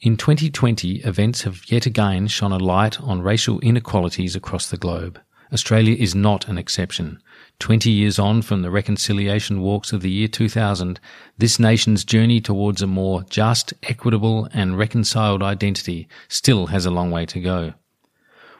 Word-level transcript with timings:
In 0.00 0.16
2020, 0.16 1.00
events 1.00 1.42
have 1.42 1.64
yet 1.66 1.84
again 1.84 2.28
shone 2.28 2.52
a 2.52 2.58
light 2.58 3.00
on 3.00 3.20
racial 3.20 3.58
inequalities 3.58 4.36
across 4.36 4.70
the 4.70 4.76
globe. 4.76 5.20
Australia 5.52 5.96
is 5.98 6.14
not 6.14 6.46
an 6.46 6.56
exception. 6.56 7.20
20 7.58 7.90
years 7.90 8.16
on 8.16 8.42
from 8.42 8.62
the 8.62 8.70
reconciliation 8.70 9.60
walks 9.60 9.92
of 9.92 10.00
the 10.00 10.10
year 10.10 10.28
2000, 10.28 11.00
this 11.38 11.58
nation's 11.58 12.04
journey 12.04 12.40
towards 12.40 12.80
a 12.80 12.86
more 12.86 13.24
just, 13.24 13.74
equitable 13.82 14.48
and 14.52 14.78
reconciled 14.78 15.42
identity 15.42 16.06
still 16.28 16.68
has 16.68 16.86
a 16.86 16.92
long 16.92 17.10
way 17.10 17.26
to 17.26 17.40
go. 17.40 17.74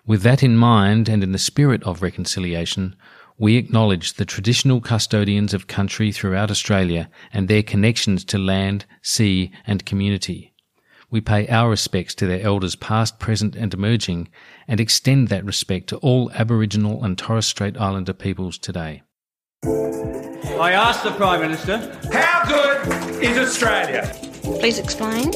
With 0.04 0.22
that 0.22 0.42
in 0.42 0.56
mind 0.56 1.08
and 1.08 1.22
in 1.22 1.30
the 1.30 1.38
spirit 1.38 1.84
of 1.84 2.02
reconciliation, 2.02 2.96
we 3.38 3.56
acknowledge 3.56 4.14
the 4.14 4.24
traditional 4.24 4.80
custodians 4.80 5.54
of 5.54 5.68
country 5.68 6.10
throughout 6.10 6.50
Australia 6.50 7.08
and 7.32 7.46
their 7.46 7.62
connections 7.62 8.24
to 8.24 8.38
land, 8.38 8.86
sea 9.02 9.52
and 9.68 9.86
community 9.86 10.52
we 11.10 11.20
pay 11.20 11.46
our 11.48 11.70
respects 11.70 12.14
to 12.16 12.26
their 12.26 12.42
elders 12.42 12.76
past, 12.76 13.18
present 13.18 13.56
and 13.56 13.72
emerging 13.72 14.28
and 14.66 14.78
extend 14.78 15.28
that 15.28 15.44
respect 15.44 15.88
to 15.88 15.96
all 15.98 16.30
Aboriginal 16.32 17.02
and 17.02 17.16
Torres 17.16 17.46
Strait 17.46 17.78
Islander 17.78 18.12
peoples 18.12 18.58
today. 18.58 19.02
I 19.64 20.72
asked 20.72 21.04
the 21.04 21.12
Prime 21.12 21.40
Minister, 21.40 21.78
how 22.12 22.44
good 22.46 23.22
is 23.22 23.38
Australia? 23.38 24.12
Please 24.42 24.78
explain. 24.78 25.32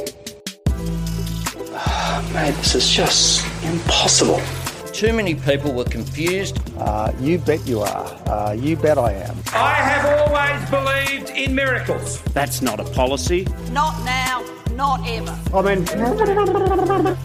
Oh, 1.75 2.31
mate, 2.34 2.55
this 2.57 2.75
is 2.75 2.89
just 2.91 3.45
impossible. 3.64 4.41
Too 4.92 5.12
many 5.14 5.34
people 5.34 5.73
were 5.73 5.84
confused. 5.84 6.61
Uh, 6.79 7.12
you 7.19 7.39
bet 7.39 7.67
you 7.67 7.81
are. 7.81 8.29
Uh, 8.29 8.53
you 8.53 8.77
bet 8.77 8.98
I 8.98 9.12
am. 9.12 9.36
I 9.55 9.75
have 9.75 10.29
always 10.29 10.70
believed 10.70 11.31
in 11.31 11.55
miracles. 11.55 12.20
That's 12.34 12.61
not 12.61 12.79
a 12.79 12.84
policy. 12.84 13.47
Not 13.70 14.05
now 14.05 14.45
not 14.77 15.06
ever. 15.06 15.39
I 15.55 15.62
mean, 15.62 15.84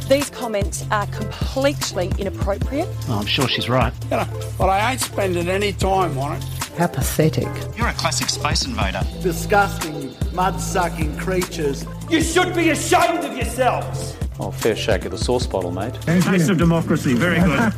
these 0.08 0.30
comments 0.30 0.86
are 0.92 1.08
completely 1.08 2.12
inappropriate. 2.17 2.88
Oh, 3.08 3.20
I'm 3.20 3.26
sure 3.26 3.48
she's 3.48 3.70
right. 3.70 3.94
You 4.06 4.17
know, 4.17 4.28
but 4.58 4.70
I 4.70 4.92
ain't 4.92 5.02
spending 5.02 5.48
any 5.48 5.73
time 5.73 6.17
on 6.17 6.38
it. 6.38 6.44
How 6.78 6.88
pathetic. 6.88 7.48
You're 7.76 7.88
a 7.88 7.94
classic 7.94 8.30
space 8.30 8.66
invader. 8.66 9.02
Disgusting, 9.22 10.14
mud 10.34 10.59
sucking 10.59 11.17
creatures. 11.17 11.86
You 12.09 12.22
should 12.22 12.54
be 12.54 12.70
ashamed 12.70 13.23
of 13.26 13.36
yourselves. 13.36 14.16
Oh, 14.39 14.52
fair 14.52 14.76
shake 14.76 15.06
of 15.06 15.11
the 15.11 15.17
sauce 15.17 15.48
bottle, 15.48 15.72
mate. 15.72 15.95
Taste 16.02 16.50
of 16.50 16.58
democracy, 16.58 17.16
very 17.16 17.39
good. 17.39 17.73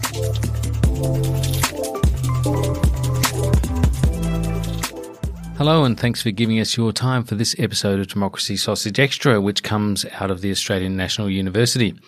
Hello, 5.60 5.84
and 5.84 6.00
thanks 6.00 6.22
for 6.22 6.32
giving 6.32 6.58
us 6.58 6.78
your 6.78 6.94
time 6.94 7.26
for 7.26 7.36
this 7.36 7.54
episode 7.60 8.00
of 8.00 8.08
Democracy 8.08 8.56
Sausage 8.56 8.98
Extra, 8.98 9.42
which 9.42 9.62
comes 9.62 10.06
out 10.06 10.32
of 10.32 10.40
the 10.40 10.52
Australian 10.52 10.96
National 10.96 11.30
University. 11.30 12.00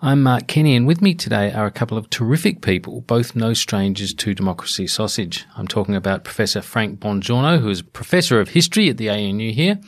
I'm 0.00 0.22
Mark 0.22 0.46
Kenny, 0.46 0.74
and 0.74 0.86
with 0.86 1.02
me 1.02 1.12
today 1.12 1.52
are 1.52 1.66
a 1.66 1.70
couple 1.70 1.98
of 1.98 2.08
terrific 2.08 2.62
people, 2.62 3.02
both 3.02 3.36
no 3.36 3.52
strangers 3.52 4.14
to 4.14 4.32
democracy 4.32 4.86
sausage. 4.86 5.44
I'm 5.58 5.68
talking 5.68 5.94
about 5.94 6.24
Professor 6.24 6.62
Frank 6.62 6.98
Bongiorno, 6.98 7.60
who 7.60 7.68
is 7.68 7.82
Professor 7.82 8.40
of 8.40 8.48
History 8.48 8.88
at 8.88 8.96
the 8.96 9.10
ANU 9.10 9.52
here, 9.52 9.78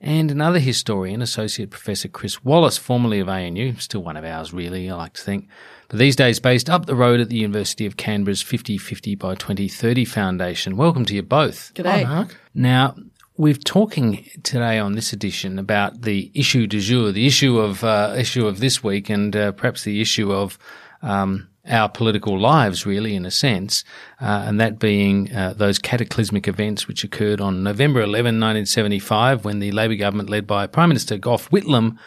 and 0.00 0.30
another 0.30 0.58
historian, 0.58 1.20
Associate 1.20 1.70
Professor 1.70 2.08
Chris 2.08 2.42
Wallace, 2.42 2.78
formerly 2.78 3.20
of 3.20 3.28
ANU, 3.28 3.74
still 3.76 4.02
one 4.02 4.16
of 4.16 4.24
ours 4.24 4.52
really, 4.52 4.90
I 4.90 4.94
like 4.94 5.12
to 5.14 5.22
think, 5.22 5.48
but 5.88 5.98
these 5.98 6.16
days 6.16 6.40
based 6.40 6.70
up 6.70 6.86
the 6.86 6.94
road 6.94 7.20
at 7.20 7.28
the 7.28 7.36
University 7.36 7.84
of 7.84 7.96
Canberra's 7.98 8.42
50-50 8.42 9.18
by 9.18 9.34
2030 9.34 10.04
Foundation. 10.06 10.76
Welcome 10.76 11.04
to 11.04 11.14
you 11.14 11.22
both. 11.22 11.72
G'day. 11.74 12.04
Hi, 12.04 12.04
Mark. 12.04 12.40
Now, 12.54 12.94
we're 13.36 13.54
talking 13.54 14.26
today 14.42 14.78
on 14.78 14.92
this 14.94 15.12
edition 15.12 15.58
about 15.58 16.02
the 16.02 16.30
issue 16.34 16.66
du 16.66 16.80
jour, 16.80 17.12
the 17.12 17.26
issue 17.26 17.58
of 17.58 17.84
uh, 17.84 18.14
issue 18.16 18.46
of 18.46 18.60
this 18.60 18.82
week, 18.82 19.10
and 19.10 19.36
uh, 19.36 19.52
perhaps 19.52 19.84
the 19.84 20.00
issue 20.00 20.32
of 20.32 20.58
um, 21.02 21.49
our 21.68 21.88
political 21.88 22.38
lives, 22.38 22.86
really, 22.86 23.14
in 23.14 23.26
a 23.26 23.30
sense, 23.30 23.84
uh, 24.20 24.44
and 24.46 24.60
that 24.60 24.78
being 24.78 25.34
uh, 25.34 25.52
those 25.54 25.78
cataclysmic 25.78 26.48
events 26.48 26.88
which 26.88 27.04
occurred 27.04 27.40
on 27.40 27.62
November 27.62 28.00
11, 28.00 28.40
1975, 28.40 29.44
when 29.44 29.58
the 29.58 29.70
Labor 29.72 29.96
government, 29.96 30.30
led 30.30 30.46
by 30.46 30.66
Prime 30.66 30.88
Minister 30.88 31.18
Gough 31.18 31.50
Whitlam, 31.50 31.98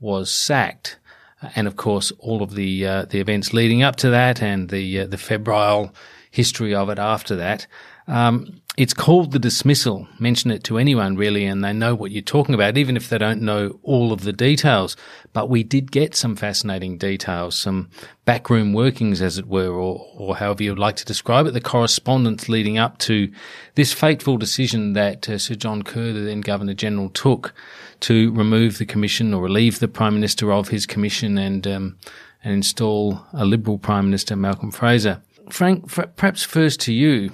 was 0.00 0.32
sacked 0.32 0.98
and 1.54 1.66
of 1.66 1.76
course 1.76 2.12
all 2.18 2.42
of 2.42 2.54
the 2.54 2.86
uh, 2.86 3.04
the 3.04 3.20
events 3.20 3.52
leading 3.52 3.82
up 3.82 3.96
to 3.96 4.10
that 4.10 4.42
and 4.42 4.70
the 4.70 5.00
uh, 5.00 5.06
the 5.06 5.18
febrile 5.18 5.94
history 6.30 6.74
of 6.74 6.88
it 6.90 6.98
after 6.98 7.36
that. 7.36 7.66
Um, 8.06 8.60
it's 8.78 8.94
called 8.94 9.32
the 9.32 9.40
dismissal. 9.40 10.06
Mention 10.20 10.52
it 10.52 10.62
to 10.62 10.78
anyone 10.78 11.16
really, 11.16 11.44
and 11.44 11.64
they 11.64 11.72
know 11.72 11.96
what 11.96 12.12
you're 12.12 12.22
talking 12.22 12.54
about, 12.54 12.78
even 12.78 12.96
if 12.96 13.08
they 13.08 13.18
don't 13.18 13.42
know 13.42 13.80
all 13.82 14.12
of 14.12 14.20
the 14.20 14.32
details. 14.32 14.96
But 15.32 15.50
we 15.50 15.64
did 15.64 15.90
get 15.90 16.14
some 16.14 16.36
fascinating 16.36 16.96
details, 16.96 17.58
some 17.58 17.90
backroom 18.24 18.72
workings, 18.72 19.20
as 19.20 19.36
it 19.36 19.48
were, 19.48 19.72
or, 19.72 20.06
or 20.16 20.36
however 20.36 20.62
you'd 20.62 20.78
like 20.78 20.94
to 20.94 21.04
describe 21.04 21.48
it, 21.48 21.54
the 21.54 21.60
correspondence 21.60 22.48
leading 22.48 22.78
up 22.78 22.98
to 22.98 23.32
this 23.74 23.92
fateful 23.92 24.36
decision 24.36 24.92
that 24.92 25.28
uh, 25.28 25.38
Sir 25.38 25.56
John 25.56 25.82
Kerr, 25.82 26.12
the 26.12 26.20
then 26.20 26.40
Governor 26.40 26.74
General, 26.74 27.08
took 27.10 27.54
to 28.00 28.32
remove 28.32 28.78
the 28.78 28.86
commission 28.86 29.34
or 29.34 29.42
relieve 29.42 29.80
the 29.80 29.88
Prime 29.88 30.14
Minister 30.14 30.52
of 30.52 30.68
his 30.68 30.86
commission 30.86 31.36
and 31.36 31.66
um, 31.66 31.98
and 32.44 32.54
install 32.54 33.26
a 33.32 33.44
Liberal 33.44 33.78
Prime 33.78 34.04
Minister, 34.04 34.36
Malcolm 34.36 34.70
Fraser. 34.70 35.20
Frank, 35.50 35.90
perhaps 36.14 36.44
first 36.44 36.80
to 36.82 36.92
you 36.92 37.32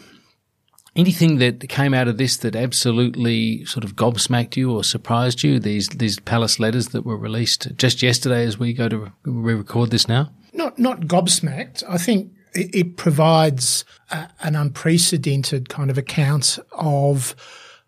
anything 0.97 1.38
that 1.38 1.69
came 1.69 1.94
out 1.94 2.09
of 2.09 2.19
this 2.19 2.37
that 2.38 2.55
absolutely 2.55 3.65
sort 3.65 3.84
of 3.84 3.97
gobsmacked 3.97 4.56
you 4.56 4.72
or 4.72 4.84
surprised 4.84 5.43
you? 5.43 5.59
These 5.59 5.88
these 5.88 6.21
palace 6.21 6.59
letters 6.59 6.88
that 6.88 7.05
were 7.05 7.16
released 7.16 7.75
just 7.77 8.03
yesterday, 8.03 8.44
as 8.44 8.59
we 8.59 8.72
go 8.72 8.88
to 8.88 9.12
re-record 9.25 9.91
this 9.91 10.09
now. 10.09 10.31
Not 10.53 10.78
not 10.78 11.00
gobsmacked. 11.03 11.82
I 11.88 11.99
think 11.99 12.32
it, 12.55 12.75
it 12.75 12.97
provides 12.97 13.84
a, 14.10 14.28
an 14.43 14.56
unprecedented 14.56 15.69
kind 15.69 15.91
of 15.91 15.99
account 15.99 16.59
of. 16.72 17.34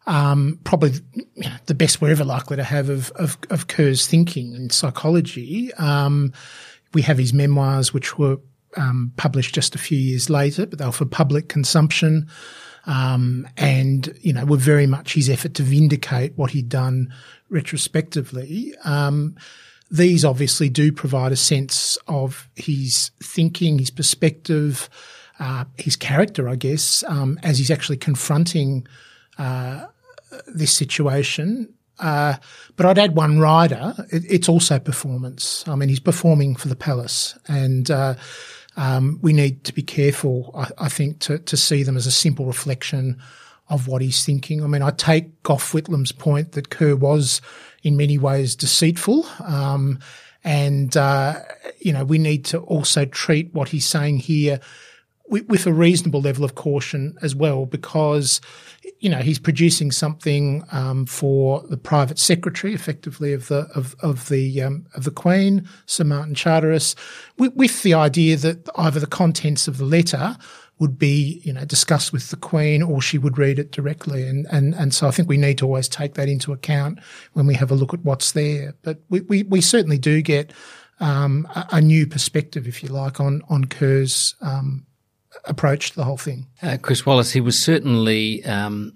Um, 0.08 0.60
probably 0.62 0.92
the 1.66 1.74
best 1.74 2.00
we're 2.00 2.12
ever 2.12 2.22
likely 2.22 2.56
to 2.56 2.62
have 2.62 2.88
of, 2.88 3.10
of, 3.16 3.36
of 3.50 3.66
Kerr's 3.66 4.06
thinking 4.06 4.54
and 4.54 4.70
psychology. 4.70 5.74
Um, 5.74 6.32
we 6.94 7.02
have 7.02 7.18
his 7.18 7.32
memoirs, 7.32 7.92
which 7.92 8.16
were 8.16 8.36
um, 8.76 9.12
published 9.16 9.52
just 9.52 9.74
a 9.74 9.78
few 9.78 9.98
years 9.98 10.30
later, 10.30 10.64
but 10.64 10.78
they 10.78 10.86
were 10.86 10.92
for 10.92 11.06
public 11.06 11.48
consumption. 11.48 12.28
Um, 12.86 13.48
and, 13.56 14.16
you 14.20 14.32
know, 14.32 14.44
were 14.44 14.56
very 14.56 14.86
much 14.86 15.14
his 15.14 15.28
effort 15.28 15.54
to 15.54 15.62
vindicate 15.64 16.32
what 16.36 16.52
he'd 16.52 16.68
done 16.68 17.12
retrospectively. 17.50 18.74
Um, 18.84 19.34
these 19.90 20.24
obviously 20.24 20.68
do 20.68 20.92
provide 20.92 21.32
a 21.32 21.36
sense 21.36 21.98
of 22.06 22.48
his 22.54 23.10
thinking, 23.20 23.78
his 23.78 23.90
perspective, 23.90 24.88
uh, 25.38 25.64
his 25.76 25.96
character, 25.96 26.48
I 26.48 26.56
guess, 26.56 27.04
um, 27.08 27.38
as 27.42 27.58
he's 27.58 27.70
actually 27.70 27.98
confronting 27.98 28.86
uh, 29.38 29.86
this 30.46 30.72
situation. 30.72 31.72
Uh, 31.98 32.34
but 32.76 32.86
I'd 32.86 32.98
add 32.98 33.16
one 33.16 33.38
rider. 33.38 33.94
It, 34.10 34.24
it's 34.28 34.48
also 34.48 34.78
performance. 34.78 35.64
I 35.66 35.76
mean, 35.76 35.88
he's 35.88 36.00
performing 36.00 36.56
for 36.56 36.68
the 36.68 36.76
palace, 36.76 37.38
and 37.48 37.90
uh, 37.90 38.14
um, 38.76 39.18
we 39.22 39.32
need 39.32 39.64
to 39.64 39.72
be 39.72 39.82
careful, 39.82 40.52
I, 40.54 40.84
I, 40.86 40.88
think, 40.88 41.20
to, 41.20 41.38
to 41.38 41.56
see 41.56 41.82
them 41.82 41.96
as 41.96 42.06
a 42.06 42.10
simple 42.10 42.46
reflection 42.46 43.20
of 43.68 43.88
what 43.88 44.02
he's 44.02 44.24
thinking. 44.24 44.62
I 44.62 44.66
mean, 44.66 44.82
I 44.82 44.90
take 44.90 45.42
Gough 45.42 45.72
Whitlam's 45.72 46.12
point 46.12 46.52
that 46.52 46.70
Kerr 46.70 46.94
was 46.94 47.40
in 47.82 47.96
many 47.96 48.18
ways 48.18 48.54
deceitful. 48.54 49.26
Um, 49.44 49.98
and, 50.44 50.96
uh, 50.96 51.40
you 51.80 51.92
know, 51.92 52.04
we 52.04 52.18
need 52.18 52.44
to 52.46 52.58
also 52.58 53.04
treat 53.04 53.52
what 53.52 53.70
he's 53.70 53.86
saying 53.86 54.18
here 54.18 54.60
with, 55.28 55.46
with, 55.46 55.66
a 55.66 55.72
reasonable 55.72 56.20
level 56.20 56.44
of 56.44 56.54
caution 56.54 57.16
as 57.22 57.34
well, 57.34 57.66
because, 57.66 58.40
you 59.00 59.08
know, 59.08 59.18
he's 59.18 59.38
producing 59.38 59.90
something 59.90 60.64
um, 60.72 61.06
for 61.06 61.62
the 61.68 61.76
private 61.76 62.18
secretary, 62.18 62.74
effectively 62.74 63.32
of 63.32 63.48
the 63.48 63.68
of 63.74 63.96
of 64.00 64.28
the 64.28 64.62
um, 64.62 64.86
of 64.94 65.04
the 65.04 65.10
Queen, 65.10 65.68
Sir 65.86 66.04
Martin 66.04 66.34
Charteris, 66.34 66.94
with, 67.38 67.54
with, 67.54 67.82
the 67.82 67.94
idea 67.94 68.36
that 68.36 68.68
either 68.76 69.00
the 69.00 69.06
contents 69.06 69.68
of 69.68 69.78
the 69.78 69.84
letter 69.84 70.36
would 70.78 70.98
be, 70.98 71.40
you 71.44 71.52
know, 71.52 71.64
discussed 71.64 72.12
with 72.12 72.30
the 72.30 72.36
Queen 72.36 72.82
or 72.82 73.00
she 73.00 73.16
would 73.16 73.38
read 73.38 73.58
it 73.58 73.72
directly. 73.72 74.26
And, 74.26 74.46
and, 74.50 74.74
and 74.74 74.94
so 74.94 75.08
I 75.08 75.10
think 75.10 75.28
we 75.28 75.38
need 75.38 75.58
to 75.58 75.64
always 75.64 75.88
take 75.88 76.14
that 76.14 76.28
into 76.28 76.52
account 76.52 76.98
when 77.32 77.46
we 77.46 77.54
have 77.54 77.70
a 77.70 77.74
look 77.74 77.94
at 77.94 78.04
what's 78.04 78.32
there. 78.32 78.74
But 78.82 79.00
we, 79.08 79.22
we, 79.22 79.42
we 79.44 79.60
certainly 79.62 79.98
do 79.98 80.20
get 80.20 80.52
um, 81.00 81.48
a, 81.54 81.66
a, 81.72 81.80
new 81.80 82.06
perspective, 82.06 82.66
if 82.66 82.82
you 82.82 82.90
like, 82.90 83.20
on, 83.20 83.42
on 83.48 83.66
Kerr's 83.66 84.34
um, 84.40 84.86
approach 85.44 85.92
the 85.92 86.04
whole 86.04 86.16
thing. 86.16 86.46
Uh, 86.62 86.76
Chris 86.80 87.06
Wallace, 87.06 87.32
he 87.32 87.40
was 87.40 87.58
certainly 87.58 88.44
um, 88.44 88.94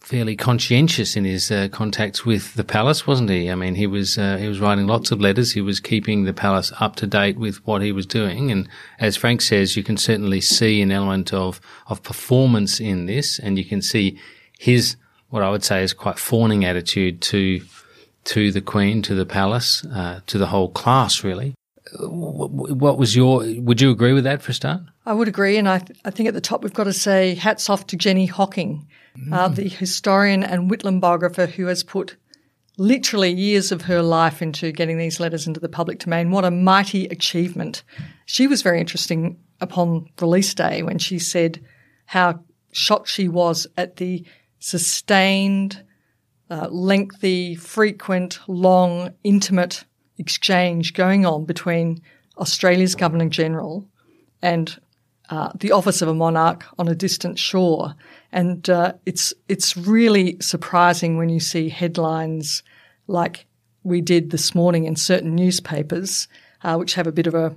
fairly 0.00 0.36
conscientious 0.36 1.16
in 1.16 1.24
his 1.24 1.50
uh, 1.50 1.68
contacts 1.72 2.26
with 2.26 2.54
the 2.54 2.64
palace, 2.64 3.06
wasn't 3.06 3.30
he? 3.30 3.50
I 3.50 3.54
mean, 3.54 3.74
he 3.74 3.86
was 3.86 4.18
uh, 4.18 4.36
he 4.36 4.48
was 4.48 4.60
writing 4.60 4.86
lots 4.86 5.10
of 5.10 5.20
letters. 5.20 5.52
He 5.52 5.60
was 5.60 5.80
keeping 5.80 6.24
the 6.24 6.34
palace 6.34 6.72
up 6.78 6.96
to 6.96 7.06
date 7.06 7.38
with 7.38 7.66
what 7.66 7.82
he 7.82 7.90
was 7.90 8.06
doing, 8.06 8.50
and 8.50 8.68
as 8.98 9.16
Frank 9.16 9.40
says, 9.40 9.76
you 9.76 9.82
can 9.82 9.96
certainly 9.96 10.40
see 10.40 10.82
an 10.82 10.92
element 10.92 11.32
of 11.32 11.60
of 11.86 12.02
performance 12.02 12.80
in 12.80 13.06
this, 13.06 13.38
and 13.38 13.58
you 13.58 13.64
can 13.64 13.80
see 13.80 14.18
his 14.58 14.96
what 15.30 15.42
I 15.42 15.50
would 15.50 15.64
say 15.64 15.82
is 15.82 15.92
quite 15.92 16.18
fawning 16.18 16.64
attitude 16.64 17.20
to 17.22 17.62
to 18.24 18.52
the 18.52 18.60
Queen, 18.60 19.02
to 19.02 19.14
the 19.14 19.26
palace, 19.26 19.84
uh, 19.86 20.20
to 20.26 20.38
the 20.38 20.46
whole 20.46 20.68
class, 20.68 21.24
really. 21.24 21.54
What 21.98 22.98
was 22.98 23.14
your? 23.14 23.44
Would 23.58 23.80
you 23.80 23.90
agree 23.90 24.12
with 24.12 24.24
that 24.24 24.42
for 24.42 24.50
a 24.50 24.54
start? 24.54 24.82
I 25.06 25.12
would 25.12 25.28
agree, 25.28 25.56
and 25.56 25.68
I, 25.68 25.78
th- 25.78 25.98
I 26.04 26.10
think 26.10 26.28
at 26.28 26.34
the 26.34 26.40
top 26.40 26.62
we've 26.62 26.72
got 26.72 26.84
to 26.84 26.92
say 26.92 27.34
hats 27.34 27.70
off 27.70 27.86
to 27.88 27.96
Jenny 27.96 28.26
Hocking 28.26 28.86
mm. 29.18 29.32
uh, 29.32 29.48
the 29.48 29.68
historian 29.68 30.42
and 30.42 30.70
Whitlam 30.70 31.00
biographer 31.00 31.46
who 31.46 31.66
has 31.66 31.82
put 31.82 32.16
literally 32.76 33.32
years 33.32 33.70
of 33.70 33.82
her 33.82 34.02
life 34.02 34.42
into 34.42 34.72
getting 34.72 34.98
these 34.98 35.20
letters 35.20 35.46
into 35.46 35.60
the 35.60 35.68
public 35.68 36.00
domain. 36.00 36.30
What 36.30 36.44
a 36.44 36.50
mighty 36.50 37.06
achievement. 37.06 37.84
She 38.26 38.46
was 38.46 38.62
very 38.62 38.80
interesting 38.80 39.38
upon 39.60 40.08
release 40.20 40.54
day 40.54 40.82
when 40.82 40.98
she 40.98 41.18
said 41.18 41.64
how 42.06 42.40
shocked 42.72 43.08
she 43.08 43.28
was 43.28 43.66
at 43.76 43.96
the 43.96 44.26
sustained, 44.58 45.84
uh, 46.50 46.68
lengthy, 46.68 47.54
frequent, 47.54 48.40
long, 48.48 49.14
intimate 49.22 49.84
exchange 50.18 50.94
going 50.94 51.26
on 51.26 51.44
between 51.44 52.00
Australia's 52.38 52.94
Governor 52.94 53.28
General 53.28 53.86
and 54.42 54.78
uh, 55.30 55.50
the 55.54 55.72
office 55.72 56.02
of 56.02 56.08
a 56.08 56.14
monarch 56.14 56.64
on 56.78 56.88
a 56.88 56.94
distant 56.94 57.38
shore. 57.38 57.94
And 58.32 58.68
uh, 58.68 58.94
it's 59.06 59.32
it's 59.48 59.76
really 59.76 60.36
surprising 60.40 61.16
when 61.16 61.28
you 61.28 61.40
see 61.40 61.68
headlines 61.68 62.62
like 63.06 63.46
we 63.82 64.00
did 64.00 64.30
this 64.30 64.54
morning 64.54 64.84
in 64.84 64.96
certain 64.96 65.34
newspapers, 65.34 66.28
uh, 66.62 66.76
which 66.76 66.94
have 66.94 67.06
a 67.06 67.12
bit 67.12 67.26
of 67.26 67.34
a 67.34 67.54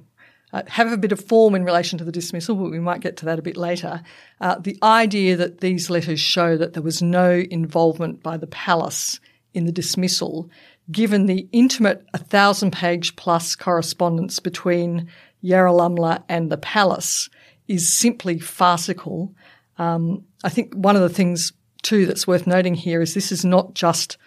uh, 0.54 0.64
have 0.68 0.92
a 0.92 0.98
bit 0.98 1.12
of 1.12 1.20
form 1.20 1.56
in 1.56 1.66
relation 1.66 1.98
to 2.00 2.06
the 2.06 2.12
dismissal, 2.12 2.56
but 2.56 2.72
we 2.72 2.80
might 2.80 3.02
get 3.02 3.18
to 3.18 3.26
that 3.26 3.40
a 3.40 3.42
bit 3.42 3.58
later. 3.58 4.02
Uh, 4.40 4.58
the 4.60 4.78
idea 4.82 5.36
that 5.36 5.60
these 5.60 5.90
letters 5.90 6.22
show 6.22 6.56
that 6.56 6.74
there 6.74 6.84
was 6.84 7.02
no 7.02 7.44
involvement 7.52 8.24
by 8.24 8.38
the 8.38 8.48
palace 8.48 9.20
in 9.54 9.66
the 9.66 9.74
dismissal, 9.74 10.50
given 10.92 11.26
the 11.26 11.48
intimate, 11.52 12.06
a 12.14 12.18
thousand 12.18 12.72
page 12.72 13.16
plus 13.16 13.56
correspondence 13.56 14.40
between 14.40 15.10
Yarralumla 15.44 16.24
and 16.30 16.52
the 16.52 16.58
palace, 16.58 17.30
is 17.68 17.94
simply 17.94 18.40
farcical. 18.40 19.34
Um, 19.78 20.24
I 20.44 20.50
think 20.50 20.74
one 20.74 20.96
of 20.96 21.02
the 21.02 21.10
things 21.10 21.54
too 21.84 22.06
that's 22.06 22.28
worth 22.28 22.48
noting 22.48 22.74
here 22.74 23.02
is 23.02 23.14
this 23.14 23.32
is 23.32 23.46
not 23.46 23.74
just 23.74 24.18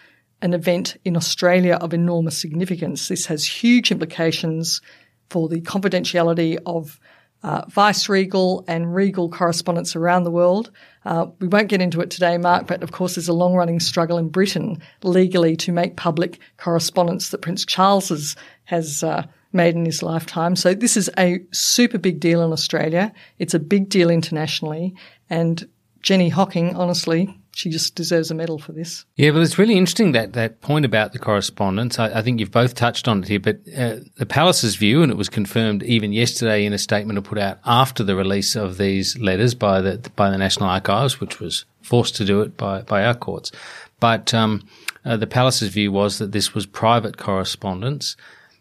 an 0.43 0.55
event 0.55 0.97
in 1.05 1.17
Australia 1.17 1.75
of 1.75 1.93
enormous 1.93 2.39
significance. 2.39 3.09
This 3.09 3.27
has 3.27 3.47
huge 3.47 3.91
implications 3.91 4.81
for 5.29 5.49
the 5.49 5.61
confidentiality 5.61 6.59
of 6.67 6.99
uh, 7.43 7.63
vice 7.69 8.09
regal 8.09 8.65
and 8.69 8.95
regal 8.95 9.31
correspondence 9.31 9.97
around 9.97 10.25
the 10.25 10.31
world. 10.31 10.71
Uh, 11.05 11.27
we 11.39 11.49
won't 11.49 11.69
get 11.69 11.81
into 11.81 12.01
it 12.01 12.11
today, 12.11 12.37
Mark, 12.37 12.67
but 12.67 12.83
of 12.83 12.93
course 12.93 13.15
there's 13.15 13.29
a 13.29 13.33
long 13.33 13.55
running 13.55 13.81
struggle 13.81 14.19
in 14.19 14.29
Britain 14.29 14.81
legally 15.03 15.57
to 15.57 15.73
make 15.73 15.97
public 15.97 16.39
correspondence 16.59 17.31
that 17.31 17.41
Prince 17.41 17.65
Charles 17.65 18.37
has, 18.65 19.03
uh, 19.03 19.25
made 19.53 19.75
in 19.75 19.85
his 19.85 20.03
lifetime. 20.03 20.55
So 20.55 20.75
this 20.75 20.97
is 20.97 21.11
a 21.19 21.41
super 21.53 21.99
big 21.99 22.21
deal 22.21 22.43
in 22.43 22.53
Australia. 22.53 23.13
It's 23.39 23.55
a 23.55 23.59
big 23.59 23.89
deal 23.89 24.11
internationally. 24.11 24.95
And 25.29 25.67
Jenny 26.03 26.29
Hocking, 26.29 26.77
honestly, 26.77 27.40
she 27.61 27.69
just 27.69 27.95
deserves 27.95 28.31
a 28.31 28.35
medal 28.35 28.59
for 28.59 28.73
this. 28.73 29.05
Yeah, 29.17 29.31
well, 29.31 29.43
it's 29.43 29.59
really 29.59 29.77
interesting 29.77 30.13
that 30.13 30.33
that 30.33 30.63
point 30.63 30.87
about 30.87 31.13
the 31.13 31.19
correspondence. 31.19 31.99
I, 31.99 32.19
I 32.19 32.23
think 32.23 32.41
you've 32.41 32.51
both 32.51 32.75
touched 32.75 33.07
on 33.07 33.23
it 33.23 33.29
here, 33.29 33.39
but 33.39 33.59
uh, 33.77 33.97
the 34.17 34.25
palace's 34.25 34.77
view, 34.77 35.03
and 35.03 35.13
it 35.13 35.19
was 35.19 35.29
confirmed 35.29 35.83
even 35.83 36.15
yesterday 36.15 36.65
in 36.65 36.73
a 36.73 36.79
statement 36.79 37.23
put 37.23 37.37
out 37.37 37.59
after 37.67 38.03
the 38.03 38.17
release 38.17 38.57
of 38.57 38.79
these 38.79 39.19
letters 39.19 39.55
by 39.55 39.83
the 39.83 40.11
by 40.17 40.31
the 40.31 40.39
National 40.39 40.71
Archives, 40.71 41.21
which 41.21 41.39
was 41.39 41.67
forced 41.83 42.17
to 42.17 42.25
do 42.25 42.41
it 42.41 42.57
by 42.57 42.81
by 42.81 43.05
our 43.05 43.15
courts. 43.15 43.53
But 44.01 44.33
um, 44.33 44.67
uh, 45.05 45.19
the 45.19 45.27
palace's 45.27 45.69
view 45.69 45.93
was 45.93 46.17
that 46.19 46.33
this 46.33 46.55
was 46.55 46.65
private 46.65 47.19
correspondence. 47.19 48.17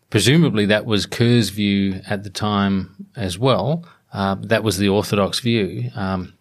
Presumably, 0.09 0.65
that 0.65 0.85
was 0.85 1.05
Kerr's 1.05 1.51
view 1.51 2.01
at 2.09 2.23
the 2.23 2.29
time 2.29 3.07
as 3.15 3.39
well. 3.39 3.85
Uh, 4.11 4.35
that 4.41 4.63
was 4.63 4.77
the 4.77 4.89
orthodox 4.89 5.39
view. 5.39 5.89
Um, 5.95 6.33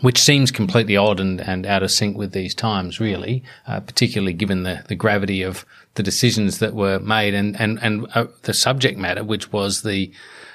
which 0.00 0.20
seems 0.20 0.50
completely 0.50 0.96
odd 0.96 1.20
and, 1.20 1.40
and 1.40 1.66
out 1.66 1.82
of 1.82 1.90
sync 1.90 2.16
with 2.16 2.32
these 2.32 2.54
times, 2.54 3.00
really, 3.00 3.42
uh, 3.66 3.80
particularly 3.80 4.32
given 4.32 4.62
the, 4.62 4.84
the 4.88 4.94
gravity 4.94 5.42
of 5.42 5.64
the 5.94 6.02
decisions 6.02 6.58
that 6.58 6.74
were 6.74 6.98
made 6.98 7.34
and, 7.34 7.58
and, 7.60 7.78
and 7.82 8.06
uh, 8.14 8.26
the 8.42 8.54
subject 8.54 8.98
matter, 8.98 9.24
which 9.24 9.52
was 9.52 9.82
the, 9.82 10.12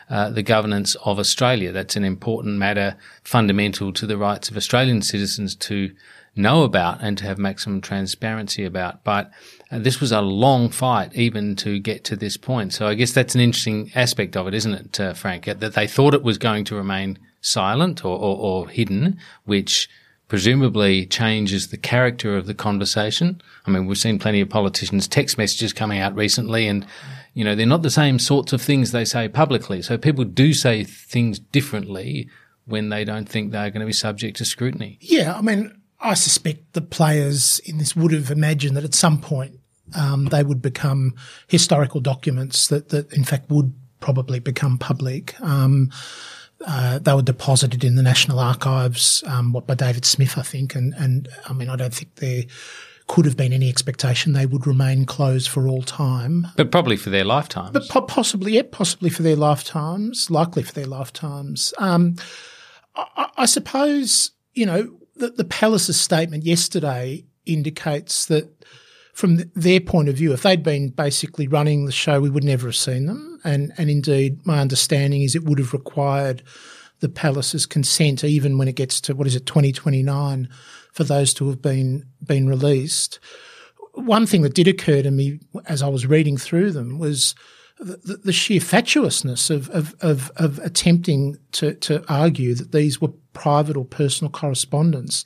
uh, 0.09 0.29
the 0.29 0.43
governance 0.43 0.95
of 1.05 1.17
Australia. 1.17 1.71
That's 1.71 1.95
an 1.95 2.03
important 2.03 2.57
matter 2.57 2.95
fundamental 3.23 3.91
to 3.93 4.05
the 4.05 4.17
rights 4.17 4.49
of 4.49 4.57
Australian 4.57 5.01
citizens 5.01 5.55
to 5.55 5.91
know 6.35 6.63
about 6.63 7.01
and 7.01 7.17
to 7.17 7.25
have 7.25 7.37
maximum 7.37 7.81
transparency 7.81 8.63
about. 8.63 9.03
But 9.03 9.31
uh, 9.71 9.79
this 9.79 9.99
was 9.99 10.11
a 10.11 10.21
long 10.21 10.69
fight 10.69 11.13
even 11.15 11.55
to 11.57 11.79
get 11.79 12.03
to 12.05 12.15
this 12.15 12.37
point. 12.37 12.73
So 12.73 12.87
I 12.87 12.93
guess 12.93 13.11
that's 13.11 13.35
an 13.35 13.41
interesting 13.41 13.91
aspect 13.95 14.37
of 14.37 14.47
it, 14.47 14.53
isn't 14.53 14.73
it, 14.73 14.99
uh, 14.99 15.13
Frank? 15.13 15.45
That 15.45 15.73
they 15.73 15.87
thought 15.87 16.13
it 16.13 16.23
was 16.23 16.37
going 16.37 16.63
to 16.65 16.75
remain 16.75 17.17
silent 17.41 18.05
or, 18.05 18.17
or, 18.17 18.37
or 18.37 18.69
hidden, 18.69 19.17
which 19.45 19.89
presumably 20.27 21.05
changes 21.05 21.67
the 21.67 21.77
character 21.77 22.37
of 22.37 22.45
the 22.45 22.53
conversation. 22.53 23.41
I 23.65 23.71
mean, 23.71 23.85
we've 23.85 23.97
seen 23.97 24.17
plenty 24.17 24.39
of 24.39 24.49
politicians' 24.49 25.07
text 25.07 25.37
messages 25.37 25.73
coming 25.73 25.99
out 25.99 26.15
recently 26.15 26.67
and, 26.67 26.85
you 27.33 27.43
know, 27.43 27.53
they're 27.53 27.65
not 27.65 27.81
the 27.81 27.89
same 27.89 28.17
sorts 28.17 28.53
of 28.53 28.61
things 28.61 28.91
they 28.91 29.03
say 29.03 29.27
publicly. 29.27 29.81
So 29.81 29.97
people 29.97 30.23
do 30.23 30.53
say 30.53 30.85
things 30.85 31.37
differently 31.37 32.29
when 32.65 32.87
they 32.87 33.03
don't 33.03 33.27
think 33.27 33.51
they're 33.51 33.71
going 33.71 33.81
to 33.81 33.85
be 33.85 33.91
subject 33.91 34.37
to 34.37 34.45
scrutiny. 34.45 34.97
Yeah. 35.01 35.35
I 35.35 35.41
mean, 35.41 35.77
I 35.99 36.13
suspect 36.13 36.73
the 36.73 36.81
players 36.81 37.59
in 37.65 37.77
this 37.77 37.95
would 37.95 38.13
have 38.13 38.31
imagined 38.31 38.77
that 38.77 38.85
at 38.85 38.95
some 38.95 39.19
point 39.19 39.59
um, 39.95 40.25
they 40.25 40.43
would 40.43 40.61
become 40.61 41.13
historical 41.47 41.99
documents 41.99 42.67
that, 42.69 42.87
that 42.89 43.11
in 43.11 43.25
fact 43.25 43.49
would 43.49 43.73
probably 43.99 44.39
become 44.39 44.77
public. 44.77 45.39
Um, 45.41 45.91
uh, 46.65 46.99
they 46.99 47.13
were 47.13 47.21
deposited 47.21 47.83
in 47.83 47.95
the 47.95 48.03
National 48.03 48.39
Archives, 48.39 49.23
um, 49.27 49.53
what 49.53 49.67
by 49.67 49.75
David 49.75 50.05
Smith, 50.05 50.37
I 50.37 50.43
think, 50.43 50.75
and 50.75 50.93
and 50.95 51.27
I 51.47 51.53
mean, 51.53 51.69
I 51.69 51.75
don't 51.75 51.93
think 51.93 52.15
there 52.15 52.43
could 53.07 53.25
have 53.25 53.35
been 53.35 53.51
any 53.51 53.67
expectation 53.67 54.31
they 54.31 54.45
would 54.45 54.65
remain 54.65 55.05
closed 55.05 55.49
for 55.49 55.67
all 55.67 55.81
time. 55.81 56.47
But 56.55 56.71
probably 56.71 56.95
for 56.95 57.09
their 57.09 57.25
lifetimes. 57.25 57.71
But 57.71 57.89
po- 57.89 58.03
possibly, 58.03 58.53
yeah, 58.53 58.61
possibly 58.71 59.09
for 59.09 59.21
their 59.21 59.35
lifetimes, 59.35 60.31
likely 60.31 60.63
for 60.63 60.71
their 60.71 60.85
lifetimes. 60.85 61.73
Um, 61.77 62.15
I, 62.95 63.29
I, 63.37 63.45
suppose 63.47 64.31
you 64.53 64.65
know 64.65 64.97
the, 65.15 65.29
the 65.29 65.43
Palace's 65.43 65.99
statement 65.99 66.45
yesterday 66.45 67.25
indicates 67.45 68.25
that 68.27 68.65
from 69.13 69.37
their 69.55 69.79
point 69.79 70.09
of 70.09 70.15
view, 70.15 70.31
if 70.31 70.43
they'd 70.43 70.63
been 70.63 70.89
basically 70.89 71.47
running 71.47 71.85
the 71.85 71.91
show, 71.91 72.21
we 72.21 72.29
would 72.29 72.43
never 72.43 72.67
have 72.67 72.75
seen 72.75 73.07
them. 73.07 73.30
And, 73.43 73.73
and 73.77 73.89
indeed, 73.89 74.45
my 74.45 74.59
understanding 74.59 75.21
is 75.21 75.35
it 75.35 75.43
would 75.43 75.59
have 75.59 75.73
required 75.73 76.43
the 76.99 77.09
palace's 77.09 77.65
consent, 77.65 78.23
even 78.23 78.57
when 78.57 78.67
it 78.67 78.75
gets 78.75 79.01
to 79.01 79.15
what 79.15 79.27
is 79.27 79.35
it, 79.35 79.45
2029, 79.45 80.47
for 80.93 81.03
those 81.03 81.33
to 81.33 81.47
have 81.49 81.61
been 81.61 82.05
been 82.23 82.47
released. 82.47 83.19
One 83.93 84.25
thing 84.25 84.43
that 84.43 84.53
did 84.53 84.67
occur 84.67 85.01
to 85.01 85.11
me 85.11 85.39
as 85.65 85.81
I 85.81 85.87
was 85.87 86.05
reading 86.05 86.37
through 86.37 86.71
them 86.71 86.99
was 86.99 87.35
the, 87.81 88.19
the 88.23 88.33
sheer 88.33 88.61
fatuousness 88.61 89.49
of, 89.49 89.69
of, 89.71 89.95
of, 90.01 90.31
of 90.37 90.59
attempting 90.59 91.37
to, 91.53 91.73
to 91.75 92.03
argue 92.07 92.53
that 92.53 92.71
these 92.71 93.01
were 93.01 93.11
private 93.33 93.75
or 93.75 93.85
personal 93.85 94.31
correspondence 94.31 95.25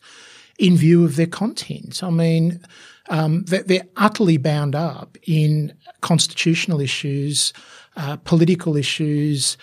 in 0.57 0.77
view 0.77 1.03
of 1.03 1.17
their 1.17 1.27
content. 1.27 2.01
I 2.01 2.09
mean, 2.09 2.61
um, 3.09 3.43
they're 3.45 3.87
utterly 3.97 4.37
bound 4.37 4.73
up 4.73 5.17
in 5.23 5.73
constitutional 6.01 6.79
issues, 6.79 7.51
uh, 7.95 8.17
political 8.17 8.75
issues, 8.75 9.57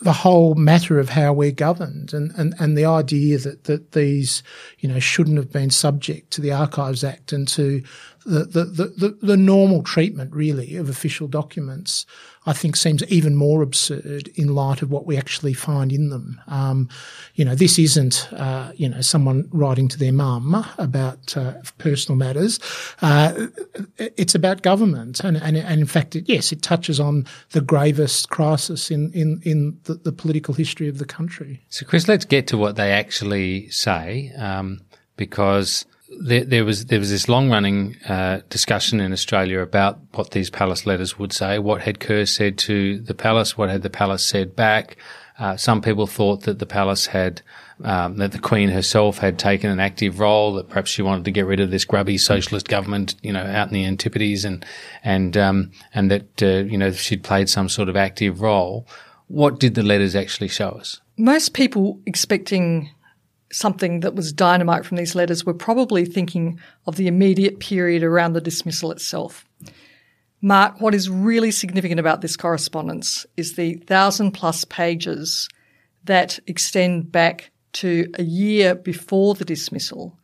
the 0.00 0.12
whole 0.12 0.54
matter 0.54 0.98
of 0.98 1.10
how 1.10 1.32
we're 1.32 1.52
governed 1.52 2.12
and, 2.12 2.32
and, 2.32 2.54
and 2.58 2.76
the 2.76 2.84
idea 2.84 3.38
that, 3.38 3.64
that 3.64 3.92
these, 3.92 4.42
you 4.78 4.88
know, 4.88 4.98
shouldn't 4.98 5.36
have 5.36 5.52
been 5.52 5.70
subject 5.70 6.30
to 6.32 6.40
the 6.40 6.52
Archives 6.52 7.04
Act 7.04 7.32
and 7.32 7.46
to 7.48 7.82
the, 8.24 8.44
the, 8.44 8.64
the, 8.96 9.18
the 9.22 9.36
normal 9.36 9.82
treatment, 9.82 10.34
really, 10.34 10.76
of 10.76 10.88
official 10.88 11.28
documents, 11.28 12.06
I 12.44 12.52
think 12.52 12.74
seems 12.74 13.04
even 13.04 13.36
more 13.36 13.62
absurd 13.62 14.28
in 14.34 14.54
light 14.54 14.82
of 14.82 14.90
what 14.90 15.06
we 15.06 15.16
actually 15.16 15.52
find 15.52 15.92
in 15.92 16.10
them. 16.10 16.40
Um, 16.48 16.88
you 17.34 17.44
know, 17.44 17.54
this 17.54 17.78
isn't, 17.78 18.32
uh, 18.32 18.72
you 18.74 18.88
know, 18.88 19.00
someone 19.00 19.48
writing 19.52 19.88
to 19.88 19.98
their 19.98 20.12
mum 20.12 20.66
about 20.78 21.36
uh, 21.36 21.54
personal 21.78 22.16
matters. 22.16 22.58
Uh, 23.00 23.46
it's 23.98 24.34
about 24.34 24.62
government. 24.62 25.20
And, 25.20 25.36
and, 25.36 25.56
and 25.56 25.80
in 25.80 25.86
fact, 25.86 26.16
it, 26.16 26.28
yes, 26.28 26.50
it 26.50 26.62
touches 26.62 26.98
on 26.98 27.26
the 27.50 27.60
gravest 27.60 28.30
crisis 28.30 28.90
in, 28.90 29.12
in, 29.12 29.40
in 29.44 29.78
the, 29.84 29.94
the, 29.94 30.12
political 30.12 30.54
history 30.54 30.88
of 30.88 30.98
the 30.98 31.04
country. 31.04 31.62
So, 31.68 31.86
Chris, 31.86 32.08
let's 32.08 32.24
get 32.24 32.46
to 32.48 32.58
what 32.58 32.76
they 32.76 32.92
actually 32.92 33.68
say, 33.70 34.32
um, 34.36 34.80
because 35.16 35.84
there, 36.20 36.44
there, 36.44 36.64
was 36.64 36.86
there 36.86 36.98
was 36.98 37.10
this 37.10 37.28
long 37.28 37.50
running 37.50 37.96
uh, 38.08 38.40
discussion 38.48 39.00
in 39.00 39.12
Australia 39.12 39.60
about 39.60 39.98
what 40.12 40.30
these 40.32 40.50
palace 40.50 40.86
letters 40.86 41.18
would 41.18 41.32
say. 41.32 41.58
What 41.58 41.82
had 41.82 42.00
Kerr 42.00 42.26
said 42.26 42.58
to 42.58 42.98
the 43.00 43.14
palace? 43.14 43.56
What 43.56 43.70
had 43.70 43.82
the 43.82 43.90
palace 43.90 44.24
said 44.24 44.54
back? 44.54 44.96
Uh, 45.38 45.56
some 45.56 45.80
people 45.80 46.06
thought 46.06 46.42
that 46.42 46.58
the 46.58 46.66
palace 46.66 47.06
had 47.06 47.42
um, 47.82 48.18
that 48.18 48.32
the 48.32 48.38
Queen 48.38 48.68
herself 48.68 49.18
had 49.18 49.38
taken 49.38 49.70
an 49.70 49.80
active 49.80 50.20
role. 50.20 50.54
That 50.54 50.68
perhaps 50.68 50.90
she 50.90 51.02
wanted 51.02 51.24
to 51.24 51.30
get 51.30 51.46
rid 51.46 51.60
of 51.60 51.70
this 51.70 51.84
grubby 51.84 52.18
socialist 52.18 52.68
government, 52.68 53.14
you 53.22 53.32
know, 53.32 53.44
out 53.44 53.68
in 53.68 53.74
the 53.74 53.84
Antipodes, 53.84 54.44
and 54.44 54.64
and 55.02 55.36
um, 55.36 55.72
and 55.94 56.10
that 56.10 56.42
uh, 56.42 56.68
you 56.68 56.78
know 56.78 56.92
she'd 56.92 57.24
played 57.24 57.48
some 57.48 57.68
sort 57.68 57.88
of 57.88 57.96
active 57.96 58.40
role. 58.40 58.86
What 59.28 59.58
did 59.58 59.74
the 59.74 59.82
letters 59.82 60.14
actually 60.14 60.48
show 60.48 60.70
us? 60.70 61.00
Most 61.16 61.54
people 61.54 62.00
expecting 62.06 62.90
something 63.52 64.00
that 64.00 64.14
was 64.14 64.32
dynamite 64.32 64.84
from 64.84 64.96
these 64.96 65.14
letters 65.14 65.44
were 65.44 65.54
probably 65.54 66.04
thinking 66.04 66.58
of 66.86 66.96
the 66.96 67.06
immediate 67.06 67.60
period 67.60 68.02
around 68.02 68.32
the 68.32 68.40
dismissal 68.40 68.90
itself. 68.90 69.44
Mark, 70.40 70.80
what 70.80 70.94
is 70.94 71.08
really 71.08 71.52
significant 71.52 72.00
about 72.00 72.20
this 72.20 72.36
correspondence 72.36 73.24
is 73.36 73.54
the 73.54 73.74
thousand 73.74 74.32
plus 74.32 74.64
pages 74.64 75.48
that 76.04 76.38
extend 76.48 77.12
back 77.12 77.52
to 77.74 78.10
a 78.14 78.22
year 78.24 78.74
before 78.74 79.34
the 79.34 79.44
dismissal. 79.44 80.18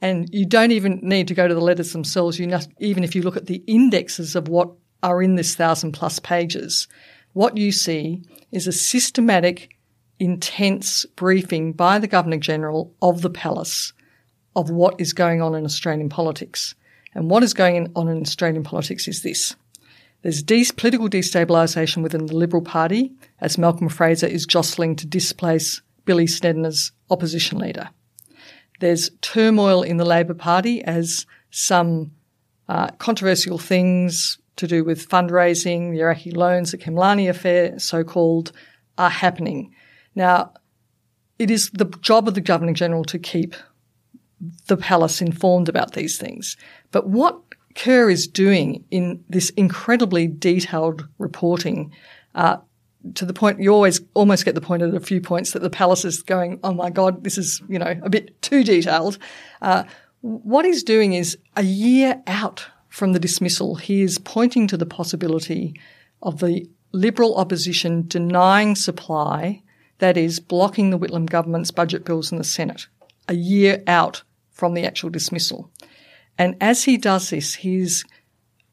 And 0.00 0.28
you 0.32 0.46
don't 0.46 0.70
even 0.70 1.00
need 1.02 1.28
to 1.28 1.34
go 1.34 1.48
to 1.48 1.54
the 1.54 1.60
letters 1.60 1.92
themselves. 1.92 2.38
You 2.38 2.46
know, 2.46 2.60
even 2.78 3.02
if 3.02 3.14
you 3.14 3.22
look 3.22 3.36
at 3.36 3.46
the 3.46 3.62
indexes 3.66 4.36
of 4.36 4.48
what 4.48 4.70
are 5.02 5.22
in 5.22 5.34
this 5.34 5.54
thousand 5.56 5.92
plus 5.92 6.18
pages, 6.18 6.86
what 7.32 7.56
you 7.56 7.72
see 7.72 8.22
is 8.52 8.66
a 8.66 8.72
systematic 8.72 9.73
intense 10.24 11.04
briefing 11.16 11.74
by 11.74 11.98
the 11.98 12.06
Governor 12.06 12.38
General 12.38 12.94
of 13.02 13.20
the 13.20 13.28
Palace 13.28 13.92
of 14.56 14.70
what 14.70 14.98
is 14.98 15.12
going 15.12 15.42
on 15.42 15.54
in 15.54 15.66
Australian 15.66 16.08
politics. 16.08 16.74
And 17.14 17.28
what 17.28 17.42
is 17.42 17.52
going 17.52 17.92
on 17.94 18.08
in 18.08 18.22
Australian 18.22 18.64
politics 18.64 19.06
is 19.06 19.22
this. 19.22 19.54
There's 20.22 20.42
de- 20.42 20.64
political 20.76 21.10
destabilisation 21.10 22.02
within 22.02 22.24
the 22.24 22.36
Liberal 22.36 22.62
Party 22.62 23.12
as 23.42 23.58
Malcolm 23.58 23.90
Fraser 23.90 24.26
is 24.26 24.46
jostling 24.46 24.96
to 24.96 25.06
displace 25.06 25.82
Billy 26.06 26.26
Snedden 26.26 26.64
as 26.64 26.92
opposition 27.10 27.58
leader. 27.58 27.90
There's 28.80 29.10
turmoil 29.20 29.82
in 29.82 29.98
the 29.98 30.06
Labor 30.06 30.32
Party 30.32 30.82
as 30.84 31.26
some 31.50 32.12
uh, 32.66 32.88
controversial 32.92 33.58
things 33.58 34.38
to 34.56 34.66
do 34.66 34.84
with 34.84 35.06
fundraising, 35.06 35.92
the 35.92 36.00
Iraqi 36.00 36.30
loans, 36.30 36.70
the 36.70 36.78
Khemlani 36.78 37.28
affair, 37.28 37.78
so 37.78 38.02
called, 38.04 38.52
are 38.96 39.10
happening. 39.10 39.74
Now, 40.14 40.52
it 41.38 41.50
is 41.50 41.70
the 41.70 41.86
job 42.00 42.28
of 42.28 42.34
the 42.34 42.40
Governor 42.40 42.72
General 42.72 43.04
to 43.04 43.18
keep 43.18 43.54
the 44.66 44.76
palace 44.76 45.20
informed 45.20 45.68
about 45.68 45.92
these 45.92 46.18
things. 46.18 46.56
But 46.90 47.08
what 47.08 47.40
Kerr 47.74 48.08
is 48.08 48.26
doing 48.26 48.84
in 48.90 49.24
this 49.28 49.50
incredibly 49.50 50.26
detailed 50.26 51.08
reporting, 51.18 51.92
uh, 52.34 52.58
to 53.14 53.26
the 53.26 53.34
point 53.34 53.60
you 53.60 53.70
always 53.70 54.00
almost 54.14 54.44
get 54.44 54.54
the 54.54 54.60
point 54.60 54.82
at 54.82 54.94
a 54.94 55.00
few 55.00 55.20
points 55.20 55.52
that 55.52 55.62
the 55.62 55.70
palace 55.70 56.04
is 56.04 56.22
going, 56.22 56.60
oh 56.62 56.72
my 56.72 56.90
god, 56.90 57.24
this 57.24 57.36
is 57.36 57.60
you 57.68 57.78
know 57.78 57.98
a 58.02 58.10
bit 58.10 58.40
too 58.42 58.62
detailed. 58.64 59.18
Uh, 59.60 59.84
what 60.20 60.64
he's 60.64 60.82
doing 60.82 61.12
is 61.12 61.36
a 61.56 61.62
year 61.62 62.22
out 62.26 62.66
from 62.88 63.12
the 63.12 63.18
dismissal, 63.18 63.74
he 63.74 64.02
is 64.02 64.18
pointing 64.18 64.66
to 64.68 64.76
the 64.76 64.86
possibility 64.86 65.74
of 66.22 66.38
the 66.38 66.66
Liberal 66.92 67.34
opposition 67.34 68.06
denying 68.06 68.76
supply 68.76 69.63
that 69.98 70.16
is, 70.16 70.40
blocking 70.40 70.90
the 70.90 70.98
Whitlam 70.98 71.26
government's 71.26 71.70
budget 71.70 72.04
bills 72.04 72.32
in 72.32 72.38
the 72.38 72.44
Senate 72.44 72.86
a 73.28 73.34
year 73.34 73.82
out 73.86 74.22
from 74.50 74.74
the 74.74 74.84
actual 74.84 75.10
dismissal. 75.10 75.70
And 76.38 76.56
as 76.60 76.84
he 76.84 76.96
does 76.96 77.30
this, 77.30 77.54
he's 77.54 78.04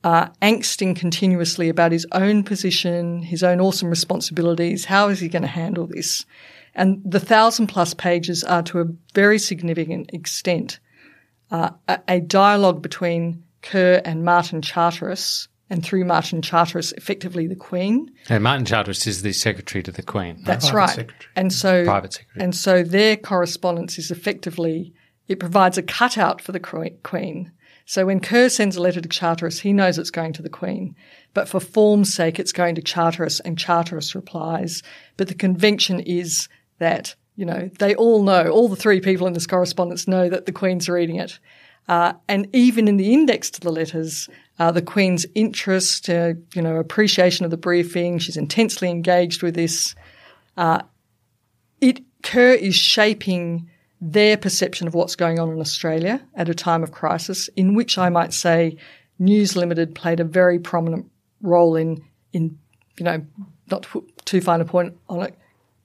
uh, 0.04 0.28
angsting 0.42 0.96
continuously 0.96 1.70
about 1.70 1.92
his 1.92 2.08
own 2.12 2.44
position, 2.44 3.22
his 3.22 3.44
own 3.44 3.62
awesome 3.62 3.90
responsibilities. 3.90 4.86
How 4.86 5.10
is 5.10 5.20
he 5.20 5.30
going 5.30 5.44
to 5.44 5.48
handle 5.48 5.88
this? 5.88 6.26
And 6.74 7.02
the 7.06 7.20
thousand 7.20 7.68
plus 7.68 7.94
pages 7.94 8.44
are 8.44 8.64
to 8.64 8.80
a 8.80 8.86
very 9.14 9.38
significant 9.38 10.10
extent 10.14 10.80
uh, 11.52 11.72
a, 11.88 12.00
a 12.08 12.20
dialogue 12.22 12.82
between 12.82 13.44
Kerr 13.62 14.02
and 14.06 14.24
Martin 14.24 14.62
Charteris 14.62 15.48
and 15.72 15.84
through 15.84 16.04
Martin 16.04 16.42
Charteris, 16.42 16.92
effectively 16.92 17.48
the 17.48 17.56
Queen. 17.56 18.12
And 18.28 18.44
Martin 18.44 18.66
Charteris 18.66 19.08
is 19.08 19.22
the 19.22 19.32
secretary 19.32 19.82
to 19.82 19.92
the 19.92 20.04
Queen. 20.04 20.36
Right? 20.36 20.46
That's 20.46 20.74
right. 20.74 20.90
Secretary. 20.90 21.32
And 21.38 21.54
so, 21.54 21.86
private 21.86 22.14
secretary. 22.14 22.44
And 22.44 22.56
so 22.56 22.84
their 22.84 23.16
correspondence 23.16 23.98
is 23.98 24.12
effectively 24.12 24.94
it 25.30 25.40
provides 25.40 25.78
a 25.78 25.82
cutout 25.82 26.42
for 26.42 26.52
the 26.52 26.60
Queen. 26.60 27.52
So 27.86 28.06
when 28.06 28.20
Kerr 28.20 28.50
sends 28.50 28.76
a 28.76 28.82
letter 28.82 29.00
to 29.00 29.08
Charteris, 29.08 29.62
he 29.62 29.72
knows 29.72 29.98
it's 29.98 30.12
going 30.12 30.34
to 30.34 30.42
the 30.42 30.50
Queen. 30.50 30.94
But 31.34 31.48
for 31.48 31.62
form's 31.62 32.14
sake, 32.14 32.38
it's 32.38 32.52
going 32.52 32.76
to 32.76 32.82
Charteris, 32.82 33.40
and 33.40 33.58
Charteris 33.58 34.14
replies. 34.14 34.84
But 35.16 35.30
the 35.30 35.34
convention 35.34 36.02
is 36.02 36.50
that 36.80 37.16
you 37.38 37.46
know 37.46 37.70
they 37.80 37.96
all 37.96 38.24
know, 38.24 38.50
all 38.50 38.68
the 38.68 38.76
three 38.76 39.00
people 39.00 39.26
in 39.26 39.32
this 39.32 39.48
correspondence 39.48 40.06
know 40.06 40.28
that 40.28 40.48
the 40.48 40.52
Queen's 40.52 40.90
reading 40.90 41.16
it. 41.16 41.40
Uh, 41.88 42.14
and 42.28 42.48
even 42.54 42.88
in 42.88 42.98
the 42.98 43.14
index 43.14 43.50
to 43.52 43.62
the 43.62 43.72
letters, 43.72 44.30
uh, 44.60 44.72
the 44.72 44.82
Queen's 44.82 45.26
interest, 45.36 46.10
uh, 46.10 46.34
you 46.54 46.62
know, 46.62 46.76
appreciation 46.76 47.46
of 47.46 47.52
the 47.52 47.58
briefing. 47.58 48.20
She's 48.20 48.38
intensely 48.38 48.90
engaged 48.90 49.42
with 49.42 49.56
this. 49.56 49.96
Uh, 50.58 50.82
it 51.80 52.02
Kerr 52.22 52.54
is 52.54 52.76
shaping 52.76 53.70
their 54.00 54.38
perception 54.38 54.88
of 54.88 54.94
what's 54.94 55.16
going 55.16 55.40
on 55.40 55.50
in 55.50 55.60
Australia 55.60 56.22
at 56.36 56.50
a 56.50 56.56
time 56.56 56.84
of 56.84 56.92
crisis, 56.92 57.48
in 57.50 57.76
which 57.76 57.98
I 57.98 58.10
might 58.10 58.34
say 58.34 58.78
News 59.20 59.56
Limited 59.56 59.94
played 59.94 60.20
a 60.20 60.24
very 60.24 60.60
prominent 60.60 61.10
role 61.42 61.76
in, 61.76 62.04
in 62.34 62.58
you 62.98 63.06
know, 63.06 63.26
not 63.70 63.84
to 63.84 63.90
put 63.90 64.26
too 64.26 64.42
fine 64.42 64.62
a 64.62 64.66
point 64.66 64.98
on 65.08 65.22
it, 65.22 65.38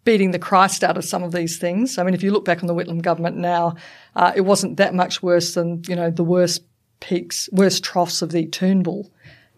beating 0.05 0.31
the 0.31 0.39
Christ 0.39 0.83
out 0.83 0.97
of 0.97 1.05
some 1.05 1.23
of 1.23 1.33
these 1.33 1.59
things. 1.59 1.99
I 1.99 2.03
mean, 2.03 2.15
if 2.15 2.23
you 2.23 2.31
look 2.31 2.45
back 2.45 2.63
on 2.63 2.67
the 2.67 2.75
Whitlam 2.75 3.03
government 3.03 3.37
now, 3.37 3.77
uh, 4.15 4.33
it 4.35 4.43
wasn't 4.43 4.79
that 4.79 4.95
much 4.95 5.23
worse 5.23 5.55
than 5.55 5.83
you 5.87 5.97
know 5.97 6.11
the 6.11 6.25
worst 6.25 6.63
peaks, 7.01 7.49
worst 7.53 7.85
troughs 7.85 8.23
of 8.23 8.33
the 8.33 8.47
Turnbull 8.47 9.11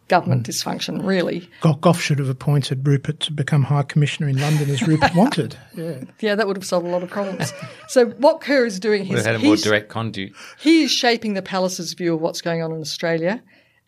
government 0.09 0.42
mm. 0.42 0.50
dysfunction, 0.50 1.04
really. 1.04 1.49
Gough 1.61 2.00
should 2.00 2.18
have 2.18 2.28
appointed 2.28 2.87
Rupert 2.87 3.21
to 3.21 3.33
become 3.33 3.62
High 3.62 3.83
Commissioner 3.83 4.28
in 4.28 4.40
London 4.40 4.68
as 4.71 4.83
Rupert 4.87 5.14
wanted. 5.16 5.57
Yeah. 5.75 6.00
yeah, 6.21 6.35
that 6.35 6.47
would 6.47 6.57
have 6.57 6.66
solved 6.66 6.87
a 6.87 6.90
lot 6.90 7.02
of 7.02 7.11
problems. 7.11 7.52
so 7.88 8.07
what 8.07 8.40
Kerr 8.40 8.64
is 8.64 8.80
doing, 8.80 9.04
he's, 9.04 9.25
had 9.25 9.35
a 9.35 9.38
more 9.38 9.57
direct 9.57 9.88
conduit. 9.88 10.33
He 10.59 10.83
is 10.83 10.90
shaping 10.90 11.35
the 11.35 11.42
palace's 11.42 11.92
view 11.92 12.14
of 12.14 12.21
what's 12.21 12.40
going 12.40 12.62
on 12.62 12.73
in 12.73 12.80
Australia, 12.80 13.42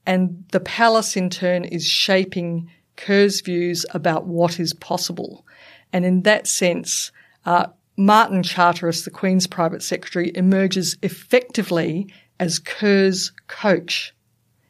and 0.06 0.44
the 0.52 0.60
palace 0.60 1.16
in 1.16 1.30
turn 1.30 1.64
is 1.64 1.86
shaping 1.86 2.70
Kerr's 2.96 3.40
views 3.40 3.86
about 3.90 4.26
what 4.26 4.60
is 4.60 4.74
possible. 4.74 5.46
And 5.92 6.04
in 6.04 6.22
that 6.22 6.46
sense, 6.46 7.10
uh, 7.46 7.66
Martin 7.96 8.42
Charteris, 8.42 9.04
the 9.04 9.10
Queen's 9.10 9.46
private 9.46 9.82
secretary, 9.82 10.32
emerges 10.34 10.96
effectively 11.02 12.12
as 12.38 12.58
Kerr's 12.58 13.32
coach 13.50 14.14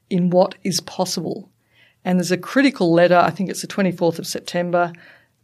in 0.08 0.30
what 0.30 0.56
is 0.64 0.80
possible. 0.80 1.49
And 2.04 2.18
there's 2.18 2.32
a 2.32 2.38
critical 2.38 2.92
letter, 2.92 3.16
I 3.16 3.30
think 3.30 3.50
it's 3.50 3.62
the 3.62 3.68
24th 3.68 4.18
of 4.18 4.26
September, 4.26 4.92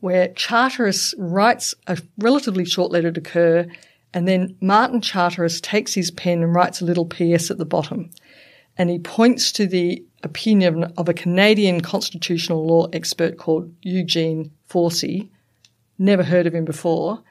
where 0.00 0.28
Charteris 0.28 1.14
writes 1.18 1.74
a 1.86 2.00
relatively 2.18 2.64
short 2.64 2.90
letter 2.90 3.12
to 3.12 3.20
Kerr, 3.20 3.66
and 4.12 4.26
then 4.26 4.56
Martin 4.60 5.00
Charteris 5.00 5.60
takes 5.60 5.94
his 5.94 6.10
pen 6.10 6.42
and 6.42 6.54
writes 6.54 6.80
a 6.80 6.84
little 6.84 7.04
PS 7.04 7.50
at 7.50 7.58
the 7.58 7.64
bottom. 7.64 8.10
And 8.78 8.90
he 8.90 8.98
points 8.98 9.52
to 9.52 9.66
the 9.66 10.04
opinion 10.22 10.84
of 10.96 11.08
a 11.08 11.14
Canadian 11.14 11.80
constitutional 11.80 12.66
law 12.66 12.86
expert 12.92 13.38
called 13.38 13.72
Eugene 13.82 14.50
Forsey. 14.68 15.28
Never 15.98 16.22
heard 16.22 16.46
of 16.46 16.54
him 16.54 16.64
before. 16.64 17.22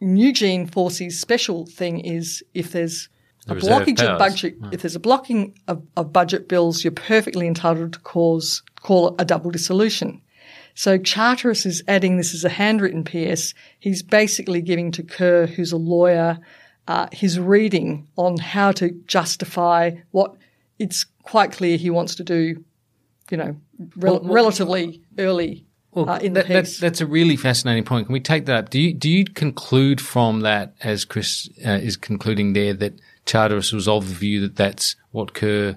Eugene 0.00 0.66
Forsey's 0.66 1.20
special 1.20 1.66
thing 1.66 2.00
is 2.00 2.42
if 2.54 2.72
there's 2.72 3.08
a 3.48 3.54
blockage 3.54 4.02
of 4.02 4.18
budget. 4.18 4.56
If 4.70 4.82
there's 4.82 4.96
a 4.96 5.00
blocking 5.00 5.58
of, 5.68 5.82
of, 5.96 6.12
budget 6.12 6.48
bills, 6.48 6.84
you're 6.84 6.92
perfectly 6.92 7.46
entitled 7.46 7.94
to 7.94 7.98
cause 8.00 8.62
call 8.80 9.08
it 9.08 9.14
a 9.18 9.24
double 9.24 9.50
dissolution. 9.50 10.20
So 10.74 10.98
Charteris 10.98 11.66
is 11.66 11.82
adding 11.86 12.16
this 12.16 12.34
as 12.34 12.44
a 12.44 12.48
handwritten 12.48 13.04
PS. 13.04 13.54
He's 13.78 14.02
basically 14.02 14.62
giving 14.62 14.90
to 14.92 15.02
Kerr, 15.02 15.46
who's 15.46 15.72
a 15.72 15.76
lawyer, 15.76 16.38
uh, 16.88 17.08
his 17.12 17.38
reading 17.38 18.08
on 18.16 18.38
how 18.38 18.72
to 18.72 18.90
justify 19.06 19.92
what 20.10 20.34
it's 20.78 21.04
quite 21.22 21.52
clear 21.52 21.76
he 21.76 21.90
wants 21.90 22.14
to 22.16 22.24
do, 22.24 22.64
you 23.30 23.36
know, 23.36 23.56
rel- 23.96 24.14
well, 24.14 24.20
well, 24.22 24.32
relatively 24.32 25.02
early 25.18 25.66
well, 25.92 26.08
uh, 26.08 26.18
in 26.18 26.32
that, 26.32 26.48
the 26.48 26.60
piece. 26.60 26.78
That, 26.78 26.86
that's 26.86 27.00
a 27.00 27.06
really 27.06 27.36
fascinating 27.36 27.84
point. 27.84 28.06
Can 28.06 28.12
we 28.12 28.20
take 28.20 28.46
that 28.46 28.56
up? 28.56 28.70
Do 28.70 28.80
you 28.80 28.94
do 28.94 29.10
you 29.10 29.24
conclude 29.24 30.00
from 30.00 30.40
that, 30.40 30.74
as 30.80 31.04
Chris 31.04 31.48
uh, 31.64 31.70
is 31.72 31.96
concluding 31.96 32.54
there, 32.54 32.74
that 32.74 32.98
Charteris 33.26 33.72
was 33.72 33.88
of 33.88 34.08
the 34.08 34.14
view 34.14 34.40
that 34.40 34.56
that's 34.56 34.96
what 35.10 35.34
Kerr 35.34 35.76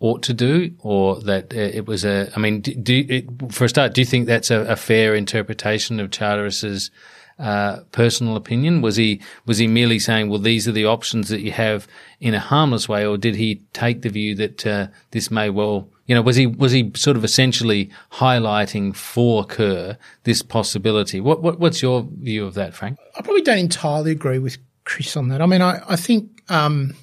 ought 0.00 0.22
to 0.24 0.34
do, 0.34 0.74
or 0.80 1.20
that 1.20 1.52
uh, 1.54 1.58
it 1.58 1.86
was 1.86 2.04
a? 2.04 2.30
I 2.34 2.38
mean, 2.38 2.60
do, 2.60 2.74
do 2.74 3.06
it, 3.08 3.52
for 3.52 3.64
a 3.64 3.68
start, 3.68 3.94
do 3.94 4.00
you 4.00 4.04
think 4.04 4.26
that's 4.26 4.50
a, 4.50 4.60
a 4.60 4.76
fair 4.76 5.14
interpretation 5.14 6.00
of 6.00 6.10
Charteris's 6.10 6.90
uh, 7.38 7.80
personal 7.92 8.36
opinion? 8.36 8.82
Was 8.82 8.96
he 8.96 9.20
was 9.46 9.58
he 9.58 9.66
merely 9.66 9.98
saying, 9.98 10.28
"Well, 10.28 10.40
these 10.40 10.66
are 10.66 10.72
the 10.72 10.86
options 10.86 11.28
that 11.28 11.40
you 11.40 11.52
have" 11.52 11.86
in 12.20 12.34
a 12.34 12.40
harmless 12.40 12.88
way, 12.88 13.06
or 13.06 13.16
did 13.16 13.36
he 13.36 13.62
take 13.72 14.02
the 14.02 14.08
view 14.08 14.34
that 14.36 14.66
uh, 14.66 14.88
this 15.12 15.30
may 15.30 15.50
well 15.50 15.88
you 16.06 16.16
know, 16.16 16.22
was 16.22 16.36
he 16.36 16.46
was 16.46 16.72
he 16.72 16.90
sort 16.94 17.16
of 17.16 17.24
essentially 17.24 17.90
highlighting 18.12 18.94
for 18.94 19.44
Kerr 19.44 19.96
this 20.24 20.42
possibility? 20.42 21.20
What, 21.20 21.42
what 21.42 21.58
what's 21.58 21.80
your 21.80 22.06
view 22.18 22.44
of 22.44 22.54
that, 22.54 22.74
Frank? 22.74 22.98
I 23.16 23.22
probably 23.22 23.42
don't 23.42 23.58
entirely 23.58 24.10
agree 24.10 24.38
with 24.38 24.58
Chris 24.84 25.16
on 25.16 25.28
that. 25.28 25.40
I 25.40 25.46
mean, 25.46 25.62
I 25.62 25.80
I 25.88 25.96
think, 25.96 26.42
um, 26.50 26.94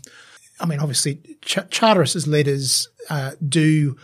I 0.60 0.66
mean, 0.66 0.80
obviously, 0.80 1.20
Ch- 1.42 2.28
letters 2.28 2.88
uh, 3.10 3.32
do, 3.48 3.96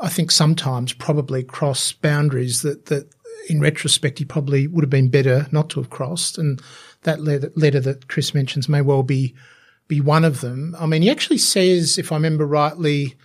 I 0.00 0.08
think, 0.08 0.30
sometimes 0.30 0.92
probably 0.92 1.42
cross 1.42 1.92
boundaries 1.92 2.62
that 2.62 2.86
that 2.86 3.08
in 3.48 3.60
retrospect 3.60 4.18
he 4.18 4.24
probably 4.24 4.66
would 4.66 4.84
have 4.84 4.90
been 4.90 5.08
better 5.08 5.46
not 5.50 5.70
to 5.70 5.80
have 5.80 5.90
crossed, 5.90 6.38
and 6.38 6.60
that 7.02 7.20
letter, 7.20 7.52
letter 7.56 7.80
that 7.80 8.08
Chris 8.08 8.34
mentions 8.34 8.68
may 8.68 8.80
well 8.82 9.02
be 9.02 9.34
be 9.90 10.00
one 10.00 10.24
of 10.24 10.40
them. 10.40 10.74
I 10.78 10.86
mean, 10.86 11.02
he 11.02 11.10
actually 11.10 11.38
says, 11.38 11.98
if 11.98 12.12
I 12.12 12.14
remember 12.14 12.46
rightly 12.46 13.16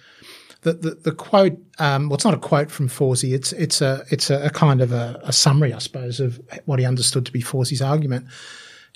the, 0.64 0.74
the, 0.74 0.90
the 0.96 1.12
quote, 1.12 1.58
um, 1.78 2.10
well, 2.10 2.16
it's 2.16 2.26
not 2.26 2.34
a 2.34 2.40
quote 2.40 2.72
from 2.72 2.90
Forsey. 2.90 3.34
It's, 3.34 3.54
it's 3.54 3.82
a, 3.82 4.04
it's 4.10 4.32
a, 4.32 4.46
a 4.46 4.50
kind 4.50 4.82
of 4.82 4.92
a, 4.92 5.22
a, 5.24 5.32
summary, 5.32 5.74
I 5.74 5.78
suppose, 5.78 6.20
of 6.20 6.42
what 6.66 6.80
he 6.80 6.86
understood 6.86 7.26
to 7.28 7.32
be 7.32 7.44
Forsey's 7.44 7.84
argument. 7.84 8.26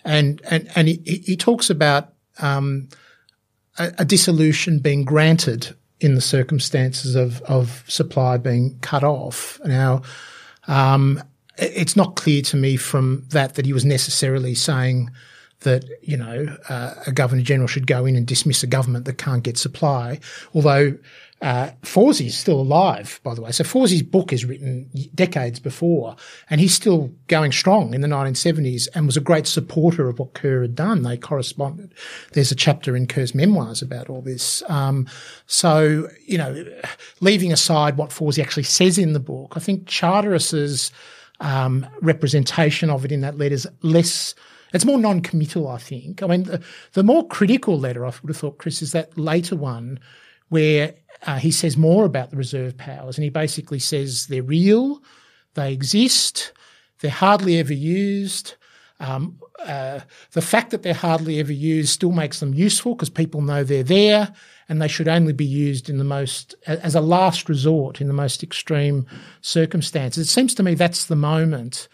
And, 0.05 0.41
and, 0.49 0.69
and 0.75 0.87
he, 0.87 1.23
he 1.25 1.35
talks 1.35 1.69
about, 1.69 2.13
um, 2.39 2.89
a, 3.77 3.93
a, 3.99 4.05
dissolution 4.05 4.79
being 4.79 5.03
granted 5.03 5.75
in 5.99 6.15
the 6.15 6.21
circumstances 6.21 7.15
of, 7.15 7.41
of 7.41 7.83
supply 7.87 8.37
being 8.37 8.77
cut 8.79 9.03
off. 9.03 9.59
Now, 9.65 10.01
um, 10.67 11.21
it's 11.57 11.95
not 11.95 12.15
clear 12.15 12.41
to 12.43 12.57
me 12.57 12.77
from 12.77 13.25
that 13.29 13.55
that 13.55 13.65
he 13.65 13.73
was 13.73 13.85
necessarily 13.85 14.55
saying 14.55 15.11
that 15.61 15.83
you 16.01 16.15
know 16.15 16.55
uh, 16.69 16.93
a 17.05 17.11
governor 17.11 17.41
general 17.41 17.67
should 17.67 17.87
go 17.87 18.05
in 18.05 18.15
and 18.15 18.25
dismiss 18.25 18.63
a 18.63 18.67
government 18.67 19.05
that 19.05 19.17
can't 19.17 19.43
get 19.43 19.57
supply. 19.57 20.19
Although 20.53 20.97
uh, 21.41 21.71
Forsey 21.83 22.27
is 22.27 22.37
still 22.37 22.59
alive, 22.59 23.21
by 23.23 23.33
the 23.33 23.41
way. 23.41 23.51
So 23.51 23.63
Forsey's 23.63 24.03
book 24.03 24.33
is 24.33 24.43
written 24.43 24.89
decades 25.15 25.59
before, 25.59 26.15
and 26.49 26.59
he's 26.59 26.73
still 26.73 27.11
going 27.27 27.53
strong 27.53 27.93
in 27.93 28.01
the 28.01 28.07
1970s 28.07 28.89
and 28.93 29.05
was 29.05 29.15
a 29.15 29.21
great 29.21 29.47
supporter 29.47 30.09
of 30.09 30.19
what 30.19 30.33
Kerr 30.33 30.63
had 30.63 30.75
done. 30.75 31.03
They 31.03 31.15
corresponded. 31.15 31.93
There's 32.33 32.51
a 32.51 32.55
chapter 32.55 32.95
in 32.95 33.07
Kerr's 33.07 33.33
memoirs 33.33 33.81
about 33.81 34.09
all 34.09 34.21
this. 34.21 34.63
Um, 34.69 35.07
so, 35.45 36.09
you 36.25 36.37
know, 36.37 36.65
leaving 37.21 37.53
aside 37.53 37.95
what 37.95 38.09
Fawsey 38.09 38.43
actually 38.43 38.63
says 38.63 38.97
in 38.97 39.13
the 39.13 39.19
book, 39.19 39.53
I 39.55 39.59
think 39.59 39.87
Charteris's 39.87 40.91
um, 41.39 41.87
representation 42.01 42.89
of 42.89 43.05
it 43.05 43.13
in 43.13 43.21
that 43.21 43.37
letter 43.37 43.55
is 43.55 43.67
less– 43.81 44.35
it's 44.73 44.85
more 44.85 44.99
non-committal, 44.99 45.67
I 45.67 45.77
think. 45.77 46.21
I 46.21 46.27
mean, 46.27 46.43
the, 46.43 46.61
the, 46.93 47.03
more 47.03 47.27
critical 47.27 47.79
letter 47.79 48.05
I 48.05 48.09
would 48.09 48.29
have 48.29 48.37
thought, 48.37 48.57
Chris, 48.57 48.81
is 48.81 48.91
that 48.91 49.17
later 49.17 49.55
one 49.55 49.99
where 50.49 50.93
uh, 51.25 51.37
he 51.37 51.51
says 51.51 51.77
more 51.77 52.05
about 52.05 52.29
the 52.29 52.37
reserve 52.37 52.77
powers, 52.77 53.17
and 53.17 53.23
he 53.23 53.29
basically 53.29 53.79
says 53.79 54.27
they're 54.27 54.43
real, 54.43 55.01
they 55.55 55.73
exist, 55.73 56.53
they're 57.01 57.11
hardly 57.11 57.57
ever 57.57 57.73
used. 57.73 58.55
Um, 58.99 59.39
uh, 59.65 60.01
the 60.31 60.41
fact 60.41 60.71
that 60.71 60.83
they're 60.83 60.93
hardly 60.93 61.39
ever 61.39 61.53
used 61.53 61.89
still 61.89 62.11
makes 62.11 62.39
them 62.39 62.53
useful 62.53 62.95
because 62.95 63.09
people 63.09 63.41
know 63.41 63.63
they're 63.63 63.83
there, 63.83 64.33
and 64.67 64.81
they 64.81 64.87
should 64.87 65.07
only 65.07 65.33
be 65.33 65.45
used 65.45 65.89
in 65.89 65.97
the 65.97 66.03
most 66.03 66.55
as 66.65 66.95
a 66.95 67.01
last 67.01 67.49
resort 67.49 68.01
in 68.01 68.07
the 68.07 68.13
most 68.13 68.43
extreme 68.43 69.05
circumstances. 69.41 70.27
It 70.27 70.29
seems 70.29 70.53
to 70.55 70.63
me 70.63 70.75
that's 70.75 71.05
the 71.05 71.15
moment 71.15 71.87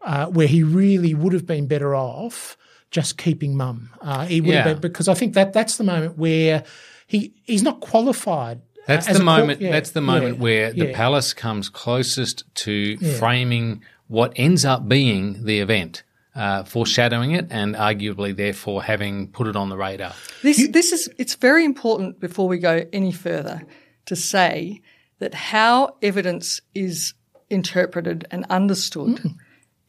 uh, 0.00 0.26
where 0.26 0.46
he 0.46 0.62
really 0.62 1.14
would 1.14 1.32
have 1.32 1.46
been 1.46 1.66
better 1.66 1.94
off 1.94 2.56
just 2.90 3.18
keeping 3.18 3.56
mum. 3.56 3.90
Uh, 4.00 4.24
he 4.24 4.40
would 4.40 4.50
yeah. 4.50 4.62
have 4.62 4.80
been, 4.80 4.80
because 4.80 5.08
I 5.08 5.14
think 5.14 5.34
that 5.34 5.52
that's 5.52 5.76
the 5.76 5.84
moment 5.84 6.16
where 6.16 6.64
he 7.06 7.34
he's 7.44 7.62
not 7.62 7.80
qualified. 7.80 8.60
That's 8.86 9.06
the 9.06 9.22
moment. 9.22 9.60
yeah, 9.60 9.72
that's 9.72 9.92
the 9.92 10.00
moment 10.00 10.36
yeah, 10.36 10.42
where 10.42 10.72
the 10.72 10.92
palace 10.92 11.32
comes 11.32 11.68
closest 11.68 12.44
to 12.56 12.98
framing 13.18 13.82
what 14.08 14.32
ends 14.36 14.64
up 14.64 14.88
being 14.88 15.44
the 15.44 15.60
event. 15.60 16.02
Uh, 16.34 16.64
foreshadowing 16.64 17.30
it 17.30 17.46
and 17.50 17.76
arguably 17.76 18.34
therefore 18.34 18.82
having 18.82 19.28
put 19.28 19.46
it 19.46 19.54
on 19.54 19.68
the 19.68 19.76
radar. 19.76 20.12
This 20.42 20.68
this 20.68 20.90
is 20.90 21.08
it's 21.16 21.36
very 21.36 21.64
important 21.64 22.18
before 22.18 22.48
we 22.48 22.58
go 22.58 22.84
any 22.92 23.12
further 23.12 23.62
to 24.06 24.16
say 24.16 24.82
that 25.20 25.32
how 25.32 25.94
evidence 26.02 26.60
is 26.74 27.14
interpreted 27.50 28.26
and 28.32 28.44
understood 28.50 29.18
mm 29.18 29.36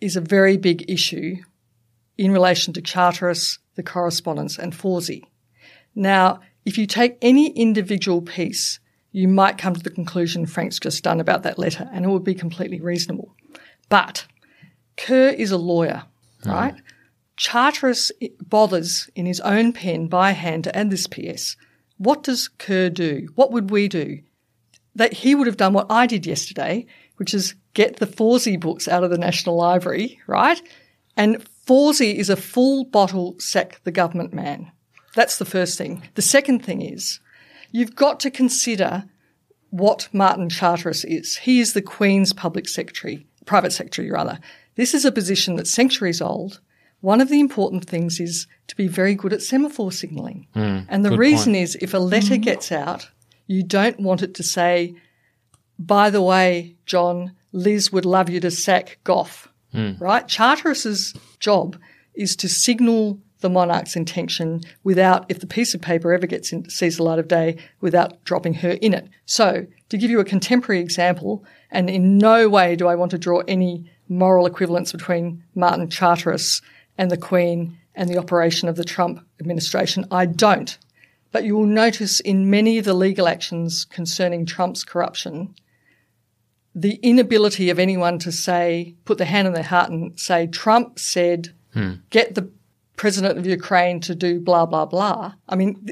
is 0.01 0.15
a 0.15 0.21
very 0.21 0.57
big 0.57 0.89
issue 0.89 1.37
in 2.17 2.31
relation 2.31 2.73
to 2.73 2.81
Charteris, 2.81 3.59
the 3.75 3.83
correspondence, 3.83 4.57
and 4.57 4.73
Forsey. 4.73 5.23
Now, 5.95 6.41
if 6.65 6.77
you 6.77 6.87
take 6.87 7.17
any 7.21 7.51
individual 7.51 8.21
piece, 8.21 8.79
you 9.11 9.27
might 9.27 9.57
come 9.57 9.75
to 9.75 9.83
the 9.83 9.89
conclusion 9.89 10.45
Frank's 10.45 10.79
just 10.79 11.03
done 11.03 11.19
about 11.19 11.43
that 11.43 11.59
letter, 11.59 11.89
and 11.93 12.03
it 12.03 12.09
would 12.09 12.23
be 12.23 12.35
completely 12.35 12.81
reasonable. 12.81 13.33
But 13.87 14.25
Kerr 14.97 15.29
is 15.29 15.51
a 15.51 15.57
lawyer, 15.57 16.03
mm. 16.43 16.51
right? 16.51 16.75
Charteris 17.37 18.11
bothers 18.41 19.09
in 19.15 19.25
his 19.25 19.39
own 19.41 19.73
pen 19.73 20.07
by 20.07 20.31
hand 20.31 20.63
to 20.65 20.75
add 20.75 20.89
this 20.89 21.07
PS. 21.07 21.55
What 21.97 22.23
does 22.23 22.47
Kerr 22.47 22.89
do? 22.89 23.29
What 23.35 23.51
would 23.51 23.71
we 23.71 23.87
do? 23.87 24.19
That 24.95 25.13
he 25.13 25.35
would 25.35 25.47
have 25.47 25.57
done 25.57 25.73
what 25.73 25.87
I 25.89 26.07
did 26.07 26.25
yesterday, 26.25 26.85
which 27.17 27.33
is 27.33 27.55
get 27.73 27.97
the 27.97 28.07
Forsey 28.07 28.59
books 28.59 28.87
out 28.87 29.03
of 29.03 29.11
the 29.11 29.17
National 29.17 29.57
Library, 29.57 30.19
right? 30.27 30.61
And 31.17 31.45
Forsey 31.67 32.15
is 32.15 32.29
a 32.29 32.35
full 32.35 32.85
bottle 32.85 33.35
sack 33.39 33.81
the 33.83 33.91
government 33.91 34.33
man. 34.33 34.71
That's 35.15 35.37
the 35.37 35.45
first 35.45 35.77
thing. 35.77 36.03
The 36.13 36.21
second 36.21 36.63
thing 36.63 36.81
is 36.81 37.19
you've 37.71 37.95
got 37.95 38.19
to 38.21 38.31
consider 38.31 39.05
what 39.71 40.07
Martin 40.13 40.49
Charteris 40.49 41.03
is. 41.03 41.37
He 41.37 41.59
is 41.59 41.73
the 41.73 41.81
Queen's 41.81 42.31
public 42.33 42.67
secretary, 42.67 43.25
private 43.45 43.71
secretary 43.71 44.11
rather. 44.11 44.39
This 44.75 44.93
is 44.93 45.05
a 45.05 45.11
position 45.11 45.55
that's 45.55 45.71
centuries 45.71 46.21
old. 46.21 46.59
One 47.01 47.21
of 47.21 47.29
the 47.29 47.39
important 47.39 47.85
things 47.85 48.19
is 48.19 48.47
to 48.67 48.75
be 48.75 48.87
very 48.87 49.15
good 49.15 49.33
at 49.33 49.41
semaphore 49.41 49.91
signalling. 49.91 50.47
Mm, 50.55 50.85
and 50.89 51.05
the 51.05 51.17
reason 51.17 51.53
point. 51.53 51.63
is 51.63 51.77
if 51.81 51.93
a 51.93 51.99
letter 51.99 52.37
gets 52.37 52.71
out, 52.71 53.09
you 53.47 53.63
don't 53.63 53.99
want 53.99 54.23
it 54.23 54.33
to 54.35 54.43
say, 54.43 54.95
by 55.77 56.09
the 56.09 56.21
way, 56.21 56.75
John, 56.85 57.33
Liz 57.51 57.91
would 57.91 58.05
love 58.05 58.29
you 58.29 58.39
to 58.39 58.51
sack 58.51 58.99
Gough, 59.03 59.47
mm. 59.73 59.99
right? 59.99 60.27
Charteris's 60.27 61.13
job 61.39 61.77
is 62.15 62.35
to 62.37 62.49
signal 62.49 63.19
the 63.45 63.49
monarch's 63.49 63.95
intention 63.95 64.61
without, 64.83 65.23
if 65.29 65.39
the 65.39 65.45
piece 65.45 65.75
of 65.75 65.81
paper 65.81 66.11
ever 66.11 66.25
gets 66.25 66.51
in, 66.51 66.67
sees 66.67 66.97
the 66.97 67.03
light 67.03 67.19
of 67.19 67.27
day, 67.27 67.57
without 67.79 68.23
dropping 68.23 68.55
her 68.55 68.71
in 68.71 68.91
it. 68.91 69.07
So, 69.25 69.67
to 69.89 69.97
give 69.97 70.09
you 70.09 70.19
a 70.19 70.25
contemporary 70.25 70.81
example, 70.81 71.45
and 71.69 71.87
in 71.87 72.17
no 72.17 72.49
way 72.49 72.75
do 72.75 72.87
I 72.87 72.95
want 72.95 73.11
to 73.11 73.19
draw 73.19 73.41
any 73.47 73.87
moral 74.09 74.47
equivalence 74.47 74.91
between 74.91 75.43
Martin 75.53 75.89
Charteris 75.89 76.63
and 76.97 77.11
the 77.11 77.17
Queen 77.17 77.77
and 77.93 78.09
the 78.09 78.17
operation 78.17 78.67
of 78.67 78.77
the 78.77 78.83
Trump 78.83 79.23
administration. 79.39 80.05
I 80.09 80.25
don't. 80.25 80.75
But 81.31 81.43
you 81.43 81.55
will 81.55 81.67
notice 81.67 82.19
in 82.19 82.49
many 82.49 82.79
of 82.79 82.85
the 82.85 82.95
legal 82.95 83.27
actions 83.27 83.85
concerning 83.85 84.47
Trump's 84.47 84.83
corruption, 84.83 85.53
the 86.73 86.95
inability 87.03 87.69
of 87.69 87.77
anyone 87.77 88.17
to 88.19 88.31
say, 88.31 88.95
put 89.05 89.19
their 89.19 89.27
hand 89.27 89.47
on 89.47 89.53
their 89.53 89.63
heart 89.63 89.91
and 89.91 90.19
say, 90.19 90.47
Trump 90.47 90.97
said, 90.97 91.53
hmm. 91.73 91.93
get 92.09 92.33
the 92.33 92.49
president 92.95 93.37
of 93.37 93.45
Ukraine 93.45 93.99
to 94.01 94.15
do 94.15 94.39
blah, 94.39 94.65
blah, 94.65 94.85
blah. 94.85 95.33
I 95.47 95.55
mean, 95.55 95.89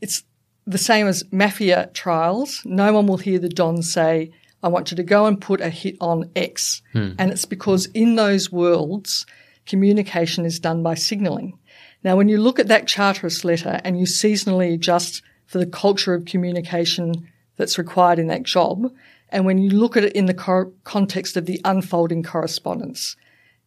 it's 0.00 0.22
the 0.66 0.78
same 0.78 1.06
as 1.06 1.24
mafia 1.32 1.90
trials. 1.94 2.62
No 2.64 2.92
one 2.92 3.06
will 3.06 3.16
hear 3.16 3.38
the 3.38 3.48
Don 3.48 3.82
say, 3.82 4.30
I 4.62 4.68
want 4.68 4.90
you 4.90 4.96
to 4.96 5.02
go 5.02 5.26
and 5.26 5.40
put 5.40 5.60
a 5.60 5.70
hit 5.70 5.96
on 6.00 6.30
X. 6.34 6.82
Hmm. 6.92 7.12
And 7.18 7.30
it's 7.30 7.44
because 7.44 7.86
in 7.86 8.16
those 8.16 8.50
worlds, 8.50 9.24
communication 9.66 10.44
is 10.44 10.58
done 10.58 10.82
by 10.82 10.94
signaling. 10.94 11.58
Now, 12.04 12.16
when 12.16 12.28
you 12.28 12.38
look 12.38 12.58
at 12.58 12.68
that 12.68 12.86
Charteris 12.86 13.44
letter 13.44 13.80
and 13.84 13.98
you 13.98 14.06
seasonally 14.06 14.74
adjust 14.74 15.22
for 15.46 15.58
the 15.58 15.66
culture 15.66 16.14
of 16.14 16.24
communication 16.24 17.28
that's 17.56 17.78
required 17.78 18.18
in 18.18 18.28
that 18.28 18.44
job, 18.44 18.92
and 19.30 19.44
when 19.44 19.58
you 19.58 19.70
look 19.70 19.96
at 19.96 20.04
it 20.04 20.12
in 20.12 20.26
the 20.26 20.34
cor- 20.34 20.72
context 20.84 21.36
of 21.36 21.46
the 21.46 21.60
unfolding 21.64 22.22
correspondence, 22.22 23.16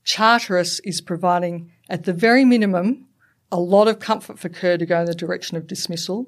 Charteris 0.03 0.79
is 0.84 1.01
providing, 1.01 1.71
at 1.91 2.06
the 2.06 2.13
very 2.13 2.45
minimum, 2.45 3.06
a 3.51 3.60
lot 3.60 3.88
of 3.88 3.99
comfort 3.99 4.39
for 4.39 4.49
Kerr 4.49 4.77
to 4.77 4.86
go 4.86 5.01
in 5.01 5.06
the 5.06 5.13
direction 5.13 5.58
of 5.58 5.67
dismissal. 5.67 6.27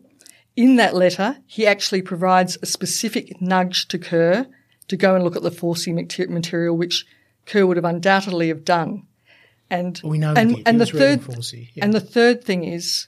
in 0.55 0.75
that 0.75 0.93
letter, 0.93 1.37
he 1.47 1.65
actually 1.65 2.03
provides 2.03 2.59
a 2.61 2.67
specific 2.67 3.41
nudge 3.41 3.87
to 3.87 3.97
Kerr 3.97 4.45
to 4.87 4.97
go 4.97 5.15
and 5.15 5.23
look 5.23 5.35
at 5.35 5.41
the 5.41 5.49
Forsey 5.49 5.93
material, 6.29 6.77
which 6.77 7.05
Kerr 7.47 7.65
would 7.65 7.77
have 7.77 7.85
undoubtedly 7.85 8.49
have 8.49 8.63
done. 8.63 9.07
And 9.69 9.99
we 10.03 10.19
know 10.19 10.33
and, 10.35 10.61
and 10.67 10.79
the 10.79 10.85
third 10.85 11.23
yeah. 11.73 11.83
and 11.83 11.93
the 11.93 11.99
third 11.99 12.43
thing 12.43 12.63
is 12.63 13.07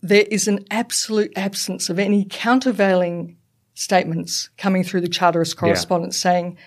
there 0.00 0.26
is 0.30 0.46
an 0.46 0.64
absolute 0.70 1.32
absence 1.34 1.88
of 1.88 1.98
any 1.98 2.24
countervailing 2.30 3.36
statements 3.74 4.50
coming 4.56 4.84
through 4.84 5.00
the 5.00 5.08
Charterist 5.08 5.56
correspondence 5.56 6.16
yeah. 6.18 6.30
saying, 6.30 6.58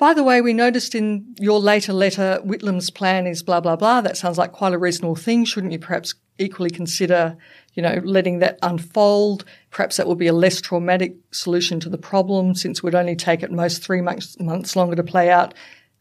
by 0.00 0.14
the 0.14 0.24
way, 0.24 0.40
we 0.40 0.54
noticed 0.54 0.94
in 0.94 1.34
your 1.38 1.60
later 1.60 1.92
letter, 1.92 2.40
Whitlam's 2.42 2.88
plan 2.88 3.26
is 3.26 3.42
blah, 3.42 3.60
blah, 3.60 3.76
blah. 3.76 4.00
That 4.00 4.16
sounds 4.16 4.38
like 4.38 4.50
quite 4.50 4.72
a 4.72 4.78
reasonable 4.78 5.14
thing. 5.14 5.44
Shouldn't 5.44 5.74
you 5.74 5.78
perhaps 5.78 6.14
equally 6.38 6.70
consider, 6.70 7.36
you 7.74 7.82
know, 7.82 8.00
letting 8.02 8.38
that 8.38 8.58
unfold? 8.62 9.44
Perhaps 9.68 9.98
that 9.98 10.06
would 10.06 10.16
be 10.16 10.26
a 10.26 10.32
less 10.32 10.58
traumatic 10.58 11.16
solution 11.32 11.80
to 11.80 11.90
the 11.90 11.98
problem 11.98 12.54
since 12.54 12.78
it 12.78 12.82
would 12.82 12.94
only 12.94 13.14
take 13.14 13.42
at 13.42 13.52
most 13.52 13.84
three 13.84 14.00
months, 14.00 14.40
months 14.40 14.74
longer 14.74 14.96
to 14.96 15.04
play 15.04 15.28
out 15.28 15.52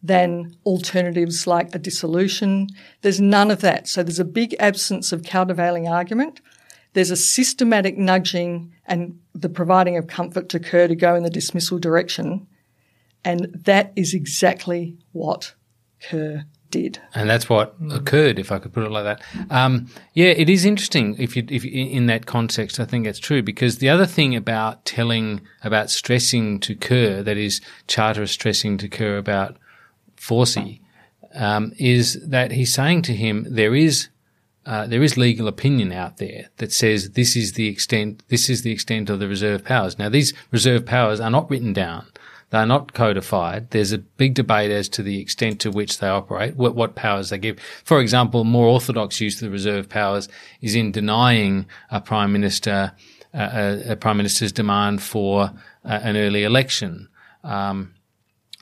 than 0.02 0.56
alternatives 0.66 1.46
like 1.46 1.76
a 1.76 1.80
dissolution. 1.80 2.70
There's 3.02 3.20
none 3.20 3.52
of 3.52 3.60
that. 3.60 3.90
So 3.90 4.02
there's 4.02 4.18
a 4.18 4.24
big 4.24 4.56
absence 4.62 5.12
of 5.12 5.24
countervailing 5.24 5.90
argument. 5.90 6.40
There's 6.94 7.12
a 7.12 7.18
systematic 7.18 7.98
nudging 7.98 8.74
and 8.86 9.20
the 9.36 9.50
providing 9.50 9.98
of 9.98 10.08
comfort 10.08 10.48
to 10.50 10.60
Kerr 10.62 10.88
to 10.88 10.96
go 10.96 11.16
in 11.16 11.24
the 11.24 11.30
dismissal 11.30 11.80
direction. 11.80 12.48
And 13.24 13.48
that 13.66 13.92
is 13.96 14.14
exactly 14.14 14.98
what 15.12 15.54
Kerr 16.02 16.46
did. 16.72 17.00
And 17.16 17.30
that's 17.30 17.50
what 17.50 17.76
occurred, 17.92 18.40
if 18.40 18.52
I 18.52 18.60
could 18.60 18.74
put 18.74 18.84
it 18.84 18.92
like 18.92 19.04
that. 19.04 19.22
Um, 19.50 19.88
yeah, 20.14 20.28
it 20.28 20.50
is 20.50 20.66
interesting 20.66 21.16
if 21.20 21.36
you, 21.36 21.44
if 21.50 21.66
you, 21.66 21.72
in 21.72 22.06
that 22.06 22.26
context, 22.26 22.80
I 22.80 22.86
think 22.86 23.06
that's 23.06 23.20
true 23.20 23.42
because 23.42 23.80
the 23.80 23.90
other 23.90 24.06
thing 24.06 24.36
about 24.36 24.86
telling, 24.86 25.42
about 25.64 25.90
stressing 25.90 26.60
to 26.62 26.76
Kerr, 26.76 27.24
that 27.24 27.38
is 27.38 27.62
Charter 27.88 28.28
stressing 28.28 28.78
to 28.78 28.88
Kerr 28.88 29.18
about 29.18 29.58
Forsey, 30.16 30.82
um, 31.34 31.74
is 31.78 32.20
that 32.28 32.52
he's 32.52 32.74
saying 32.74 33.02
to 33.04 33.16
him, 33.16 33.46
there 33.50 33.76
is, 33.76 34.10
uh, 34.66 34.86
there 34.86 35.04
is 35.04 35.18
legal 35.18 35.48
opinion 35.48 35.92
out 35.92 36.18
there 36.18 36.50
that 36.58 36.72
says 36.72 37.12
this 37.12 37.36
is 37.36 37.54
the 37.54 37.68
extent, 37.68 38.24
this 38.30 38.50
is 38.50 38.62
the 38.62 38.72
extent 38.72 39.10
of 39.10 39.20
the 39.20 39.28
reserve 39.28 39.64
powers. 39.64 39.98
Now, 39.98 40.10
these 40.10 40.34
reserve 40.52 40.86
powers 40.86 41.20
are 41.20 41.32
not 41.32 41.50
written 41.50 41.74
down. 41.74 42.08
They're 42.50 42.66
not 42.66 42.94
codified. 42.94 43.70
There's 43.70 43.92
a 43.92 44.00
big 44.00 44.34
debate 44.34 44.72
as 44.72 44.90
to 44.90 45.04
the 45.04 45.20
extent 45.20 45.60
to 45.62 45.72
which 45.72 46.00
they 46.00 46.08
operate, 46.08 46.56
what, 46.56 46.76
what 46.76 46.96
powers 46.96 47.30
they 47.30 47.38
give. 47.38 47.60
For 47.84 48.02
example, 48.02 48.44
more 48.44 48.68
orthodox 48.68 49.22
use 49.22 49.36
of 49.36 49.42
the 49.42 49.52
reserve 49.52 49.88
powers 49.88 50.28
is 50.62 50.76
in 50.76 50.92
denying 50.92 51.68
a 51.92 52.02
prime 52.02 52.32
minister, 52.32 52.94
uh, 53.34 53.50
a, 53.88 53.92
a, 53.92 53.96
prime 53.96 54.18
minister's 54.18 54.52
demand 54.52 55.04
for 55.04 55.52
uh, 55.86 56.00
an 56.02 56.18
early 56.18 56.44
election. 56.44 57.08
Um, 57.44 57.94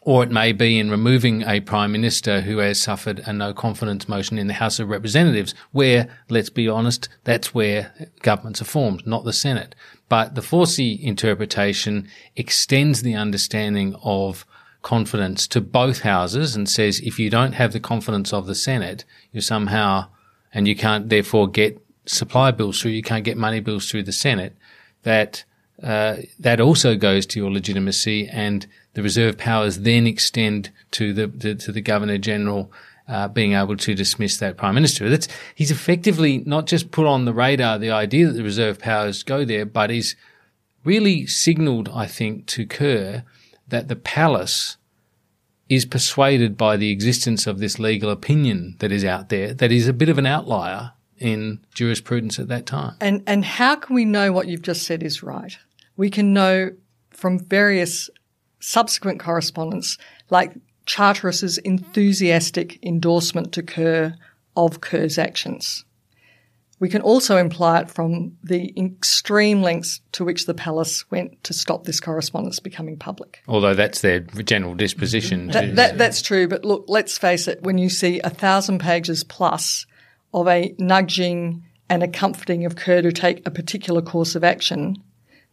or 0.02 0.24
it 0.24 0.32
may 0.32 0.54
be 0.54 0.80
in 0.80 0.90
removing 0.90 1.42
a 1.42 1.60
prime 1.60 1.92
minister 1.92 2.40
who 2.40 2.60
has 2.60 2.82
suffered 2.82 3.20
a 3.26 3.34
no 3.34 3.54
confidence 3.54 4.08
motion 4.08 4.38
in 4.38 4.48
the 4.48 4.54
House 4.54 4.80
of 4.80 4.88
Representatives, 4.88 5.54
where, 5.74 6.08
let's 6.30 6.50
be 6.50 6.70
honest, 6.70 7.10
that's 7.26 7.54
where 7.54 7.94
governments 8.22 8.62
are 8.62 8.66
formed, 8.66 9.06
not 9.06 9.26
the 9.26 9.34
Senate. 9.34 9.76
But 10.10 10.36
the 10.36 10.42
Forsey 10.42 11.02
interpretation 11.02 12.08
extends 12.36 13.02
the 13.02 13.16
understanding 13.16 13.96
of 14.04 14.46
confidence 14.82 15.48
to 15.48 15.60
both 15.60 16.02
houses 16.02 16.56
and 16.56 16.70
says 16.70 17.00
if 17.02 17.20
you 17.20 17.30
don't 17.30 17.54
have 17.54 17.74
the 17.74 17.80
confidence 17.80 18.32
of 18.32 18.48
the 18.48 18.56
Senate, 18.56 19.04
you 19.34 19.42
somehow, 19.42 20.08
and 20.54 20.68
you 20.68 20.76
can't 20.76 21.10
therefore 21.10 21.48
get 21.48 21.82
supply 22.06 22.52
bills 22.52 22.82
through, 22.82 22.92
you 22.92 23.04
can't 23.04 23.26
get 23.26 23.38
money 23.38 23.60
bills 23.60 23.90
through 23.90 24.04
the 24.04 24.14
Senate, 24.14 24.56
that 25.04 25.44
uh, 25.84 26.18
that 26.40 26.60
also 26.60 26.96
goes 26.96 27.26
to 27.28 27.40
your 27.40 27.52
legitimacy, 27.52 28.28
and 28.30 28.66
the 28.94 29.04
reserve 29.04 29.38
powers 29.38 29.80
then 29.80 30.08
extend 30.08 30.72
to 30.92 31.14
the 31.14 31.56
to 31.56 31.72
the 31.72 31.82
governor 31.82 32.18
general 32.18 32.72
uh, 33.08 33.28
being 33.28 33.54
able 33.54 33.78
to 33.78 33.94
dismiss 33.94 34.38
that 34.38 34.58
prime 34.58 34.76
minister. 34.76 35.10
That's 35.10 35.28
he's 35.56 35.72
effectively 35.72 36.40
not 36.46 36.68
just 36.68 36.92
put 36.92 37.06
on 37.06 37.26
the 37.26 37.34
radar 37.34 37.80
the 37.80 37.92
idea 37.92 38.28
that 38.28 38.34
the 38.34 38.44
reserve 38.44 38.80
powers 38.80 39.24
go 39.24 39.46
there, 39.46 39.66
but 39.66 39.90
he's 39.90 40.16
really 40.84 41.26
signalled, 41.26 41.90
I 41.94 42.06
think, 42.06 42.46
to 42.48 42.66
Kerr 42.66 43.24
that 43.68 43.88
the 43.88 43.96
palace 43.96 44.78
is 45.70 45.86
persuaded 45.86 46.58
by 46.58 46.78
the 46.78 46.92
existence 46.92 47.46
of 47.46 47.60
this 47.60 47.78
legal 47.78 48.10
opinion 48.10 48.78
that 48.80 48.92
is 48.92 49.04
out 49.04 49.28
there 49.30 49.54
that 49.54 49.72
is 49.72 49.88
a 49.88 49.94
bit 49.94 50.08
of 50.08 50.18
an 50.18 50.26
outlier 50.26 50.94
in 51.18 51.60
jurisprudence 51.74 52.40
at 52.40 52.48
that 52.48 52.66
time. 52.66 52.96
And 53.02 53.24
and 53.28 53.44
how 53.44 53.76
can 53.76 53.96
we 53.96 54.06
know 54.06 54.32
what 54.32 54.48
you've 54.48 54.62
just 54.62 54.84
said 54.84 55.04
is 55.04 55.24
right? 55.24 55.58
We 55.96 56.10
can 56.10 56.34
know 56.34 56.72
from 57.10 57.40
various 57.40 58.10
subsequent 58.60 59.20
correspondence, 59.20 59.98
like 60.30 60.54
Charteris's 60.88 61.60
enthusiastic 61.60 62.80
endorsement 62.84 63.52
to 63.54 63.62
Kerr 63.62 64.16
of 64.56 64.82
Kerr's 64.82 65.18
actions. 65.20 65.86
We 66.80 66.90
can 66.90 67.02
also 67.02 67.38
imply 67.38 67.82
it 67.82 67.90
from 67.90 68.38
the 68.44 68.74
extreme 68.78 69.62
lengths 69.62 70.00
to 70.14 70.24
which 70.24 70.46
the 70.46 70.54
palace 70.54 71.10
went 71.10 71.44
to 71.44 71.54
stop 71.54 71.84
this 71.84 72.00
correspondence 72.00 72.60
becoming 72.60 72.98
public. 72.98 73.42
Although 73.48 73.74
that's 73.74 74.02
their 74.02 74.22
general 74.22 74.76
disposition. 74.76 75.48
That, 75.48 75.76
that, 75.76 75.98
that's 75.98 76.22
true, 76.22 76.48
but 76.48 76.64
look, 76.64 76.86
let's 76.88 77.18
face 77.18 77.48
it, 77.48 77.64
when 77.64 77.78
you 77.78 77.90
see 77.90 78.20
a 78.22 78.30
thousand 78.30 78.80
pages 78.80 79.24
plus 79.24 79.88
of 80.34 80.48
a 80.48 80.76
nudging 80.78 81.64
and 81.90 82.04
a 82.04 82.08
comforting 82.08 82.66
of 82.66 82.76
Kerr 82.76 83.02
to 83.02 83.12
take 83.12 83.46
a 83.46 83.52
particular 83.52 84.02
course 84.02 84.36
of 84.36 84.44
action, 84.44 84.98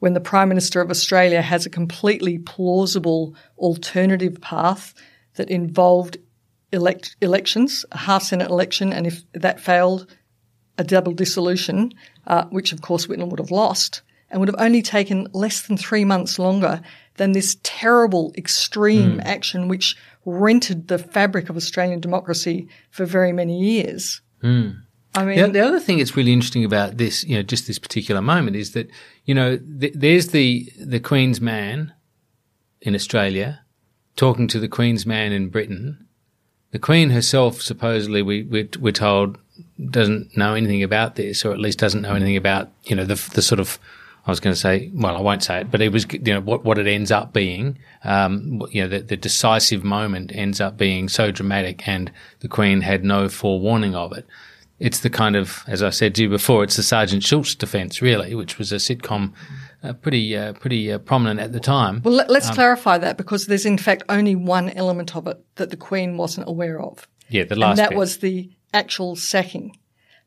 when 0.00 0.12
the 0.12 0.20
Prime 0.20 0.50
Minister 0.50 0.82
of 0.82 0.90
Australia 0.90 1.40
has 1.40 1.64
a 1.64 1.70
completely 1.70 2.38
plausible 2.38 3.34
alternative 3.56 4.40
path 4.42 4.94
that 5.36 5.50
involved 5.50 6.18
elect- 6.72 7.16
elections, 7.20 7.84
a 7.92 7.98
half 7.98 8.22
Senate 8.22 8.50
election, 8.50 8.92
and 8.92 9.06
if 9.06 9.22
that 9.32 9.60
failed, 9.60 10.06
a 10.76 10.84
double 10.84 11.12
dissolution, 11.12 11.92
uh, 12.26 12.44
which 12.46 12.72
of 12.72 12.82
course 12.82 13.06
Whitlam 13.06 13.30
would 13.30 13.38
have 13.38 13.50
lost, 13.50 14.02
and 14.30 14.40
would 14.40 14.48
have 14.48 14.60
only 14.60 14.82
taken 14.82 15.28
less 15.32 15.62
than 15.62 15.76
three 15.76 16.04
months 16.04 16.38
longer 16.38 16.80
than 17.16 17.32
this 17.32 17.56
terrible 17.62 18.32
extreme 18.36 19.18
mm. 19.18 19.24
action 19.24 19.68
which 19.68 19.96
rented 20.24 20.88
the 20.88 20.98
fabric 20.98 21.48
of 21.48 21.56
Australian 21.56 22.00
democracy 22.00 22.68
for 22.90 23.04
very 23.04 23.32
many 23.32 23.60
years. 23.60 24.20
Mm. 24.42 24.80
I 25.14 25.24
mean, 25.24 25.38
the, 25.38 25.48
the, 25.48 25.60
other 25.60 25.78
thing 25.78 25.98
that's 25.98 26.16
really 26.16 26.32
interesting 26.32 26.64
about 26.64 26.96
this, 26.96 27.22
you 27.22 27.36
know, 27.36 27.42
just 27.42 27.68
this 27.68 27.78
particular 27.78 28.20
moment 28.20 28.56
is 28.56 28.72
that, 28.72 28.90
you 29.24 29.34
know, 29.34 29.58
th- 29.58 29.92
there's 29.94 30.28
the 30.28 30.68
the 30.80 30.98
Queen's 30.98 31.40
man 31.40 31.92
in 32.80 32.96
Australia 32.96 33.63
talking 34.16 34.48
to 34.48 34.60
the 34.60 34.68
Queen's 34.68 35.06
man 35.06 35.32
in 35.32 35.48
Britain. 35.48 36.06
The 36.70 36.78
Queen 36.78 37.10
herself, 37.10 37.62
supposedly, 37.62 38.22
we, 38.22 38.42
we're, 38.42 38.68
we're 38.80 38.92
told, 38.92 39.38
doesn't 39.90 40.36
know 40.36 40.54
anything 40.54 40.82
about 40.82 41.16
this, 41.16 41.44
or 41.44 41.52
at 41.52 41.60
least 41.60 41.78
doesn't 41.78 42.02
know 42.02 42.14
anything 42.14 42.36
about, 42.36 42.70
you 42.84 42.96
know, 42.96 43.04
the, 43.04 43.14
the 43.34 43.42
sort 43.42 43.60
of, 43.60 43.78
I 44.26 44.30
was 44.30 44.40
going 44.40 44.54
to 44.54 44.60
say, 44.60 44.90
well, 44.94 45.16
I 45.16 45.20
won't 45.20 45.44
say 45.44 45.60
it, 45.60 45.70
but 45.70 45.80
it 45.80 45.92
was, 45.92 46.06
you 46.10 46.34
know, 46.34 46.40
what, 46.40 46.64
what 46.64 46.78
it 46.78 46.86
ends 46.86 47.12
up 47.12 47.32
being, 47.32 47.78
um, 48.04 48.62
you 48.70 48.82
know, 48.82 48.88
the, 48.88 49.00
the 49.00 49.16
decisive 49.16 49.84
moment 49.84 50.32
ends 50.34 50.60
up 50.60 50.76
being 50.76 51.08
so 51.08 51.30
dramatic 51.30 51.86
and 51.86 52.10
the 52.40 52.48
Queen 52.48 52.80
had 52.80 53.04
no 53.04 53.28
forewarning 53.28 53.94
of 53.94 54.12
it. 54.12 54.26
It's 54.80 55.00
the 55.00 55.10
kind 55.10 55.36
of, 55.36 55.62
as 55.68 55.82
I 55.82 55.90
said 55.90 56.14
to 56.16 56.22
you 56.22 56.28
before, 56.28 56.64
it's 56.64 56.76
the 56.76 56.82
Sergeant 56.82 57.22
Schultz 57.22 57.54
defense, 57.54 58.02
really, 58.02 58.34
which 58.34 58.58
was 58.58 58.72
a 58.72 58.76
sitcom 58.76 59.32
uh, 59.84 59.92
pretty 59.92 60.36
uh, 60.36 60.54
pretty 60.54 60.90
uh, 60.92 60.98
prominent 60.98 61.40
at 61.40 61.52
the 61.52 61.60
time. 61.60 62.00
Well, 62.04 62.14
let, 62.14 62.30
us 62.30 62.48
um, 62.48 62.54
clarify 62.54 62.98
that 62.98 63.16
because 63.16 63.46
there's 63.46 63.66
in 63.66 63.78
fact 63.78 64.02
only 64.08 64.34
one 64.34 64.70
element 64.70 65.14
of 65.14 65.26
it 65.26 65.44
that 65.56 65.70
the 65.70 65.76
Queen 65.76 66.16
wasn't 66.16 66.48
aware 66.48 66.80
of. 66.80 67.06
Yeah, 67.28 67.44
the 67.44 67.56
last. 67.56 67.70
And 67.70 67.78
that 67.78 67.90
bit. 67.90 67.98
was 67.98 68.18
the 68.18 68.50
actual 68.72 69.16
sacking. 69.16 69.76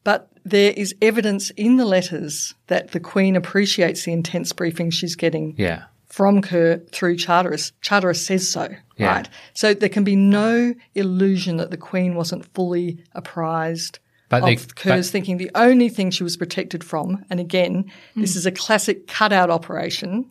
But 0.04 0.30
there 0.46 0.74
is 0.78 0.96
evidence 1.02 1.50
in 1.52 1.76
the 1.76 1.86
letters 1.86 2.54
that 2.68 2.92
the 2.92 3.00
Queen 3.00 3.36
appreciates 3.36 4.06
the 4.06 4.14
intense 4.14 4.54
briefing 4.54 4.90
she's 4.90 5.16
getting. 5.16 5.56
Yeah. 5.58 5.86
From 6.06 6.42
Kerr 6.42 6.78
through 6.92 7.18
Charteris. 7.18 7.74
Charteris 7.82 8.26
says 8.26 8.50
so, 8.50 8.70
yeah. 8.96 9.08
right? 9.08 9.30
So 9.54 9.74
there 9.74 9.90
can 9.90 10.06
be 10.06 10.16
no 10.16 10.74
illusion 10.96 11.58
that 11.58 11.70
the 11.70 11.78
Queen 11.78 12.16
wasn't 12.16 12.46
fully 12.54 13.04
apprised 13.14 14.00
but 14.30 14.44
of 14.44 14.50
they, 14.50 14.56
Kerr's 14.56 15.08
but, 15.08 15.12
thinking 15.12 15.38
the 15.38 15.52
only 15.56 15.90
thing 15.90 16.12
she 16.12 16.24
was 16.24 16.38
protected 16.38 16.84
from, 16.84 17.24
and 17.30 17.40
again, 17.40 17.86
mm. 18.16 18.22
this 18.22 18.36
is 18.36 18.46
a 18.46 18.52
classic 18.52 19.08
cutout 19.08 19.50
operation. 19.50 20.30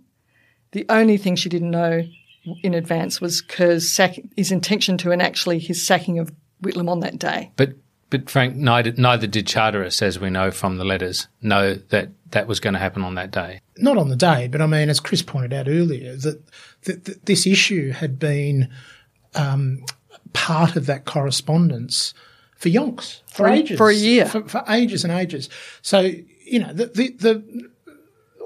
The 0.72 0.87
only 0.88 1.16
thing 1.16 1.37
she 1.37 1.48
didn't 1.48 1.70
know 1.70 2.02
in 2.62 2.74
advance 2.74 3.20
was 3.20 3.40
Kerr's 3.40 3.88
sack, 3.88 4.18
his 4.37 4.52
intention 4.52 4.98
to, 4.98 5.11
and 5.11 5.22
actually 5.22 5.59
his 5.59 5.85
sacking 5.85 6.18
of 6.18 6.32
Whitlam 6.62 6.88
on 6.88 7.00
that 7.00 7.18
day. 7.18 7.52
But 7.56 7.74
but 8.09 8.30
Frank, 8.30 8.54
neither, 8.54 8.92
neither 8.92 9.26
did 9.26 9.48
Charteris, 9.48 10.00
as 10.00 10.20
we 10.20 10.30
know 10.30 10.52
from 10.52 10.76
the 10.76 10.85
letters, 10.85 11.26
know 11.42 11.74
that 11.74 12.11
that 12.30 12.46
was 12.46 12.61
going 12.61 12.74
to 12.74 12.78
happen 12.78 13.02
on 13.02 13.16
that 13.16 13.32
day. 13.32 13.61
Not 13.78 13.98
on 13.98 14.11
the 14.11 14.16
day, 14.16 14.46
but 14.46 14.61
I 14.61 14.66
mean, 14.66 14.88
as 14.88 15.00
Chris 15.00 15.22
pointed 15.22 15.52
out 15.52 15.66
earlier, 15.68 16.14
that, 16.16 16.40
that, 16.82 17.04
that 17.04 17.26
this 17.26 17.46
issue 17.46 17.90
had 17.90 18.18
been 18.18 18.70
um, 19.35 19.85
part 20.32 20.76
of 20.76 20.87
that 20.87 21.04
correspondence 21.04 22.14
for 22.57 22.69
yonks 22.69 23.21
for, 23.27 23.45
for 23.45 23.49
ages 23.49 23.79
for 23.79 23.88
a 23.90 23.95
year 23.95 24.27
for, 24.27 24.42
for, 24.49 24.64
ages 24.69 25.05
and 25.05 25.12
ages. 25.12 25.49
So 25.83 26.01
you 26.01 26.59
know 26.59 26.73
the, 26.73 26.87
the, 26.87 27.09
the 27.11 27.71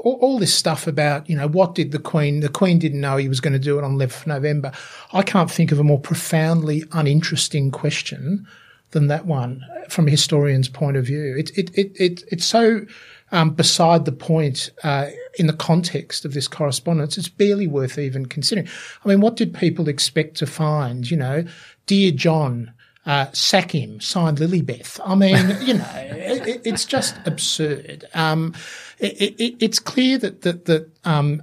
all, 0.00 0.18
all, 0.20 0.38
this 0.38 0.54
stuff 0.54 0.86
about, 0.86 1.28
you 1.28 1.36
know, 1.36 1.46
what 1.46 1.74
did 1.74 1.92
the 1.92 1.98
Queen, 1.98 2.40
the 2.40 2.48
Queen 2.48 2.78
didn't 2.78 3.00
know 3.00 3.16
he 3.16 3.28
was 3.28 3.40
going 3.40 3.52
to 3.52 3.58
do 3.58 3.78
it 3.78 3.84
on 3.84 3.96
11th 3.96 4.26
November. 4.26 4.72
I 5.12 5.22
can't 5.22 5.50
think 5.50 5.72
of 5.72 5.78
a 5.78 5.84
more 5.84 6.00
profoundly 6.00 6.84
uninteresting 6.92 7.70
question 7.70 8.46
than 8.92 9.06
that 9.08 9.26
one 9.26 9.64
from 9.88 10.08
a 10.08 10.10
historian's 10.10 10.68
point 10.68 10.96
of 10.96 11.04
view. 11.04 11.36
It, 11.36 11.56
it, 11.56 11.70
it, 11.76 11.92
it 12.00 12.24
it's 12.28 12.44
so 12.44 12.86
um, 13.32 13.50
beside 13.50 14.04
the 14.04 14.12
point 14.12 14.70
uh, 14.82 15.08
in 15.38 15.46
the 15.46 15.52
context 15.52 16.24
of 16.24 16.34
this 16.34 16.48
correspondence, 16.48 17.16
it's 17.16 17.28
barely 17.28 17.66
worth 17.66 17.98
even 17.98 18.26
considering. 18.26 18.68
I 19.04 19.08
mean, 19.08 19.20
what 19.20 19.36
did 19.36 19.54
people 19.54 19.88
expect 19.88 20.36
to 20.38 20.46
find? 20.46 21.08
You 21.08 21.18
know, 21.18 21.44
dear 21.86 22.10
John, 22.10 22.72
uh, 23.06 23.26
sack 23.32 23.74
him, 23.74 24.00
signed 24.00 24.38
Lilybeth. 24.38 25.00
I 25.04 25.14
mean, 25.14 25.56
you 25.66 25.74
know, 25.74 25.90
it, 25.94 26.62
it's 26.64 26.84
just 26.84 27.16
absurd. 27.24 28.04
Um, 28.14 28.54
it, 28.98 29.56
it's 29.60 29.78
clear 29.78 30.18
that 30.18 30.42
that 30.42 30.66
that 30.66 30.90
um, 31.04 31.42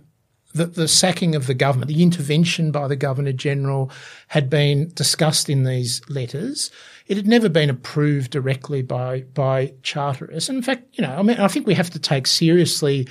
that 0.53 0.75
the 0.75 0.87
sacking 0.87 1.35
of 1.35 1.47
the 1.47 1.53
government, 1.53 1.89
the 1.89 2.03
intervention 2.03 2.71
by 2.71 2.87
the 2.87 2.95
Governor 2.95 3.31
General, 3.31 3.91
had 4.27 4.49
been 4.49 4.91
discussed 4.93 5.49
in 5.49 5.63
these 5.63 6.01
letters. 6.09 6.69
It 7.07 7.17
had 7.17 7.27
never 7.27 7.49
been 7.49 7.69
approved 7.69 8.31
directly 8.31 8.81
by 8.81 9.21
by 9.33 9.73
Charteris. 9.81 10.49
In 10.49 10.61
fact, 10.61 10.83
you 10.93 11.01
know, 11.01 11.15
I 11.15 11.21
mean, 11.21 11.37
I 11.37 11.47
think 11.47 11.65
we 11.65 11.73
have 11.73 11.89
to 11.91 11.99
take 11.99 12.27
seriously 12.27 13.07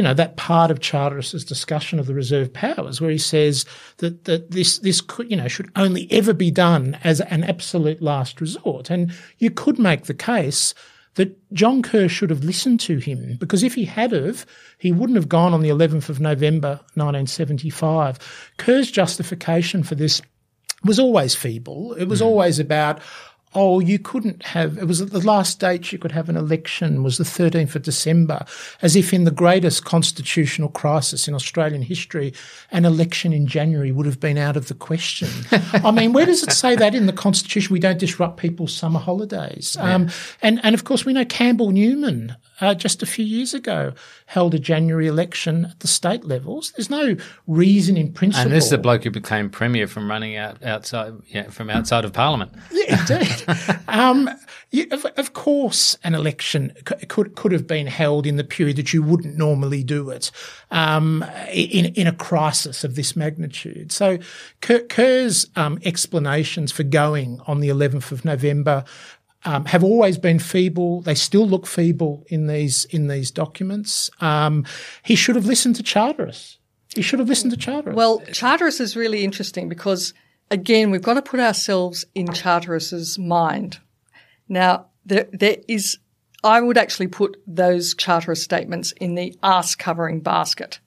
you 0.00 0.04
know, 0.04 0.14
that 0.14 0.38
part 0.38 0.70
of 0.70 0.80
Charteris's 0.80 1.44
discussion 1.44 1.98
of 1.98 2.06
the 2.06 2.14
reserve 2.14 2.54
powers, 2.54 3.02
where 3.02 3.10
he 3.10 3.18
says 3.18 3.66
that, 3.98 4.24
that 4.24 4.50
this, 4.50 4.78
this 4.78 5.02
could, 5.02 5.30
you 5.30 5.36
know, 5.36 5.46
should 5.46 5.70
only 5.76 6.10
ever 6.10 6.32
be 6.32 6.50
done 6.50 6.96
as 7.04 7.20
an 7.20 7.44
absolute 7.44 8.00
last 8.00 8.40
resort. 8.40 8.88
And 8.88 9.12
you 9.36 9.50
could 9.50 9.78
make 9.78 10.04
the 10.04 10.14
case 10.14 10.72
that 11.16 11.36
John 11.52 11.82
Kerr 11.82 12.08
should 12.08 12.30
have 12.30 12.44
listened 12.44 12.80
to 12.80 12.96
him 12.96 13.36
because 13.38 13.62
if 13.62 13.74
he 13.74 13.84
had 13.84 14.12
have, 14.12 14.46
he 14.78 14.90
wouldn't 14.90 15.18
have 15.18 15.28
gone 15.28 15.52
on 15.52 15.60
the 15.60 15.68
11th 15.68 16.08
of 16.08 16.18
November 16.18 16.80
1975. 16.94 18.54
Kerr's 18.56 18.90
justification 18.90 19.82
for 19.82 19.96
this 19.96 20.22
was 20.82 20.98
always 20.98 21.34
feeble. 21.34 21.92
It 21.92 22.06
was 22.06 22.22
mm. 22.22 22.24
always 22.24 22.58
about, 22.58 23.02
oh, 23.54 23.80
you 23.80 23.98
couldn't 23.98 24.44
have, 24.44 24.78
it 24.78 24.86
was 24.86 25.04
the 25.04 25.26
last 25.26 25.58
date 25.58 25.90
you 25.90 25.98
could 25.98 26.12
have 26.12 26.28
an 26.28 26.36
election 26.36 27.02
was 27.02 27.18
the 27.18 27.24
13th 27.24 27.74
of 27.74 27.82
December, 27.82 28.44
as 28.80 28.94
if 28.94 29.12
in 29.12 29.24
the 29.24 29.30
greatest 29.30 29.84
constitutional 29.84 30.68
crisis 30.68 31.26
in 31.26 31.34
Australian 31.34 31.82
history, 31.82 32.32
an 32.70 32.84
election 32.84 33.32
in 33.32 33.46
January 33.46 33.90
would 33.90 34.06
have 34.06 34.20
been 34.20 34.38
out 34.38 34.56
of 34.56 34.68
the 34.68 34.74
question. 34.74 35.28
I 35.72 35.90
mean, 35.90 36.12
where 36.12 36.26
does 36.26 36.44
it 36.44 36.52
say 36.52 36.76
that 36.76 36.94
in 36.94 37.06
the 37.06 37.12
Constitution? 37.12 37.72
We 37.72 37.80
don't 37.80 37.98
disrupt 37.98 38.36
people's 38.36 38.72
summer 38.72 39.00
holidays. 39.00 39.76
Yeah. 39.76 39.94
Um, 39.94 40.10
and, 40.42 40.60
and 40.62 40.74
of 40.74 40.84
course, 40.84 41.04
we 41.04 41.12
know 41.12 41.24
Campbell 41.24 41.70
Newman 41.70 42.36
uh, 42.60 42.74
just 42.74 43.02
a 43.02 43.06
few 43.06 43.24
years 43.24 43.54
ago 43.54 43.92
held 44.26 44.54
a 44.54 44.58
January 44.58 45.06
election 45.06 45.66
at 45.66 45.80
the 45.80 45.88
state 45.88 46.24
levels. 46.24 46.72
There's 46.76 46.90
no 46.90 47.16
reason 47.46 47.96
in 47.96 48.12
principle. 48.12 48.44
And 48.44 48.52
this 48.52 48.64
is 48.64 48.70
the 48.70 48.78
bloke 48.78 49.04
who 49.04 49.10
became 49.10 49.50
premier 49.50 49.86
from 49.86 50.08
running 50.08 50.36
out 50.36 50.62
outside, 50.62 51.14
yeah, 51.28 51.50
from 51.50 51.70
outside 51.70 52.04
of 52.04 52.12
Parliament. 52.12 52.52
Yeah, 52.72 53.00
indeed. 53.00 53.44
um, 53.88 54.30
you, 54.70 54.86
of, 54.90 55.04
of, 55.04 55.32
course, 55.32 55.98
an 56.02 56.14
election 56.14 56.72
could 56.84 57.34
could 57.34 57.52
have 57.52 57.66
been 57.66 57.86
held 57.86 58.26
in 58.26 58.36
the 58.36 58.44
period 58.44 58.76
that 58.76 58.92
you 58.92 59.02
wouldn't 59.02 59.36
normally 59.36 59.82
do 59.82 60.10
it 60.10 60.30
um, 60.70 61.24
in 61.52 61.86
in 61.86 62.06
a 62.06 62.12
crisis 62.12 62.84
of 62.84 62.94
this 62.94 63.16
magnitude. 63.16 63.92
So 63.92 64.18
Kerr's 64.60 65.46
um, 65.56 65.78
explanations 65.84 66.72
for 66.72 66.84
going 66.84 67.40
on 67.46 67.60
the 67.60 67.68
11th 67.68 68.12
of 68.12 68.24
November 68.24 68.84
um, 69.44 69.64
have 69.66 69.82
always 69.82 70.18
been 70.18 70.38
feeble. 70.38 71.00
They 71.02 71.14
still 71.14 71.46
look 71.46 71.66
feeble 71.66 72.24
in 72.28 72.46
these 72.46 72.84
in 72.86 73.08
these 73.08 73.30
documents. 73.30 74.10
Um, 74.20 74.64
he 75.02 75.14
should 75.14 75.36
have 75.36 75.46
listened 75.46 75.76
to 75.76 75.82
Charteris. 75.82 76.58
He 76.94 77.02
should 77.02 77.20
have 77.20 77.28
listened 77.28 77.52
to 77.52 77.56
Charteris. 77.56 77.94
Well, 77.94 78.20
Charteris 78.32 78.80
is 78.80 78.96
really 78.96 79.24
interesting 79.24 79.68
because 79.68 80.12
again, 80.50 80.90
we've 80.90 81.02
got 81.02 81.14
to 81.14 81.22
put 81.22 81.40
ourselves 81.40 82.04
in 82.14 82.32
Charteris's 82.32 83.18
mind. 83.18 83.78
Now, 84.48 84.86
there 85.04 85.28
there 85.32 85.56
is. 85.68 85.98
I 86.42 86.60
would 86.60 86.78
actually 86.78 87.08
put 87.08 87.36
those 87.46 87.94
Charteris 87.94 88.42
statements 88.42 88.92
in 88.92 89.14
the 89.14 89.36
ass 89.42 89.74
covering 89.74 90.20
basket. 90.20 90.80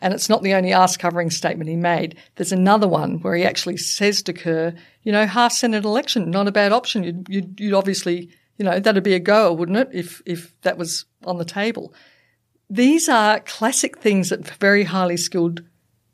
And 0.00 0.12
it's 0.12 0.28
not 0.28 0.42
the 0.42 0.54
only 0.54 0.72
ass 0.72 0.96
covering 0.96 1.30
statement 1.30 1.70
he 1.70 1.76
made. 1.76 2.16
There's 2.34 2.52
another 2.52 2.86
one 2.86 3.20
where 3.20 3.34
he 3.34 3.44
actually 3.44 3.78
says 3.78 4.22
to 4.22 4.32
Kerr, 4.32 4.74
you 5.02 5.12
know, 5.12 5.26
half 5.26 5.52
Senate 5.52 5.84
election, 5.84 6.30
not 6.30 6.48
a 6.48 6.52
bad 6.52 6.72
option. 6.72 7.02
You'd, 7.02 7.26
you'd, 7.28 7.60
you'd 7.60 7.74
obviously, 7.74 8.30
you 8.58 8.64
know, 8.64 8.78
that'd 8.78 9.02
be 9.02 9.14
a 9.14 9.20
goer, 9.20 9.52
wouldn't 9.52 9.78
it, 9.78 9.88
if, 9.92 10.20
if 10.26 10.60
that 10.62 10.76
was 10.76 11.06
on 11.24 11.38
the 11.38 11.44
table. 11.44 11.94
These 12.68 13.08
are 13.08 13.40
classic 13.40 13.98
things 13.98 14.28
that 14.28 14.46
very 14.46 14.84
highly 14.84 15.16
skilled 15.16 15.62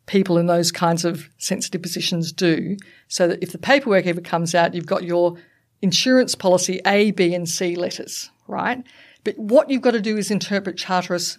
people 0.07 0.39
in 0.39 0.47
those 0.47 0.71
kinds 0.71 1.05
of 1.05 1.29
sensitive 1.39 1.83
positions 1.83 2.33
do. 2.33 2.77
So 3.09 3.29
that 3.29 3.43
if 3.43 3.53
the 3.53 3.59
paperwork 3.59 4.07
ever 4.07 4.21
comes 4.21 4.55
out, 4.55 4.75
you've 4.75 4.87
got 4.87 5.03
your 5.03 5.39
insurance 5.81 6.35
policy 6.35 6.81
A, 6.87 7.11
B, 7.11 7.35
and 7.35 7.49
C 7.49 7.75
letters, 7.75 8.31
right? 8.47 8.85
But 9.25 9.39
what 9.39 9.71
you've 9.71 9.83
got 9.83 9.93
to 9.93 10.01
do 10.01 10.17
is 10.17 10.31
interpret 10.31 10.77
Charteris 10.77 11.39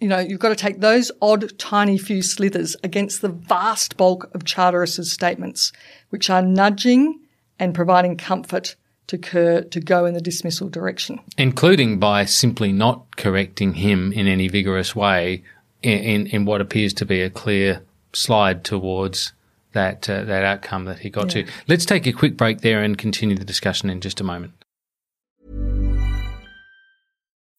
you 0.00 0.08
know, 0.08 0.18
you've 0.18 0.40
got 0.40 0.50
to 0.50 0.56
take 0.56 0.80
those 0.80 1.10
odd, 1.20 1.58
tiny 1.58 1.98
few 1.98 2.22
slithers 2.22 2.76
against 2.84 3.20
the 3.20 3.28
vast 3.28 3.96
bulk 3.96 4.30
of 4.34 4.44
Charteris's 4.44 5.10
statements, 5.10 5.72
which 6.10 6.30
are 6.30 6.42
nudging 6.42 7.20
and 7.58 7.74
providing 7.74 8.16
comfort 8.16 8.76
to 9.08 9.18
Kerr 9.18 9.62
to 9.62 9.80
go 9.80 10.04
in 10.04 10.14
the 10.14 10.20
dismissal 10.20 10.68
direction. 10.68 11.18
Including 11.36 11.98
by 11.98 12.24
simply 12.26 12.72
not 12.72 13.16
correcting 13.16 13.74
him 13.74 14.12
in 14.12 14.26
any 14.26 14.48
vigorous 14.48 14.94
way 14.94 15.42
in, 15.82 15.98
in, 15.98 16.26
in 16.28 16.44
what 16.44 16.60
appears 16.60 16.92
to 16.94 17.06
be 17.06 17.22
a 17.22 17.30
clear 17.30 17.82
slide 18.12 18.64
towards 18.64 19.32
that, 19.72 20.08
uh, 20.08 20.24
that 20.24 20.44
outcome 20.44 20.84
that 20.84 21.00
he 21.00 21.10
got 21.10 21.34
yeah. 21.34 21.44
to. 21.44 21.52
Let's 21.66 21.86
take 21.86 22.06
a 22.06 22.12
quick 22.12 22.36
break 22.36 22.60
there 22.60 22.82
and 22.82 22.96
continue 22.96 23.36
the 23.36 23.44
discussion 23.44 23.90
in 23.90 24.00
just 24.00 24.20
a 24.20 24.24
moment. 24.24 24.52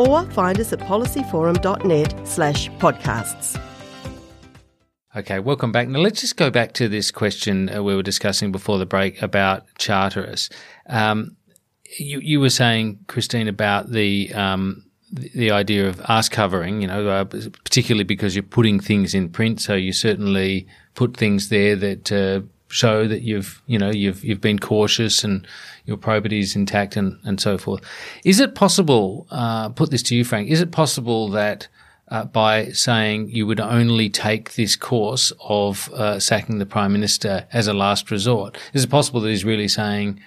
or 0.00 0.24
find 0.30 0.58
us 0.58 0.72
at 0.72 0.80
policyforum.net 0.80 2.26
slash 2.26 2.70
podcasts. 2.72 3.60
Okay, 5.14 5.40
welcome 5.40 5.72
back. 5.72 5.88
Now 5.88 5.98
let's 5.98 6.20
just 6.20 6.36
go 6.36 6.50
back 6.50 6.72
to 6.74 6.88
this 6.88 7.10
question 7.10 7.68
uh, 7.68 7.82
we 7.82 7.96
were 7.96 8.02
discussing 8.02 8.52
before 8.52 8.78
the 8.78 8.86
break 8.86 9.20
about 9.20 9.66
Charteris. 9.76 10.50
Um, 10.86 11.36
you, 11.98 12.20
you 12.20 12.40
were 12.40 12.50
saying, 12.50 13.00
Christine, 13.08 13.48
about 13.48 13.90
the 13.90 14.32
um, 14.32 14.84
the 15.12 15.50
idea 15.50 15.88
of 15.88 16.00
ass 16.08 16.28
covering, 16.28 16.80
you 16.80 16.86
know, 16.86 17.08
uh, 17.08 17.24
particularly 17.24 18.04
because 18.04 18.36
you're 18.36 18.44
putting 18.44 18.78
things 18.78 19.12
in 19.12 19.28
print, 19.28 19.60
so 19.60 19.74
you 19.74 19.92
certainly 19.92 20.68
put 20.94 21.16
things 21.16 21.48
there 21.48 21.74
that 21.74 22.12
uh, 22.12 22.40
show 22.70 23.06
that 23.06 23.22
you've, 23.22 23.60
you 23.66 23.78
know, 23.78 23.90
you've 23.90 24.24
you've 24.24 24.40
been 24.40 24.58
cautious 24.58 25.24
and 25.24 25.46
your 25.84 25.96
probity 25.96 26.38
is 26.38 26.56
intact 26.56 26.96
and, 26.96 27.18
and 27.24 27.40
so 27.40 27.58
forth. 27.58 27.82
Is 28.24 28.40
it 28.40 28.54
possible, 28.54 29.26
uh, 29.30 29.70
put 29.70 29.90
this 29.90 30.02
to 30.04 30.16
you, 30.16 30.24
Frank, 30.24 30.48
is 30.48 30.60
it 30.60 30.70
possible 30.70 31.28
that 31.30 31.68
uh, 32.08 32.24
by 32.24 32.68
saying 32.68 33.28
you 33.30 33.46
would 33.46 33.60
only 33.60 34.08
take 34.08 34.54
this 34.54 34.76
course 34.76 35.32
of 35.40 35.92
uh, 35.92 36.18
sacking 36.18 36.58
the 36.58 36.66
Prime 36.66 36.92
Minister 36.92 37.46
as 37.52 37.66
a 37.66 37.74
last 37.74 38.10
resort, 38.10 38.56
is 38.72 38.84
it 38.84 38.90
possible 38.90 39.20
that 39.20 39.30
he's 39.30 39.44
really 39.44 39.68
saying, 39.68 40.20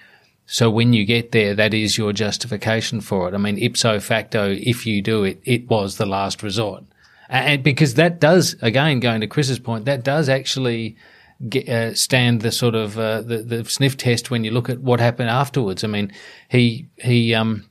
So 0.46 0.70
when 0.70 0.92
you 0.92 1.04
get 1.04 1.32
there, 1.32 1.54
that 1.54 1.74
is 1.74 1.98
your 1.98 2.12
justification 2.12 3.00
for 3.00 3.28
it. 3.28 3.34
I 3.34 3.38
mean, 3.38 3.58
ipso 3.58 4.00
facto, 4.00 4.50
if 4.50 4.86
you 4.86 5.02
do 5.02 5.24
it, 5.24 5.40
it 5.44 5.68
was 5.68 5.96
the 5.96 6.06
last 6.06 6.42
resort. 6.42 6.84
And 7.28 7.62
because 7.62 7.94
that 7.94 8.20
does, 8.20 8.54
again, 8.60 9.00
going 9.00 9.22
to 9.22 9.26
Chris's 9.26 9.58
point, 9.58 9.86
that 9.86 10.04
does 10.04 10.28
actually 10.28 10.96
get, 11.48 11.68
uh, 11.68 11.94
stand 11.94 12.42
the 12.42 12.52
sort 12.52 12.74
of 12.74 12.98
uh, 12.98 13.22
the, 13.22 13.38
the 13.38 13.64
sniff 13.64 13.96
test 13.96 14.30
when 14.30 14.44
you 14.44 14.50
look 14.50 14.68
at 14.68 14.78
what 14.80 15.00
happened 15.00 15.30
afterwards. 15.30 15.84
I 15.84 15.88
mean, 15.88 16.12
he 16.48 16.86
he 16.96 17.34
um, 17.34 17.64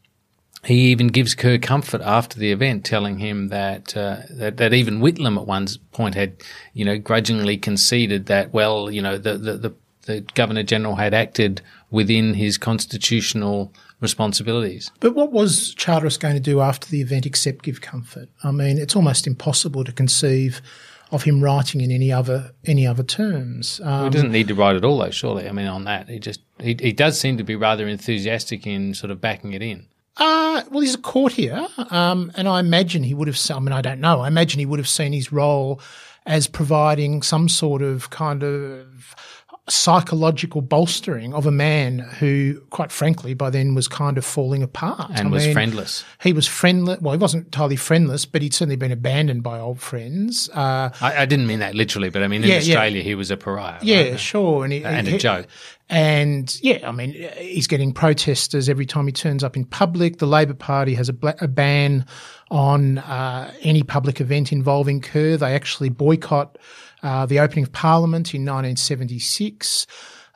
he 0.64 0.92
even 0.92 1.08
gives 1.08 1.36
Kerr 1.36 1.58
comfort 1.58 2.02
after 2.02 2.40
the 2.40 2.52
event, 2.52 2.86
telling 2.86 3.18
him 3.18 3.50
that, 3.50 3.96
uh, 3.98 4.18
that 4.30 4.58
that 4.58 4.74
even 4.74 5.02
Whitlam 5.02 5.38
at 5.38 5.46
one 5.46 5.68
point 5.92 6.16
had, 6.16 6.36
you 6.74 6.86
know, 6.86 6.98
grudgingly 6.98 7.58
conceded 7.58 8.28
that 8.28 8.54
well, 8.54 8.90
you 8.90 9.02
know, 9.02 9.18
the 9.18 9.38
the, 9.38 9.58
the, 9.58 9.76
the 10.04 10.22
Governor 10.36 10.64
General 10.64 10.96
had 10.96 11.14
acted 11.14 11.62
within 11.92 12.34
his 12.34 12.58
constitutional 12.58 13.74
responsibilities. 14.00 14.92
But 15.00 15.16
what 15.16 15.32
was 15.32 15.74
Charteris 15.76 16.18
going 16.18 16.36
to 16.36 16.42
do 16.42 16.60
after 16.60 16.88
the 16.90 17.02
event 17.02 17.26
except 17.26 17.64
give 17.64 17.82
comfort? 17.82 18.30
I 18.44 18.52
mean, 18.52 18.78
it's 18.78 18.96
almost 18.96 19.28
impossible 19.28 19.84
to 19.86 19.92
conceive 19.92 20.62
of 21.14 21.24
him 21.24 21.42
writing 21.42 21.80
in 21.80 21.92
any 21.92 22.12
other 22.12 22.52
any 22.66 22.86
other 22.86 23.04
terms. 23.04 23.80
Um, 23.82 23.88
well, 23.88 24.04
he 24.06 24.10
doesn't 24.10 24.32
need 24.32 24.48
to 24.50 24.56
write 24.56 24.76
at 24.76 24.84
all, 24.84 24.98
though. 24.98 25.12
Surely, 25.12 25.48
I 25.48 25.52
mean, 25.52 25.68
on 25.68 25.86
that, 25.86 26.10
he 26.10 26.20
just 26.20 26.42
he, 26.60 26.76
he 26.80 26.92
does 26.92 27.20
seem 27.20 27.38
to 27.38 27.44
be 27.44 27.56
rather 27.56 27.88
enthusiastic 27.88 28.68
in 28.68 28.94
sort 28.94 29.12
of 29.12 29.22
backing 29.22 29.54
it 29.54 29.62
in. 29.62 29.88
Uh, 30.18 30.64
well, 30.70 30.82
he's 30.82 30.96
a 30.96 31.00
courtier, 31.00 31.68
um, 31.90 32.32
and 32.36 32.48
I 32.48 32.60
imagine 32.60 33.04
he 33.04 33.14
would 33.14 33.28
have. 33.28 33.40
I 33.52 33.60
mean, 33.60 33.72
I 33.72 33.82
don't 33.82 34.02
know. 34.02 34.22
I 34.22 34.28
imagine 34.28 34.60
he 34.60 34.66
would 34.66 34.80
have 34.80 34.88
seen 34.88 35.14
his 35.14 35.32
role 35.32 35.80
as 36.26 36.48
providing 36.48 37.22
some 37.22 37.48
sort 37.48 37.82
of 37.82 38.10
kind 38.10 38.44
of 38.44 39.16
psychological 39.70 40.62
bolstering 40.62 41.34
of 41.34 41.46
a 41.46 41.52
man 41.52 42.00
who, 42.00 42.62
quite 42.70 42.92
frankly, 42.92 43.34
by 43.34 43.50
then 43.50 43.74
was 43.74 43.88
kind 43.88 44.18
of 44.18 44.26
falling 44.26 44.62
apart 44.62 45.10
and 45.12 45.30
I 45.30 45.32
was 45.32 45.46
mean, 45.46 45.54
friendless. 45.54 46.04
He 46.22 46.34
was 46.34 46.48
friendless. 46.48 47.00
Well, 47.00 47.14
he 47.14 47.18
wasn't 47.18 47.46
entirely 47.46 47.78
friendless, 47.78 48.26
but 48.26 48.42
he'd 48.42 48.54
certainly 48.54 48.76
been 48.76 48.92
abandoned 48.92 49.42
by 49.42 49.60
old 49.60 49.80
friends. 49.80 50.50
Uh, 50.50 50.90
I, 51.00 51.22
I, 51.22 51.26
didn't 51.26 51.48
mean 51.48 51.60
that 51.60 51.76
literally, 51.76 52.10
but 52.10 52.24
I 52.24 52.28
mean 52.28 52.44
in 52.44 52.50
yeah, 52.50 52.58
Australia, 52.58 52.98
yeah. 52.98 53.04
he 53.04 53.16
was 53.16 53.32
a 53.32 53.38
pariah. 53.38 53.80
Yeah, 53.82 54.10
right? 54.10 54.20
sure, 54.20 54.66
and, 54.66 54.74
he, 54.74 54.84
and 54.84 55.08
he, 55.08 55.16
a 55.16 55.20
joke. 55.20 55.48
And 55.90 56.54
yeah, 56.62 56.88
I 56.88 56.92
mean, 56.92 57.14
he's 57.38 57.68
getting 57.68 57.94
protesters 57.94 58.68
every 58.68 58.86
time 58.86 59.06
he 59.06 59.14
turns 59.14 59.46
up 59.46 59.56
in 59.56 59.64
public. 59.64 60.18
The 60.18 60.28
Labor 60.28 60.56
Party 60.56 60.96
has 60.96 61.08
a, 61.08 61.16
a 61.40 61.48
ban 61.48 62.06
on 62.52 62.98
uh, 62.98 63.54
any 63.62 63.84
public 63.84 64.20
event 64.20 64.52
involving 64.52 65.00
Kerr. 65.00 65.38
They 65.38 65.56
actually 65.56 65.90
boycott 65.90 66.58
uh, 67.04 67.26
the 67.26 67.40
opening 67.40 67.64
of 67.64 67.72
Parliament 67.72 68.34
in 68.34 68.42
1976. 68.42 69.86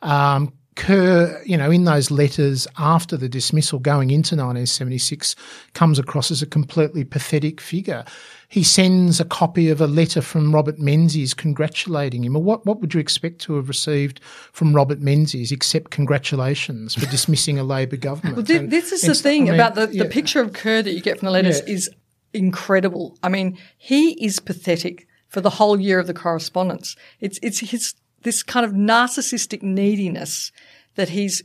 Um, 0.02 0.54
Kerr, 0.78 1.42
you 1.44 1.58
know, 1.58 1.72
in 1.72 1.86
those 1.86 2.12
letters 2.12 2.68
after 2.78 3.18
the 3.18 3.28
dismissal 3.28 3.80
going 3.80 4.12
into 4.12 4.36
1976, 4.36 5.36
comes 5.74 5.98
across 5.98 6.30
as 6.30 6.44
a 6.44 6.46
completely 6.46 7.04
pathetic 7.04 7.60
figure. 7.60 8.06
He 8.48 8.64
sends 8.64 9.20
a 9.20 9.26
copy 9.26 9.70
of 9.70 9.82
a 9.82 9.88
letter 9.88 10.22
from 10.22 10.54
Robert 10.54 10.78
Menzies 10.78 11.34
congratulating 11.34 12.24
him. 12.24 12.34
Well, 12.34 12.44
what, 12.44 12.66
what 12.66 12.80
would 12.80 12.94
you 12.94 13.00
expect 13.00 13.42
to 13.42 13.56
have 13.56 13.68
received 13.68 14.22
from 14.54 14.74
Robert 14.74 15.00
Menzies 15.00 15.52
except 15.52 15.90
congratulations 15.90 16.94
for 16.94 17.08
dismissing 17.08 17.58
a 17.58 17.64
Labor 17.64 17.98
government? 17.98 18.38
Well, 18.38 18.46
th- 18.46 18.70
this 18.70 18.92
is 18.92 19.02
the 19.02 19.16
thing 19.16 19.50
I 19.50 19.52
mean, 19.52 19.60
about 19.60 19.74
the, 19.74 19.90
yeah. 19.92 20.04
the 20.04 20.10
picture 20.10 20.42
of 20.42 20.54
Kerr 20.54 20.84
that 20.84 20.94
you 20.94 21.02
get 21.02 21.20
from 21.20 21.26
the 21.26 21.32
letters 21.32 21.60
yeah. 21.66 21.74
is 21.74 21.90
incredible. 22.34 23.18
I 23.24 23.30
mean, 23.30 23.58
he 23.78 24.24
is 24.24 24.40
pathetic 24.40 25.08
for 25.28 25.42
the 25.42 25.50
whole 25.52 25.80
year 25.80 26.00
of 26.00 26.08
the 26.08 26.14
correspondence. 26.14 26.96
It's, 27.20 27.40
it's 27.42 27.60
his, 27.60 27.94
this 28.24 28.44
kind 28.44 28.66
of 28.66 28.72
narcissistic 28.72 29.62
neediness 29.62 30.52
that 30.96 31.10
he's 31.10 31.44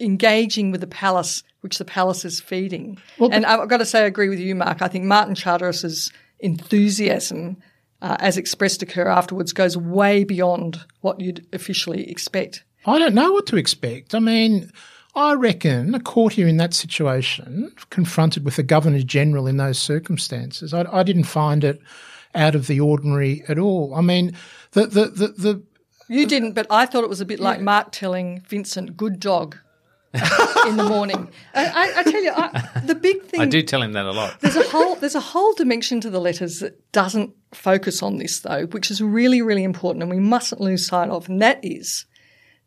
engaging 0.00 0.70
with 0.70 0.80
the 0.80 0.86
palace, 0.86 1.42
which 1.60 1.78
the 1.78 1.84
palace 1.84 2.24
is 2.24 2.40
feeding. 2.40 2.98
Well, 3.18 3.30
and 3.32 3.44
I've 3.44 3.68
got 3.68 3.78
to 3.78 3.84
say, 3.86 4.02
I 4.02 4.06
agree 4.06 4.28
with 4.28 4.38
you, 4.38 4.54
Mark. 4.54 4.82
I 4.82 4.88
think 4.88 5.04
Martin 5.04 5.34
Charteris's 5.34 6.10
enthusiasm, 6.38 7.58
uh, 8.00 8.16
as 8.18 8.38
expressed 8.38 8.80
to 8.80 8.86
Kerr 8.86 9.08
afterwards, 9.08 9.52
goes 9.52 9.76
way 9.76 10.24
beyond 10.24 10.80
what 11.02 11.20
you'd 11.20 11.46
officially 11.52 12.10
expect. 12.10 12.64
I 12.86 12.98
don't 12.98 13.14
know 13.14 13.32
what 13.32 13.46
to 13.48 13.56
expect. 13.56 14.14
I 14.14 14.20
mean, 14.20 14.72
I 15.14 15.34
reckon 15.34 15.94
a 15.94 16.00
courtier 16.00 16.46
in 16.46 16.56
that 16.56 16.72
situation, 16.72 17.72
confronted 17.90 18.44
with 18.44 18.56
the 18.56 18.62
Governor 18.62 19.02
General 19.02 19.46
in 19.46 19.58
those 19.58 19.78
circumstances, 19.78 20.72
I, 20.72 20.86
I 20.90 21.02
didn't 21.02 21.24
find 21.24 21.62
it 21.62 21.80
out 22.34 22.54
of 22.54 22.66
the 22.66 22.80
ordinary 22.80 23.42
at 23.48 23.58
all. 23.58 23.94
I 23.94 24.00
mean, 24.00 24.32
the 24.72 24.86
the 24.86 25.06
the, 25.06 25.28
the 25.28 25.62
you 26.08 26.26
didn't, 26.26 26.52
but 26.52 26.66
I 26.70 26.86
thought 26.86 27.04
it 27.04 27.10
was 27.10 27.20
a 27.20 27.26
bit 27.26 27.38
yeah. 27.38 27.44
like 27.44 27.60
Mark 27.60 27.92
telling 27.92 28.40
Vincent, 28.40 28.96
"Good 28.96 29.20
dog." 29.20 29.56
in 30.66 30.76
the 30.76 30.84
morning. 30.88 31.30
I, 31.54 31.66
I, 31.66 32.00
I 32.00 32.02
tell 32.02 32.20
you, 32.20 32.32
I, 32.34 32.80
the 32.84 32.96
big 32.96 33.22
thing. 33.26 33.40
I 33.40 33.46
do 33.46 33.62
tell 33.62 33.80
him 33.80 33.92
that 33.92 34.06
a 34.06 34.10
lot. 34.10 34.40
There's 34.40 34.56
a 34.56 34.68
whole 34.68 34.96
there's 34.96 35.14
a 35.14 35.20
whole 35.20 35.54
dimension 35.54 36.00
to 36.00 36.10
the 36.10 36.20
letters 36.20 36.58
that 36.58 36.90
doesn't 36.90 37.32
focus 37.52 38.02
on 38.02 38.16
this 38.16 38.40
though, 38.40 38.66
which 38.66 38.90
is 38.90 39.00
really 39.00 39.40
really 39.40 39.62
important, 39.62 40.02
and 40.02 40.10
we 40.10 40.18
mustn't 40.18 40.60
lose 40.60 40.86
sight 40.86 41.10
of, 41.10 41.28
and 41.28 41.40
that 41.40 41.60
is 41.62 42.06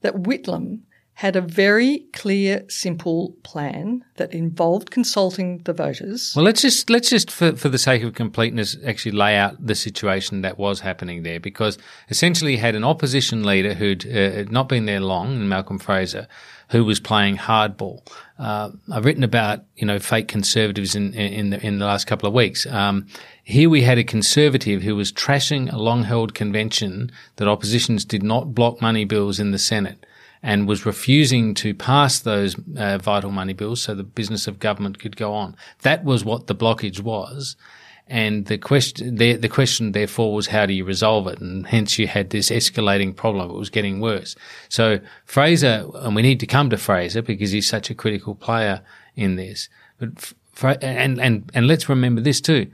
that 0.01 0.15
Whitlam 0.15 0.83
had 1.15 1.35
a 1.35 1.41
very 1.41 1.99
clear, 2.11 2.65
simple 2.69 3.35
plan 3.43 4.03
that 4.15 4.33
involved 4.33 4.89
consulting 4.89 5.59
the 5.59 5.73
voters. 5.73 6.33
Well, 6.35 6.43
let's 6.43 6.61
just 6.61 6.89
let's 6.89 7.09
just 7.09 7.29
for, 7.29 7.55
for 7.55 7.69
the 7.69 7.77
sake 7.77 8.01
of 8.03 8.15
completeness 8.15 8.75
actually 8.85 9.11
lay 9.11 9.37
out 9.37 9.63
the 9.65 9.75
situation 9.75 10.41
that 10.41 10.57
was 10.57 10.79
happening 10.79 11.23
there, 11.23 11.39
because 11.39 11.77
essentially 12.09 12.57
had 12.57 12.75
an 12.75 12.83
opposition 12.83 13.43
leader 13.43 13.75
who'd 13.75 14.05
uh, 14.07 14.43
not 14.49 14.67
been 14.67 14.85
there 14.85 14.99
long, 14.99 15.47
Malcolm 15.47 15.77
Fraser, 15.77 16.27
who 16.69 16.83
was 16.83 16.99
playing 16.99 17.37
hardball. 17.37 18.01
Uh, 18.39 18.71
I've 18.91 19.05
written 19.05 19.23
about 19.23 19.65
you 19.75 19.85
know 19.85 19.99
fake 19.99 20.27
conservatives 20.27 20.95
in 20.95 21.13
in 21.13 21.51
the, 21.51 21.63
in 21.65 21.77
the 21.77 21.85
last 21.85 22.05
couple 22.07 22.27
of 22.27 22.33
weeks. 22.33 22.65
Um, 22.65 23.05
here 23.43 23.69
we 23.69 23.83
had 23.83 23.99
a 23.99 24.03
conservative 24.03 24.81
who 24.81 24.95
was 24.95 25.11
trashing 25.11 25.71
a 25.71 25.77
long 25.77 26.05
held 26.05 26.33
convention 26.33 27.11
that 27.35 27.47
oppositions 27.47 28.03
did 28.03 28.23
not 28.23 28.55
block 28.55 28.81
money 28.81 29.05
bills 29.05 29.39
in 29.39 29.51
the 29.51 29.59
Senate 29.59 30.05
and 30.43 30.67
was 30.67 30.85
refusing 30.85 31.53
to 31.53 31.73
pass 31.73 32.19
those 32.19 32.57
uh, 32.77 32.97
vital 32.97 33.31
money 33.31 33.53
bills 33.53 33.81
so 33.81 33.95
the 33.95 34.03
business 34.03 34.45
of 34.45 34.59
government 34.59 34.99
could 34.99 35.15
go 35.15 35.33
on. 35.33 35.55
That 35.81 36.03
was 36.03 36.25
what 36.25 36.47
the 36.47 36.55
blockage 36.55 36.99
was. 36.99 37.55
And 38.07 38.47
the 38.47 38.57
question, 38.57 39.15
the, 39.15 39.37
the 39.37 39.47
question 39.47 39.93
therefore 39.93 40.33
was 40.33 40.47
how 40.47 40.65
do 40.65 40.73
you 40.73 40.83
resolve 40.83 41.27
it? 41.27 41.39
And 41.39 41.65
hence 41.65 41.97
you 41.97 42.07
had 42.07 42.31
this 42.31 42.49
escalating 42.49 43.15
problem. 43.15 43.49
It 43.49 43.57
was 43.57 43.69
getting 43.69 44.01
worse. 44.01 44.35
So 44.67 44.99
Fraser, 45.23 45.87
and 45.95 46.13
we 46.13 46.21
need 46.21 46.41
to 46.41 46.45
come 46.45 46.69
to 46.69 46.77
Fraser 46.77 47.21
because 47.21 47.51
he's 47.51 47.69
such 47.69 47.89
a 47.89 47.95
critical 47.95 48.35
player 48.35 48.81
in 49.15 49.37
this. 49.37 49.69
But, 49.97 50.83
and, 50.83 51.21
and, 51.21 51.49
and 51.53 51.67
let's 51.67 51.87
remember 51.87 52.19
this 52.19 52.41
too. 52.41 52.69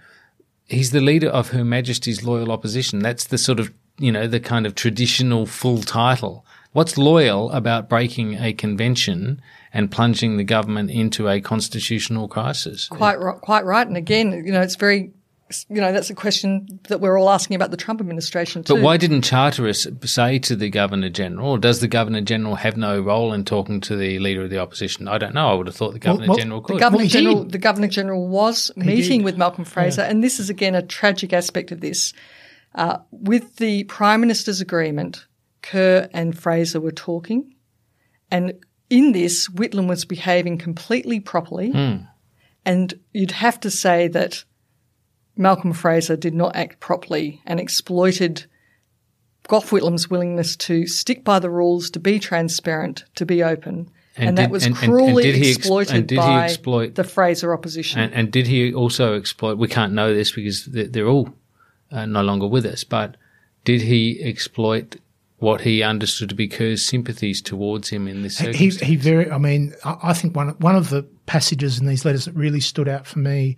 He's 0.65 0.89
the 0.89 1.01
leader 1.01 1.29
of 1.29 1.49
Her 1.49 1.63
Majesty's 1.63 2.23
Loyal 2.23 2.51
Opposition. 2.51 2.99
That's 2.99 3.25
the 3.25 3.37
sort 3.37 3.59
of, 3.59 3.71
you 3.99 4.11
know, 4.11 4.25
the 4.25 4.39
kind 4.39 4.65
of 4.65 4.73
traditional 4.73 5.45
full 5.45 5.83
title. 5.83 6.43
What's 6.71 6.97
loyal 6.97 7.51
about 7.51 7.89
breaking 7.89 8.35
a 8.35 8.53
convention 8.53 9.41
and 9.73 9.89
plunging 9.89 10.37
the 10.37 10.43
government 10.43 10.91
into 10.91 11.27
a 11.27 11.41
constitutional 11.41 12.27
crisis? 12.27 12.87
Quite 12.87 13.19
right, 13.19 13.41
quite 13.41 13.65
right. 13.65 13.87
And 13.87 13.97
again, 13.97 14.43
you 14.45 14.51
know, 14.51 14.61
it's 14.61 14.75
very 14.75 15.11
you 15.67 15.81
know, 15.81 15.91
that's 15.91 16.09
a 16.09 16.15
question 16.15 16.79
that 16.89 17.01
we're 17.01 17.19
all 17.19 17.29
asking 17.29 17.55
about 17.55 17.71
the 17.71 17.77
Trump 17.77 17.99
administration 17.99 18.63
too. 18.63 18.75
But 18.75 18.83
why 18.83 18.97
didn't 18.97 19.23
Charteris 19.23 19.87
say 20.05 20.39
to 20.39 20.55
the 20.55 20.69
Governor 20.69 21.09
General, 21.09 21.51
or 21.51 21.57
does 21.57 21.79
the 21.79 21.87
Governor 21.87 22.21
General 22.21 22.55
have 22.55 22.77
no 22.77 22.99
role 23.01 23.33
in 23.33 23.45
talking 23.45 23.81
to 23.81 23.95
the 23.95 24.19
Leader 24.19 24.43
of 24.43 24.49
the 24.49 24.59
Opposition? 24.59 25.07
I 25.07 25.17
don't 25.17 25.33
know. 25.33 25.49
I 25.49 25.53
would 25.53 25.67
have 25.67 25.75
thought 25.75 25.93
the 25.93 25.99
Governor 25.99 26.27
well, 26.27 26.37
General 26.37 26.61
could. 26.61 26.75
The 26.75 26.79
Governor 26.79 27.03
well, 27.03 27.07
General, 27.07 27.43
the 27.45 27.57
Governor 27.57 27.87
General 27.87 28.27
was 28.27 28.71
he 28.75 28.83
meeting 28.83 29.19
did. 29.21 29.25
with 29.25 29.37
Malcolm 29.37 29.65
Fraser, 29.65 30.01
yeah. 30.01 30.09
and 30.09 30.23
this 30.23 30.39
is 30.39 30.49
again 30.49 30.75
a 30.75 30.81
tragic 30.81 31.33
aspect 31.33 31.71
of 31.71 31.81
this. 31.81 32.13
Uh, 32.75 32.99
with 33.09 33.55
the 33.55 33.83
Prime 33.85 34.21
Minister's 34.21 34.61
agreement, 34.61 35.25
Kerr 35.61 36.09
and 36.13 36.37
Fraser 36.37 36.79
were 36.79 36.91
talking. 36.91 37.55
And 38.31 38.53
in 38.89 39.11
this, 39.11 39.47
Whitlam 39.49 39.87
was 39.87 40.05
behaving 40.05 40.57
completely 40.57 41.19
properly. 41.19 41.71
Mm. 41.71 42.07
And 42.65 42.93
you'd 43.13 43.31
have 43.31 43.59
to 43.61 43.71
say 43.71 44.07
that 44.09 44.43
Malcolm 45.35 45.73
Fraser 45.73 46.17
did 46.17 46.33
not 46.33 46.55
act 46.55 46.79
properly 46.79 47.41
and 47.45 47.59
exploited 47.59 48.45
Gough 49.47 49.71
Whitlam's 49.71 50.09
willingness 50.09 50.55
to 50.57 50.85
stick 50.85 51.23
by 51.23 51.39
the 51.39 51.49
rules, 51.49 51.89
to 51.91 51.99
be 51.99 52.19
transparent, 52.19 53.05
to 53.15 53.25
be 53.25 53.41
open. 53.41 53.89
And, 54.15 54.29
and 54.29 54.37
did, 54.37 54.43
that 54.43 54.51
was 54.51 54.65
and, 54.65 54.75
cruelly 54.75 55.31
and, 55.33 55.43
exploited 55.43 56.13
by 56.15 56.43
exploit, 56.43 56.95
the 56.95 57.03
Fraser 57.03 57.53
opposition. 57.53 57.99
And, 57.99 58.31
did 58.31 58.47
he 58.47 58.73
also 58.73 59.15
exploit? 59.15 59.57
We 59.57 59.67
can't 59.67 59.93
know 59.93 60.13
this 60.13 60.31
because 60.31 60.65
they're, 60.65 60.87
they're 60.87 61.07
all 61.07 61.33
uh, 61.91 62.05
no 62.05 62.21
longer 62.21 62.47
with 62.47 62.65
us. 62.65 62.83
But 62.83 63.15
did 63.63 63.81
he 63.81 64.21
exploit 64.21 64.97
what 65.39 65.61
he 65.61 65.81
understood 65.83 66.29
to 66.29 66.35
be 66.35 66.47
Kerr's 66.47 66.85
sympathies 66.85 67.41
towards 67.41 67.89
him 67.89 68.07
in 68.07 68.21
this 68.21 68.39
He, 68.39 68.69
he 68.69 68.95
very, 68.95 69.31
I 69.31 69.37
mean, 69.37 69.73
I 69.83 70.13
think 70.13 70.35
one, 70.35 70.49
one 70.59 70.75
of 70.75 70.89
the 70.89 71.03
passages 71.25 71.79
in 71.79 71.87
these 71.87 72.05
letters 72.05 72.25
that 72.25 72.35
really 72.35 72.59
stood 72.59 72.87
out 72.87 73.07
for 73.07 73.19
me 73.19 73.55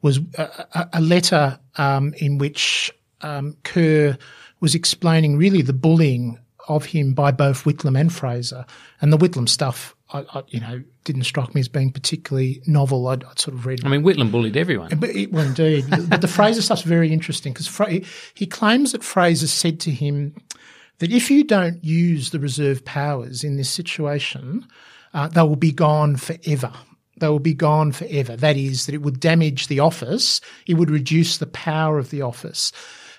was 0.00 0.20
a, 0.36 0.88
a 0.94 1.00
letter 1.00 1.58
um, 1.76 2.14
in 2.18 2.38
which 2.38 2.92
um, 3.22 3.56
Kerr 3.64 4.16
was 4.60 4.74
explaining 4.74 5.36
really 5.36 5.60
the 5.60 5.72
bullying 5.72 6.38
of 6.68 6.84
him 6.84 7.14
by 7.14 7.32
both 7.32 7.64
Whitlam 7.64 7.98
and 7.98 8.12
Fraser. 8.12 8.64
And 9.00 9.12
the 9.12 9.18
Whitlam 9.18 9.48
stuff, 9.48 9.96
I, 10.12 10.24
I, 10.34 10.42
you 10.48 10.60
know, 10.60 10.82
didn't 11.04 11.24
strike 11.24 11.52
me 11.54 11.60
as 11.60 11.68
being 11.68 11.90
particularly 11.90 12.62
novel. 12.66 13.08
I'd, 13.08 13.24
I'd 13.24 13.38
sort 13.40 13.56
of 13.56 13.66
read. 13.66 13.84
I 13.84 13.88
mean, 13.88 14.02
Whitlam 14.02 14.30
bullied 14.30 14.56
everyone. 14.56 14.96
But 14.98 15.10
it, 15.10 15.32
well, 15.32 15.46
indeed. 15.46 15.86
but 16.08 16.20
the 16.20 16.28
Fraser 16.28 16.62
stuff's 16.62 16.82
very 16.82 17.12
interesting 17.12 17.52
because 17.52 17.66
Fra- 17.66 18.00
he 18.34 18.46
claims 18.46 18.92
that 18.92 19.02
Fraser 19.02 19.48
said 19.48 19.80
to 19.80 19.90
him 19.90 20.34
that 20.98 21.12
if 21.12 21.30
you 21.30 21.44
don't 21.44 21.82
use 21.84 22.30
the 22.30 22.40
reserve 22.40 22.84
powers 22.84 23.44
in 23.44 23.56
this 23.56 23.70
situation, 23.70 24.66
uh, 25.14 25.28
they 25.28 25.42
will 25.42 25.56
be 25.56 25.72
gone 25.72 26.16
forever 26.16 26.72
they 27.20 27.28
will 27.28 27.38
be 27.38 27.54
gone 27.54 27.92
forever. 27.92 28.36
That 28.36 28.56
is, 28.56 28.86
that 28.86 28.94
it 28.94 29.02
would 29.02 29.20
damage 29.20 29.66
the 29.66 29.80
office, 29.80 30.40
it 30.66 30.74
would 30.74 30.90
reduce 30.90 31.38
the 31.38 31.46
power 31.46 31.98
of 31.98 32.10
the 32.10 32.22
office. 32.22 32.72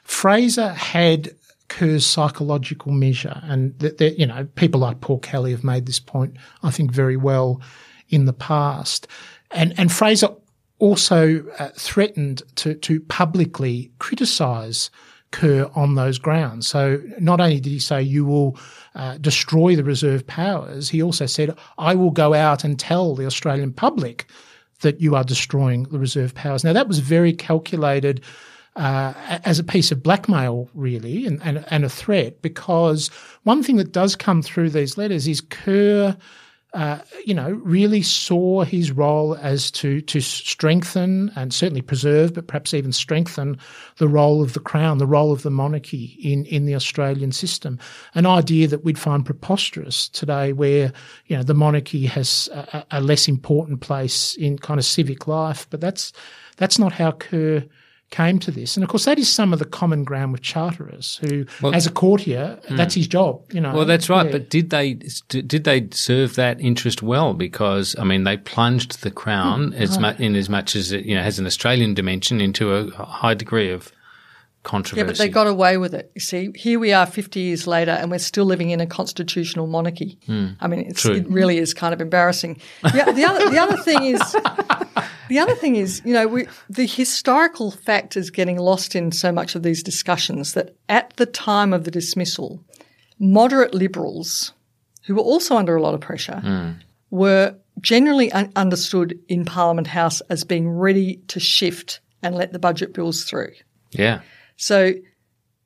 Fraser 0.04 0.70
had 0.70 1.32
Kerr's 1.68 2.06
psychological 2.06 2.92
measure, 2.92 3.40
and 3.44 3.78
that, 3.80 3.98
that 4.00 4.20
you 4.20 4.26
know 4.26 4.48
people 4.56 4.80
like 4.80 5.02
Paul 5.02 5.20
Kelly 5.20 5.52
have 5.52 5.64
made 5.64 5.86
this 5.86 6.00
point, 6.00 6.36
I 6.64 6.72
think, 6.72 6.92
very 6.92 7.18
well 7.18 7.62
in 8.10 8.26
the 8.26 8.34
past, 8.34 9.08
and 9.52 9.78
and 9.78 9.92
Fraser 9.92 10.30
also 10.80 11.46
uh, 11.60 11.70
threatened 11.76 12.42
to 12.56 12.74
to 12.74 13.00
publicly 13.02 13.92
criticise 14.00 14.90
On 15.76 15.96
those 15.96 16.18
grounds. 16.18 16.68
So 16.68 17.00
not 17.20 17.40
only 17.40 17.60
did 17.62 17.70
he 17.70 17.80
say 17.80 18.02
you 18.02 18.26
will 18.26 18.58
uh, 18.96 19.18
destroy 19.20 19.76
the 19.76 19.84
reserve 19.84 20.26
powers, 20.26 20.90
he 20.90 21.02
also 21.02 21.28
said 21.28 21.56
I 21.78 21.96
will 21.96 22.12
go 22.12 22.34
out 22.34 22.66
and 22.66 22.78
tell 22.78 23.16
the 23.16 23.26
Australian 23.26 23.72
public 23.72 24.26
that 24.82 25.00
you 25.00 25.16
are 25.16 25.24
destroying 25.24 25.84
the 25.84 26.00
reserve 26.00 26.34
powers. 26.34 26.64
Now 26.64 26.74
that 26.74 26.88
was 26.88 27.00
very 27.00 27.32
calculated. 27.32 28.22
Uh, 28.76 29.14
as 29.46 29.60
a 29.60 29.64
piece 29.64 29.92
of 29.92 30.02
blackmail, 30.02 30.70
really, 30.74 31.26
and, 31.26 31.42
and, 31.44 31.66
and 31.70 31.84
a 31.84 31.90
threat, 31.90 32.42
because 32.42 33.10
one 33.44 33.62
thing 33.62 33.76
that 33.76 33.92
does 33.92 34.16
come 34.16 34.42
through 34.42 34.70
these 34.70 34.98
letters 34.98 35.28
is 35.28 35.42
Kerr 35.42 36.16
uh, 36.74 37.00
you 37.26 37.34
know, 37.34 37.50
really 37.64 38.04
saw 38.04 38.64
his 38.64 38.92
role 38.92 39.36
as 39.42 39.72
to 39.72 40.02
to 40.02 40.22
strengthen 40.22 41.32
and 41.36 41.52
certainly 41.52 41.82
preserve, 41.82 42.36
but 42.36 42.46
perhaps 42.46 42.76
even 42.76 42.92
strengthen 42.92 43.58
the 43.98 44.08
role 44.08 44.44
of 44.44 44.54
the 44.54 44.60
crown, 44.60 45.00
the 45.00 45.08
role 45.08 45.32
of 45.32 45.42
the 45.42 45.50
monarchy 45.50 46.16
in 46.22 46.46
in 46.46 46.66
the 46.66 46.76
Australian 46.76 47.32
system. 47.32 47.80
An 48.14 48.28
idea 48.28 48.68
that 48.68 48.84
we'd 48.84 49.00
find 49.00 49.26
preposterous 49.26 50.10
today, 50.10 50.54
where 50.54 50.94
you 51.26 51.36
know 51.36 51.42
the 51.42 51.56
monarchy 51.56 52.06
has 52.06 52.48
a, 52.54 52.86
a 52.92 53.02
less 53.02 53.28
important 53.28 53.82
place 53.82 54.36
in 54.36 54.60
kind 54.60 54.80
of 54.80 54.86
civic 54.86 55.28
life, 55.28 55.66
but 55.72 55.82
that's 55.82 56.14
that's 56.58 56.78
not 56.78 56.92
how 56.92 57.14
Kerr 57.14 57.64
came 58.10 58.40
to 58.40 58.52
this. 58.52 58.76
And 58.76 58.84
of 58.84 58.90
course, 58.90 59.06
that 59.06 59.20
is 59.20 59.30
some 59.30 59.54
of 59.54 59.60
the 59.60 59.66
common 59.66 60.04
ground 60.04 60.32
with 60.32 60.42
Charteris 60.42 61.18
who, 61.18 61.46
well, 61.62 61.74
as 61.74 61.86
a 61.86 61.92
courtier, 61.92 62.60
mm. 62.68 62.78
that's 62.78 62.96
his 62.96 63.08
job. 63.08 63.42
You 63.52 63.62
know. 63.62 63.74
Well, 63.74 63.86
that's 63.86 64.10
right. 64.10 64.26
Yeah. 64.26 64.32
But 64.32 64.50
did 64.50 64.70
they 64.70 64.94
did 65.28 65.64
they 65.64 65.88
serve 65.92 66.36
that 66.36 66.60
interest 66.60 67.04
well? 67.04 67.34
Because 67.34 67.96
I 67.98 68.04
mean, 68.04 68.24
they 68.24 68.38
plunged 68.38 69.02
the 69.02 69.12
crown 69.12 69.72
mm. 69.72 69.80
as 69.80 70.00
mu- 70.00 70.14
in 70.18 70.36
as 70.36 70.50
much 70.50 70.76
as 70.76 70.92
it 70.92 71.06
you 71.06 71.16
know 71.16 71.24
has 71.24 71.40
an 71.40 71.46
Australian 71.46 71.94
dimension 71.94 72.42
into 72.42 72.74
a 72.74 72.90
high 73.06 73.34
degree 73.34 73.72
of 73.72 73.92
controversy. 74.64 75.00
Yeah, 75.02 75.08
but 75.08 75.18
they 75.18 75.30
got 75.30 75.48
away 75.48 75.78
with 75.78 75.94
it. 75.94 76.12
You 76.16 76.22
see, 76.22 76.52
here 76.56 76.80
we 76.80 76.92
are 76.92 77.06
50 77.06 77.40
years 77.40 77.68
later 77.68 77.92
and 77.92 78.12
we're 78.12 78.20
still 78.20 78.46
living 78.46 78.72
in 78.72 78.82
a 78.82 78.86
constitutional 78.86 79.68
monarchy. 79.68 80.20
Mm, 80.28 80.58
I 80.60 80.68
mean, 80.68 80.82
it 80.82 81.30
really 81.30 81.58
is 81.58 81.74
kind 81.74 81.94
of 81.94 82.02
embarrassing. 82.02 82.62
The, 82.84 83.12
the, 83.16 83.26
other, 83.26 83.50
the 83.50 83.58
other 83.58 83.78
thing 83.78 84.04
is, 84.04 84.22
the 85.30 85.40
other 85.40 85.56
thing 85.56 85.76
is, 85.76 86.02
you 86.04 86.14
know, 86.14 86.28
we, 86.28 86.48
the 86.70 86.86
historical 86.86 87.72
fact 87.72 88.18
is 88.18 88.30
getting 88.30 88.58
lost 88.58 88.96
in 88.96 89.12
so 89.12 89.32
much 89.32 89.56
of 89.56 89.64
these 89.64 89.84
discussions 89.84 90.54
that 90.54 90.76
at 90.90 91.16
the 91.18 91.26
time 91.26 91.74
of 91.74 91.84
the 91.86 91.92
dismissal, 91.92 92.64
moderate 93.18 93.74
liberals, 93.74 94.54
who 95.06 95.16
were 95.16 95.22
also 95.22 95.56
under 95.56 95.76
a 95.76 95.82
lot 95.82 95.94
of 95.94 96.02
pressure, 96.02 96.42
mm. 96.44 96.76
were 97.10 97.56
generally 97.82 98.32
un- 98.32 98.52
understood 98.56 99.18
in 99.28 99.46
Parliament 99.46 99.88
House 99.88 100.22
as 100.30 100.44
being 100.44 100.70
ready 100.70 101.18
to 101.28 101.40
shift 101.40 102.02
and 102.22 102.36
let 102.36 102.52
the 102.52 102.60
budget 102.60 102.94
bills 102.94 103.24
through. 103.24 103.52
Yeah. 103.92 104.22
So 104.60 104.94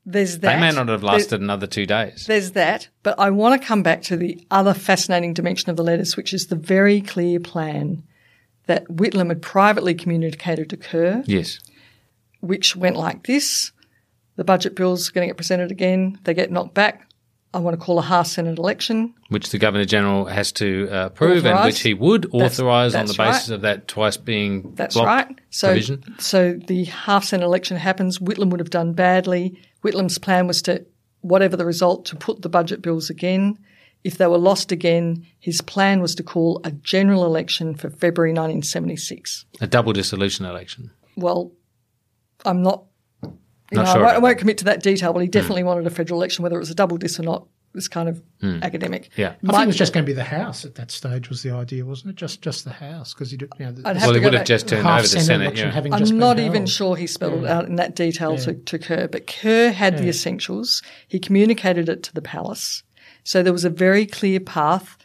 there's 0.05 0.39
that. 0.39 0.53
They 0.53 0.61
may 0.61 0.71
not 0.71 0.87
have 0.87 1.03
lasted 1.03 1.31
there's, 1.31 1.41
another 1.41 1.65
two 1.65 1.87
days. 1.87 2.27
There's 2.27 2.51
that. 2.51 2.89
But 3.01 3.19
I 3.19 3.31
want 3.31 3.59
to 3.59 3.67
come 3.67 3.81
back 3.81 4.03
to 4.03 4.15
the 4.15 4.45
other 4.51 4.73
fascinating 4.73 5.33
dimension 5.33 5.71
of 5.71 5.77
the 5.77 5.83
letters, 5.83 6.15
which 6.15 6.31
is 6.31 6.47
the 6.47 6.55
very 6.55 7.01
clear 7.01 7.39
plan 7.39 8.03
that 8.67 8.87
Whitlam 8.87 9.29
had 9.29 9.41
privately 9.41 9.95
communicated 9.95 10.69
to 10.69 10.77
Kerr. 10.77 11.23
Yes. 11.25 11.59
Which 12.39 12.75
went 12.75 12.95
like 12.95 13.25
this. 13.25 13.71
The 14.35 14.43
budget 14.43 14.75
bill's 14.75 15.09
going 15.09 15.27
to 15.27 15.29
get 15.29 15.37
presented 15.37 15.71
again. 15.71 16.19
They 16.23 16.35
get 16.35 16.51
knocked 16.51 16.75
back. 16.75 17.09
I 17.53 17.59
want 17.59 17.79
to 17.79 17.85
call 17.85 17.99
a 17.99 18.03
half 18.03 18.27
Senate 18.27 18.57
election. 18.57 19.13
Which 19.29 19.49
the 19.49 19.59
Governor 19.59 19.85
General 19.85 20.25
has 20.25 20.51
to 20.53 20.89
uh, 20.91 21.05
approve 21.05 21.45
authorise. 21.45 21.57
and 21.57 21.65
which 21.65 21.81
he 21.81 21.93
would 21.93 22.33
authorise 22.33 22.95
on 22.95 23.05
the 23.05 23.13
basis 23.13 23.49
right. 23.49 23.55
of 23.55 23.61
that 23.61 23.87
twice 23.87 24.17
being 24.17 24.73
That's 24.73 24.95
right. 24.95 25.27
So, 25.51 25.67
provision. 25.67 26.03
so 26.17 26.53
the 26.53 26.85
half 26.85 27.25
Senate 27.25 27.45
election 27.45 27.77
happens. 27.77 28.17
Whitlam 28.17 28.49
would 28.49 28.59
have 28.59 28.71
done 28.71 28.93
badly. 28.93 29.59
Whitlam's 29.83 30.17
plan 30.17 30.47
was 30.47 30.63
to, 30.63 30.83
whatever 31.21 31.55
the 31.55 31.65
result, 31.65 32.05
to 32.05 32.15
put 32.15 32.41
the 32.41 32.49
budget 32.49 32.81
bills 32.81 33.11
again. 33.11 33.59
If 34.03 34.17
they 34.17 34.27
were 34.27 34.37
lost 34.37 34.71
again, 34.71 35.25
his 35.39 35.61
plan 35.61 36.01
was 36.01 36.15
to 36.15 36.23
call 36.23 36.59
a 36.63 36.71
general 36.71 37.23
election 37.23 37.75
for 37.75 37.89
February 37.89 38.31
1976. 38.31 39.45
A 39.61 39.67
double 39.67 39.93
dissolution 39.93 40.45
election. 40.45 40.91
Well, 41.15 41.51
I'm 42.45 42.63
not 42.63 42.83
you 43.73 43.77
Not 43.77 43.85
know, 43.85 43.93
sure 43.93 44.01
I, 44.01 44.05
won't, 44.05 44.15
I 44.15 44.19
won't 44.19 44.37
commit 44.37 44.57
to 44.59 44.65
that 44.65 44.81
detail, 44.81 45.13
but 45.13 45.19
he 45.19 45.27
definitely 45.27 45.63
mm. 45.63 45.67
wanted 45.67 45.87
a 45.87 45.89
federal 45.89 46.19
election, 46.19 46.43
whether 46.43 46.55
it 46.55 46.59
was 46.59 46.69
a 46.69 46.75
double 46.75 46.97
dis 46.97 47.19
or 47.19 47.23
not. 47.23 47.47
Was 47.73 47.87
kind 47.87 48.07
of 48.07 48.21
mm. 48.39 48.61
academic. 48.61 49.09
Yeah, 49.15 49.33
I 49.47 49.51
think 49.51 49.63
it 49.63 49.65
was 49.65 49.75
just 49.75 49.93
going 49.93 50.05
to 50.05 50.07
be 50.07 50.13
the 50.13 50.23
House 50.23 50.63
at 50.63 50.75
that 50.75 50.91
stage. 50.91 51.27
Was 51.29 51.41
the 51.41 51.49
idea, 51.49 51.83
wasn't 51.83 52.11
it? 52.11 52.17
Just 52.17 52.43
just 52.43 52.65
the 52.65 52.71
House 52.71 53.15
because 53.15 53.31
you, 53.31 53.39
you 53.57 53.65
know. 53.65 53.71
The, 53.71 53.81
well, 53.81 54.13
he 54.13 54.19
would 54.19 54.35
have 54.35 54.45
just 54.45 54.67
turned 54.67 54.85
over 54.85 55.01
the 55.01 55.07
Senate. 55.07 55.57
Yeah. 55.57 55.81
I'm 55.91 56.19
not 56.19 56.37
even 56.37 56.67
sure 56.67 56.95
he 56.95 57.07
spelled 57.07 57.41
yeah. 57.41 57.47
it 57.47 57.51
out 57.51 57.65
in 57.65 57.77
that 57.77 57.95
detail 57.95 58.33
yeah. 58.33 58.43
to, 58.43 58.53
to 58.53 58.77
Kerr, 58.77 59.07
but 59.07 59.25
Kerr 59.25 59.71
had 59.71 59.97
the 59.97 60.07
essentials. 60.07 60.83
He 61.07 61.17
communicated 61.17 61.89
it 61.89 62.03
to 62.03 62.13
the 62.13 62.21
palace, 62.21 62.83
so 63.23 63.41
there 63.41 63.51
was 63.51 63.65
a 63.65 63.71
very 63.71 64.05
clear 64.05 64.39
path 64.39 64.95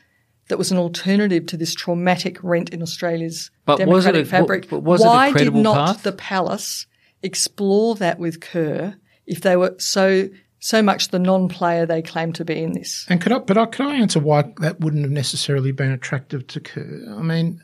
that 0.48 0.58
was 0.58 0.70
an 0.70 0.76
alternative 0.76 1.46
to 1.46 1.56
this 1.56 1.74
traumatic 1.74 2.36
rent 2.42 2.68
in 2.68 2.82
Australia's 2.82 3.50
but 3.64 3.78
democratic 3.78 3.94
was 3.94 4.06
it 4.06 4.16
a, 4.16 4.24
fabric. 4.26 4.70
Was 4.70 5.00
Why 5.00 5.28
it 5.28 5.36
a 5.36 5.44
did 5.44 5.54
not 5.54 5.86
path? 5.86 6.02
the 6.02 6.12
palace 6.12 6.86
explore 7.22 7.94
that 7.96 8.18
with 8.18 8.40
Kerr 8.40 8.94
if 9.26 9.40
they 9.40 9.56
were 9.56 9.74
so 9.78 10.28
so 10.60 10.82
much 10.82 11.08
the 11.08 11.18
non-player 11.18 11.86
they 11.86 12.02
claim 12.02 12.32
to 12.32 12.44
be 12.44 12.62
in 12.62 12.72
this. 12.72 13.06
And 13.08 13.20
could 13.20 13.32
I, 13.32 13.38
but 13.38 13.56
I, 13.56 13.66
could 13.66 13.86
I 13.86 13.94
answer 13.94 14.18
why 14.18 14.52
that 14.58 14.80
wouldn't 14.80 15.02
have 15.02 15.12
necessarily 15.12 15.70
been 15.70 15.92
attractive 15.92 16.46
to 16.48 16.60
Kerr? 16.60 17.04
I 17.16 17.22
mean, 17.22 17.62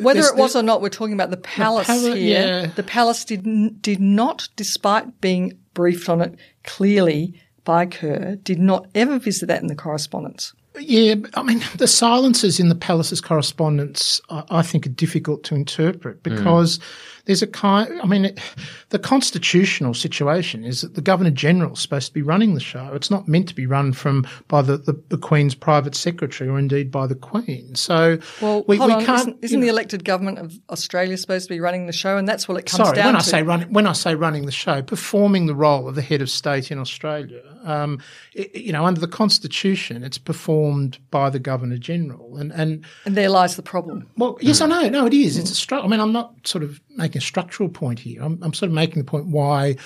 whether 0.00 0.20
it 0.20 0.36
was 0.36 0.54
or 0.54 0.62
not, 0.62 0.82
we're 0.82 0.90
talking 0.90 1.14
about 1.14 1.30
the 1.30 1.38
palace 1.38 1.86
the 1.86 1.92
pal- 1.92 2.14
here. 2.14 2.46
Yeah. 2.46 2.66
The 2.66 2.82
palace 2.82 3.24
did 3.24 3.80
did 3.80 4.00
not, 4.00 4.48
despite 4.56 5.20
being 5.20 5.58
briefed 5.74 6.08
on 6.08 6.20
it 6.20 6.38
clearly 6.64 7.40
by 7.64 7.86
Kerr, 7.86 8.36
did 8.36 8.58
not 8.58 8.88
ever 8.94 9.18
visit 9.18 9.46
that 9.46 9.62
in 9.62 9.68
the 9.68 9.74
correspondence. 9.74 10.52
Yeah, 10.78 11.16
I 11.34 11.42
mean, 11.42 11.62
the 11.76 11.86
silences 11.86 12.58
in 12.58 12.70
the 12.70 12.74
palace's 12.74 13.20
correspondence, 13.20 14.20
I, 14.30 14.44
I 14.50 14.62
think, 14.62 14.86
are 14.86 14.90
difficult 14.90 15.44
to 15.44 15.54
interpret 15.54 16.22
because 16.22 16.78
mm. 16.78 16.82
there's 17.26 17.42
a 17.42 17.46
kind. 17.46 18.00
I 18.02 18.06
mean, 18.06 18.24
it, 18.24 18.40
the 18.88 18.98
constitutional 18.98 19.92
situation 19.92 20.64
is 20.64 20.80
that 20.80 20.94
the 20.94 21.02
governor 21.02 21.30
general 21.30 21.74
is 21.74 21.80
supposed 21.80 22.06
to 22.06 22.14
be 22.14 22.22
running 22.22 22.54
the 22.54 22.60
show. 22.60 22.90
It's 22.94 23.10
not 23.10 23.28
meant 23.28 23.48
to 23.48 23.54
be 23.54 23.66
run 23.66 23.92
from 23.92 24.26
by 24.48 24.62
the, 24.62 24.78
the, 24.78 24.98
the 25.08 25.18
Queen's 25.18 25.54
private 25.54 25.94
secretary 25.94 26.48
or 26.48 26.58
indeed 26.58 26.90
by 26.90 27.06
the 27.06 27.16
Queen. 27.16 27.74
So, 27.74 28.18
well, 28.40 28.64
we, 28.66 28.78
hold 28.78 28.88
we 28.88 28.94
on. 28.94 29.04
can't. 29.04 29.20
Isn't, 29.20 29.44
isn't 29.44 29.60
the 29.60 29.68
elected 29.68 30.06
government 30.06 30.38
of 30.38 30.58
Australia 30.70 31.18
supposed 31.18 31.48
to 31.48 31.54
be 31.54 31.60
running 31.60 31.86
the 31.86 31.92
show? 31.92 32.16
And 32.16 32.26
that's 32.26 32.48
what 32.48 32.56
it 32.56 32.64
comes 32.64 32.82
sorry, 32.82 32.96
down 32.96 33.06
when 33.06 33.14
to. 33.14 33.18
I 33.18 33.22
say 33.22 33.42
running, 33.42 33.72
when 33.74 33.86
I 33.86 33.92
say 33.92 34.14
running 34.14 34.46
the 34.46 34.52
show, 34.52 34.80
performing 34.80 35.46
the 35.46 35.54
role 35.54 35.86
of 35.86 35.96
the 35.96 36.02
head 36.02 36.22
of 36.22 36.30
state 36.30 36.70
in 36.70 36.78
Australia. 36.78 37.42
Um, 37.62 38.00
it, 38.32 38.56
you 38.56 38.72
know, 38.72 38.86
under 38.86 39.00
the 39.00 39.06
constitution, 39.06 40.02
it's 40.02 40.18
performed 40.18 40.61
by 41.10 41.30
the 41.30 41.38
governor 41.38 41.78
general, 41.78 42.36
and 42.36 42.52
and 42.52 42.84
and 43.04 43.16
there 43.16 43.28
lies 43.28 43.56
the 43.56 43.62
problem. 43.62 44.08
Well, 44.16 44.38
yes, 44.40 44.60
I 44.60 44.66
know. 44.66 44.88
No, 44.88 45.06
it 45.06 45.14
is. 45.14 45.36
It's 45.36 45.50
a 45.50 45.54
struggle. 45.54 45.86
I 45.86 45.90
mean, 45.90 46.00
I'm 46.00 46.12
not 46.12 46.34
sort 46.44 46.64
of 46.64 46.80
making 46.96 47.18
a 47.18 47.22
structural 47.22 47.68
point 47.68 47.98
here. 47.98 48.22
I'm, 48.22 48.38
I'm 48.42 48.52
sort 48.52 48.68
of 48.68 48.74
making 48.74 49.02
the 49.02 49.10
point 49.10 49.26
why 49.26 49.76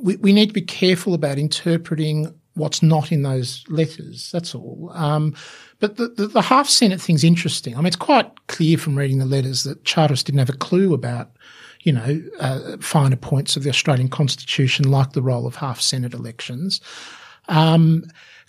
we, 0.00 0.16
we 0.16 0.32
need 0.32 0.46
to 0.46 0.52
be 0.52 0.62
careful 0.62 1.14
about 1.14 1.38
interpreting 1.38 2.32
what's 2.54 2.82
not 2.82 3.12
in 3.12 3.22
those 3.22 3.64
letters. 3.68 4.30
That's 4.30 4.54
all. 4.54 4.90
Um, 4.94 5.34
but 5.78 5.96
the, 5.96 6.08
the, 6.08 6.26
the, 6.28 6.42
half 6.42 6.68
Senate 6.68 7.00
thing's 7.00 7.24
interesting. 7.24 7.74
I 7.74 7.78
mean, 7.78 7.86
it's 7.86 7.96
quite 7.96 8.30
clear 8.48 8.76
from 8.78 8.96
reading 8.96 9.18
the 9.18 9.24
letters 9.24 9.64
that 9.64 9.84
Charteris 9.84 10.22
didn't 10.22 10.38
have 10.38 10.50
a 10.50 10.54
clue 10.54 10.94
about, 10.94 11.30
you 11.82 11.92
know, 11.92 12.22
uh, 12.38 12.76
finer 12.78 13.16
points 13.16 13.56
of 13.56 13.62
the 13.62 13.70
Australian 13.70 14.08
Constitution, 14.08 14.90
like 14.90 15.12
the 15.12 15.22
role 15.22 15.46
of 15.46 15.56
half 15.56 15.80
Senate 15.80 16.14
elections. 16.14 16.80
Um, 17.48 18.04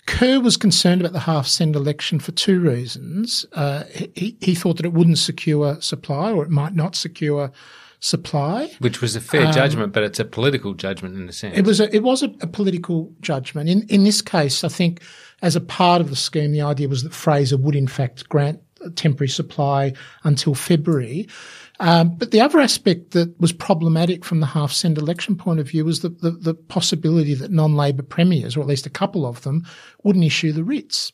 Kerr 0.06 0.40
was 0.40 0.56
concerned 0.56 1.00
about 1.00 1.12
the 1.12 1.20
half 1.20 1.46
Senate 1.46 1.76
election 1.76 2.18
for 2.18 2.32
two 2.32 2.60
reasons. 2.60 3.46
Uh, 3.52 3.84
he, 4.14 4.36
he 4.40 4.54
thought 4.54 4.76
that 4.76 4.86
it 4.86 4.92
wouldn't 4.92 5.18
secure 5.18 5.80
supply 5.80 6.30
or 6.30 6.44
it 6.44 6.50
might 6.50 6.74
not 6.74 6.94
secure 6.94 7.50
supply, 8.00 8.70
which 8.80 9.00
was 9.00 9.16
a 9.16 9.20
fair 9.20 9.46
um, 9.46 9.52
judgment, 9.52 9.92
but 9.94 10.02
it's 10.02 10.20
a 10.20 10.24
political 10.26 10.74
judgment 10.74 11.16
in 11.16 11.28
a 11.28 11.32
sense. 11.32 11.56
It 11.56 11.64
was 11.64 11.80
a, 11.80 11.94
it 11.94 12.02
was 12.02 12.22
a, 12.22 12.26
a, 12.42 12.46
political 12.46 13.10
judgment. 13.22 13.70
In 13.70 13.82
in 13.88 14.04
this 14.04 14.20
case, 14.20 14.62
I 14.62 14.68
think 14.68 15.00
as 15.40 15.56
a 15.56 15.60
part 15.60 16.02
of 16.02 16.10
the 16.10 16.16
scheme, 16.16 16.52
the 16.52 16.60
idea 16.60 16.86
was 16.86 17.02
that 17.02 17.14
Fraser 17.14 17.56
would 17.56 17.74
in 17.74 17.88
fact 17.88 18.28
grant 18.28 18.60
temporary 18.96 19.28
supply 19.28 19.92
until 20.24 20.54
February. 20.54 21.28
Um, 21.80 22.16
but 22.16 22.30
the 22.30 22.40
other 22.40 22.60
aspect 22.60 23.10
that 23.12 23.38
was 23.40 23.52
problematic 23.52 24.24
from 24.24 24.40
the 24.40 24.46
half 24.46 24.72
Senate 24.72 24.98
election 24.98 25.36
point 25.36 25.60
of 25.60 25.68
view 25.68 25.84
was 25.84 26.00
the, 26.00 26.08
the, 26.08 26.30
the 26.30 26.54
possibility 26.54 27.34
that 27.34 27.50
non-Labor 27.50 28.04
premiers, 28.04 28.56
or 28.56 28.60
at 28.60 28.66
least 28.66 28.86
a 28.86 28.90
couple 28.90 29.26
of 29.26 29.42
them, 29.42 29.66
wouldn't 30.04 30.24
issue 30.24 30.52
the 30.52 30.64
writs. 30.64 31.12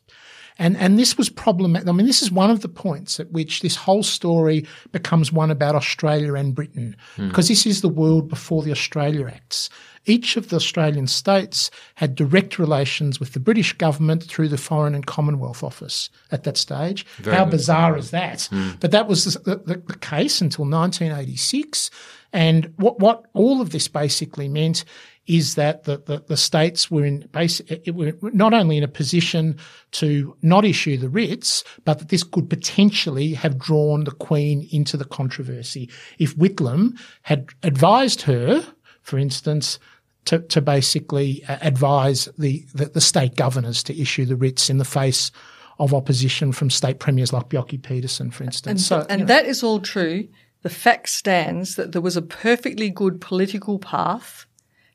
And, 0.59 0.77
and 0.77 0.99
this 0.99 1.17
was 1.17 1.31
problematic. 1.31 1.89
I 1.89 1.93
mean, 1.93 2.07
this 2.07 2.21
is 2.21 2.31
one 2.31 2.51
of 2.51 2.61
the 2.61 2.69
points 2.69 3.19
at 3.19 3.33
which 3.33 3.63
this 3.63 3.77
whole 3.77 4.03
story 4.03 4.67
becomes 4.93 5.33
one 5.33 5.51
about 5.51 5.75
Australia 5.75 6.35
and 6.35 6.55
Britain, 6.55 6.95
mm. 7.17 7.29
because 7.29 7.49
this 7.49 7.65
is 7.65 7.81
the 7.81 7.89
world 7.89 8.29
before 8.29 8.63
the 8.63 8.71
Australia 8.71 9.27
Acts. 9.27 9.71
Each 10.07 10.37
of 10.37 10.49
the 10.49 10.57
Australian 10.57 11.07
states 11.07 11.71
had 11.97 12.15
direct 12.15 12.59
relations 12.59 13.21
with 13.21 13.33
the 13.33 13.41
British 13.41 13.75
government 13.75 14.25
through 14.25 14.49
the 14.49 14.57
Foreign 14.57 14.95
and 14.95 15.07
Commonwealth 15.07 15.63
Office 15.63 16.09
at 16.31 16.45
that 16.45 16.57
stage. 16.57 17.05
Very 17.19 17.37
How 17.37 17.45
bizarre 17.45 17.99
is 17.99 18.11
that? 18.11 18.49
Mm. 18.51 18.81
But 18.81 18.93
that 18.93 19.09
was 19.09 19.25
the, 19.25 19.57
the, 19.57 19.83
the 19.87 19.99
case 19.99 20.41
until 20.41 20.65
1986. 20.65 21.91
And 22.33 22.73
what, 22.77 22.99
what 22.99 23.27
all 23.35 23.61
of 23.61 23.71
this 23.71 23.89
basically 23.89 24.49
meant 24.49 24.85
is 25.27 25.55
that 25.55 25.85
the, 25.85 25.99
the, 26.07 26.25
the 26.27 26.37
states 26.37 26.91
were 26.91 27.05
in 27.05 27.29
base, 27.31 27.61
were 27.93 28.13
not 28.33 28.53
only 28.53 28.77
in 28.77 28.83
a 28.83 28.89
position 28.89 29.57
to 29.93 30.37
not 30.43 30.65
issue 30.65 30.97
the 30.97 31.09
writs, 31.09 31.63
but 31.85 31.99
that 31.99 32.09
this 32.09 32.25
could 32.25 32.51
potentially 32.51 33.35
have 33.35 33.59
drawn 33.59 34.05
the 34.05 34.11
Queen 34.11 34.67
into 34.73 34.97
the 34.97 35.05
controversy. 35.05 35.89
If 36.19 36.37
Whitlam 36.37 36.99
had 37.23 37.51
advised 37.63 38.23
her, 38.23 38.67
for 39.11 39.19
instance, 39.19 39.81
to, 40.27 40.39
to 40.39 40.61
basically 40.61 41.43
uh, 41.49 41.59
advise 41.61 42.29
the, 42.39 42.65
the, 42.73 42.87
the 42.87 43.01
state 43.01 43.35
governors 43.35 43.83
to 43.83 44.01
issue 44.01 44.25
the 44.25 44.37
writs 44.37 44.71
in 44.71 44.79
the 44.79 44.85
face 44.85 45.33
of 45.81 45.93
opposition 45.93 46.53
from 46.53 46.71
state 46.71 47.01
premiers 47.01 47.33
like 47.33 47.49
Bjelke 47.49 47.83
Petersen, 47.83 48.31
for 48.31 48.45
instance. 48.45 48.71
And, 48.71 48.81
so, 48.81 49.07
and 49.11 49.27
that 49.29 49.47
is 49.47 49.65
all 49.65 49.81
true. 49.81 50.29
The 50.63 50.71
fact 50.71 51.09
stands 51.09 51.75
that 51.75 51.91
there 51.93 52.03
was 52.03 52.17
a 52.17 52.23
perfectly 52.23 52.91
good 52.91 53.21
political 53.21 53.79
path 53.81 54.47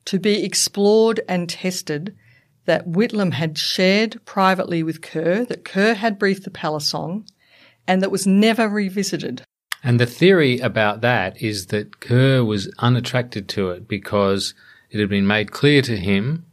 to 0.05 0.20
be 0.20 0.45
explored 0.45 1.20
and 1.28 1.49
tested 1.49 2.16
that 2.66 2.88
Whitlam 2.88 3.34
had 3.34 3.57
shared 3.57 4.24
privately 4.26 4.84
with 4.84 5.01
Kerr, 5.01 5.43
that 5.45 5.66
Kerr 5.66 5.95
had 5.95 6.18
briefed 6.18 6.43
the 6.43 6.51
palace 6.51 6.93
on, 6.93 7.26
and 7.88 8.01
that 8.01 8.11
was 8.11 8.26
never 8.26 8.70
revisited. 8.70 9.43
And 9.86 10.00
the 10.00 10.08
theory 10.08 10.60
about 10.60 11.02
that 11.02 11.40
is 11.40 11.68
that 11.68 12.00
Kerr 12.00 12.44
was 12.44 12.74
unattracted 12.80 13.48
to 13.50 13.70
it 13.70 13.88
because 13.88 14.56
it 14.90 15.00
had 15.00 15.10
been 15.10 15.28
made 15.28 15.52
clear 15.52 15.84
to 15.84 15.96
him, 15.96 16.44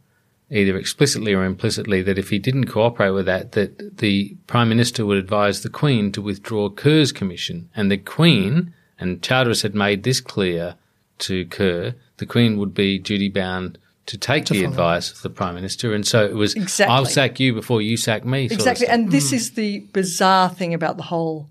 either 0.51 0.77
explicitly 0.77 1.33
or 1.33 1.43
implicitly, 1.43 2.03
that 2.03 2.19
if 2.19 2.29
he 2.29 2.37
didn't 2.37 2.67
cooperate 2.67 3.09
with 3.09 3.25
that, 3.25 3.53
that 3.53 3.97
the 3.97 4.37
Prime 4.45 4.69
Minister 4.69 5.03
would 5.07 5.17
advise 5.17 5.63
the 5.63 5.69
Queen 5.69 6.11
to 6.11 6.21
withdraw 6.21 6.69
Kerr's 6.69 7.11
commission. 7.11 7.71
And 7.75 7.89
the 7.89 7.97
Queen, 7.97 8.71
and 8.99 9.23
Charteris 9.23 9.63
had 9.63 9.73
made 9.73 10.03
this 10.03 10.21
clear 10.21 10.75
to 11.19 11.45
Kerr, 11.47 11.95
the 12.17 12.27
Queen 12.27 12.59
would 12.59 12.75
be 12.75 12.99
duty 12.99 13.29
bound 13.29 13.79
to 14.05 14.17
take 14.17 14.45
to 14.45 14.53
the 14.53 14.59
follow. 14.59 14.71
advice 14.71 15.11
of 15.11 15.23
the 15.23 15.31
Prime 15.31 15.55
Minister. 15.55 15.95
And 15.95 16.05
so 16.05 16.23
it 16.23 16.35
was, 16.35 16.53
exactly. 16.53 16.93
I'll 16.93 17.05
sack 17.05 17.39
you 17.39 17.55
before 17.55 17.81
you 17.81 17.97
sack 17.97 18.25
me. 18.25 18.45
Exactly. 18.45 18.85
And 18.87 19.11
this 19.11 19.31
mm. 19.31 19.37
is 19.37 19.51
the 19.53 19.79
bizarre 19.91 20.49
thing 20.49 20.75
about 20.75 20.97
the 20.97 21.03
whole 21.03 21.49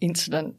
incident. 0.00 0.54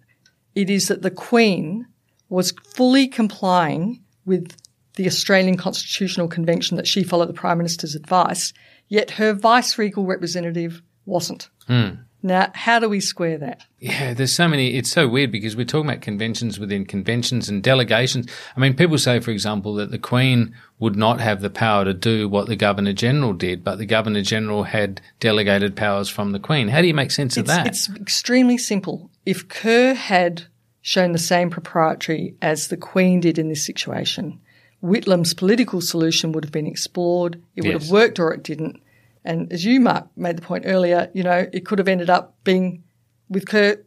It 0.56 0.70
is 0.70 0.88
that 0.88 1.02
the 1.02 1.12
Queen 1.12 1.86
was 2.30 2.54
fully 2.74 3.08
complying 3.08 4.02
with 4.26 4.56
the 4.96 5.06
Australian 5.06 5.58
Constitutional 5.58 6.28
Convention 6.28 6.78
that 6.78 6.88
she 6.88 7.04
followed 7.04 7.30
the 7.30 7.34
Prime 7.34 7.58
Minister's 7.58 7.96
advice, 7.96 8.54
yet 8.88 9.12
her 9.12 9.34
vice 9.34 9.78
regal 9.78 10.06
representative 10.06 10.82
wasn't. 11.06 11.50
Mm. 11.70 12.00
Now, 12.26 12.50
how 12.56 12.80
do 12.80 12.90
we 12.90 13.02
square 13.02 13.38
that? 13.38 13.62
Yeah, 13.80 14.16
there's 14.16 14.34
so 14.34 14.48
many. 14.48 14.78
It's 14.78 14.90
so 14.90 15.08
weird 15.08 15.32
because 15.32 15.56
we're 15.56 15.64
talking 15.64 15.92
about 15.92 16.02
conventions 16.02 16.58
within 16.58 16.84
conventions 16.84 17.50
and 17.50 17.62
delegations. 17.62 18.26
I 18.58 18.60
mean, 18.60 18.74
people 18.74 18.98
say, 18.98 19.20
for 19.20 19.30
example, 19.30 19.76
that 19.76 19.92
the 19.92 20.00
Queen 20.00 20.56
would 20.80 20.96
not 20.96 21.22
have 21.22 21.42
the 21.42 21.52
power 21.52 21.86
to 21.86 21.94
do 21.94 22.28
what 22.28 22.48
the 22.48 22.56
Governor 22.56 22.94
General 22.94 23.34
did, 23.34 23.64
but 23.64 23.78
the 23.78 23.86
Governor 23.86 24.24
General 24.24 24.64
had 24.64 25.02
delegated 25.20 25.76
powers 25.76 26.10
from 26.10 26.32
the 26.32 26.40
Queen. 26.40 26.70
How 26.70 26.82
do 26.82 26.88
you 26.88 26.96
make 26.96 27.12
sense 27.12 27.38
it's, 27.38 27.42
of 27.42 27.56
that? 27.56 27.68
It's 27.68 27.92
extremely 27.92 28.58
simple. 28.58 29.12
If 29.28 29.48
Kerr 29.48 29.94
had 29.94 30.46
shown 30.82 31.12
the 31.12 31.20
same 31.20 31.52
proprietary 31.52 32.34
as 32.42 32.70
the 32.70 32.78
Queen 32.78 33.20
did 33.20 33.38
in 33.38 33.50
this 33.50 33.64
situation, 33.64 34.42
Whitlam's 34.82 35.36
political 35.36 35.80
solution 35.80 36.32
would 36.32 36.44
have 36.44 36.52
been 36.52 36.66
explored. 36.66 37.40
It 37.56 37.66
would 37.66 37.74
yes. 37.74 37.84
have 37.84 37.92
worked 37.92 38.20
or 38.20 38.34
it 38.34 38.42
didn't. 38.42 38.82
And 39.26 39.52
as 39.52 39.66
you, 39.66 39.80
Mark, 39.80 40.08
made 40.16 40.38
the 40.38 40.42
point 40.42 40.66
earlier, 40.68 41.10
you 41.14 41.24
know, 41.24 41.48
it 41.52 41.66
could 41.66 41.80
have 41.80 41.88
ended 41.88 42.10
up 42.10 42.36
being 42.44 42.84
with 43.28 43.48
Kerr 43.48 43.78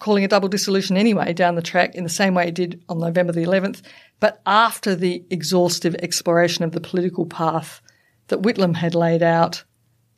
calling 0.00 0.24
a 0.24 0.28
double 0.28 0.48
dissolution 0.48 0.96
anyway 0.96 1.32
down 1.32 1.54
the 1.54 1.62
track 1.62 1.94
in 1.94 2.04
the 2.04 2.10
same 2.10 2.34
way 2.34 2.48
it 2.48 2.54
did 2.54 2.82
on 2.88 2.98
November 2.98 3.32
the 3.32 3.44
11th, 3.44 3.82
but 4.20 4.40
after 4.46 4.94
the 4.94 5.24
exhaustive 5.30 5.94
exploration 5.96 6.64
of 6.64 6.72
the 6.72 6.80
political 6.80 7.26
path 7.26 7.80
that 8.28 8.42
Whitlam 8.42 8.76
had 8.76 8.94
laid 8.94 9.22
out 9.22 9.64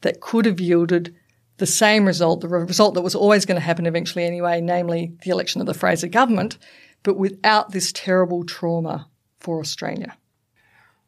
that 0.01 0.21
could 0.21 0.47
have 0.47 0.61
yielded 0.61 1.15
the 1.59 1.67
same 1.67 2.07
result, 2.07 2.41
the 2.41 2.49
result 2.49 2.95
that 2.95 3.03
was 3.03 3.15
always 3.15 3.45
going 3.45 3.57
to 3.57 3.65
happen 3.65 3.87
eventually 3.87 4.25
anyway, 4.25 4.61
namely 4.61 5.13
the 5.23 5.31
election 5.31 5.61
of 5.61 5.67
the 5.67 5.75
Fraser 5.75 6.09
government, 6.09 6.57
but 7.03 7.17
without 7.17 7.73
this 7.73 7.93
terrible 7.93 8.45
trauma 8.45 9.09
for 9.41 9.61
Australia. 9.61 10.17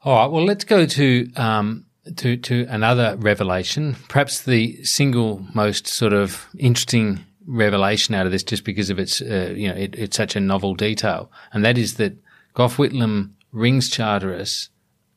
All 0.03 0.14
right, 0.14 0.27
well, 0.27 0.45
let's 0.45 0.64
go 0.64 0.87
to 0.87 1.31
um, 1.37 1.87
to 2.16 2.36
to 2.36 2.66
another 2.68 3.16
revelation, 3.18 3.96
perhaps 4.09 4.42
the 4.42 4.82
single 4.84 5.44
most 5.55 5.86
sort 5.86 6.12
of 6.12 6.46
interesting 6.59 7.20
revelation 7.46 8.14
out 8.14 8.26
of 8.26 8.32
this, 8.32 8.42
just 8.42 8.64
because 8.64 8.90
of 8.90 8.98
its 8.98 9.20
uh, 9.20 9.53
you 9.57 9.68
know 9.68 9.74
it, 9.74 9.94
it's 9.96 10.16
such 10.16 10.36
a 10.36 10.40
novel 10.40 10.74
detail, 10.74 11.30
and 11.53 11.64
that 11.64 11.78
is 11.78 11.94
that 11.94 12.16
Gough 12.55 12.76
Whitlam 12.76 13.30
rings 13.53 13.90
Charteris 13.90 14.70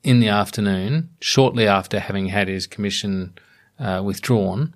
in 0.03 0.19
the 0.19 0.27
afternoon, 0.27 1.09
shortly 1.21 1.67
after 1.67 1.99
having 1.99 2.27
had 2.27 2.47
his 2.47 2.67
commission 2.67 3.33
uh, 3.79 4.01
withdrawn. 4.03 4.73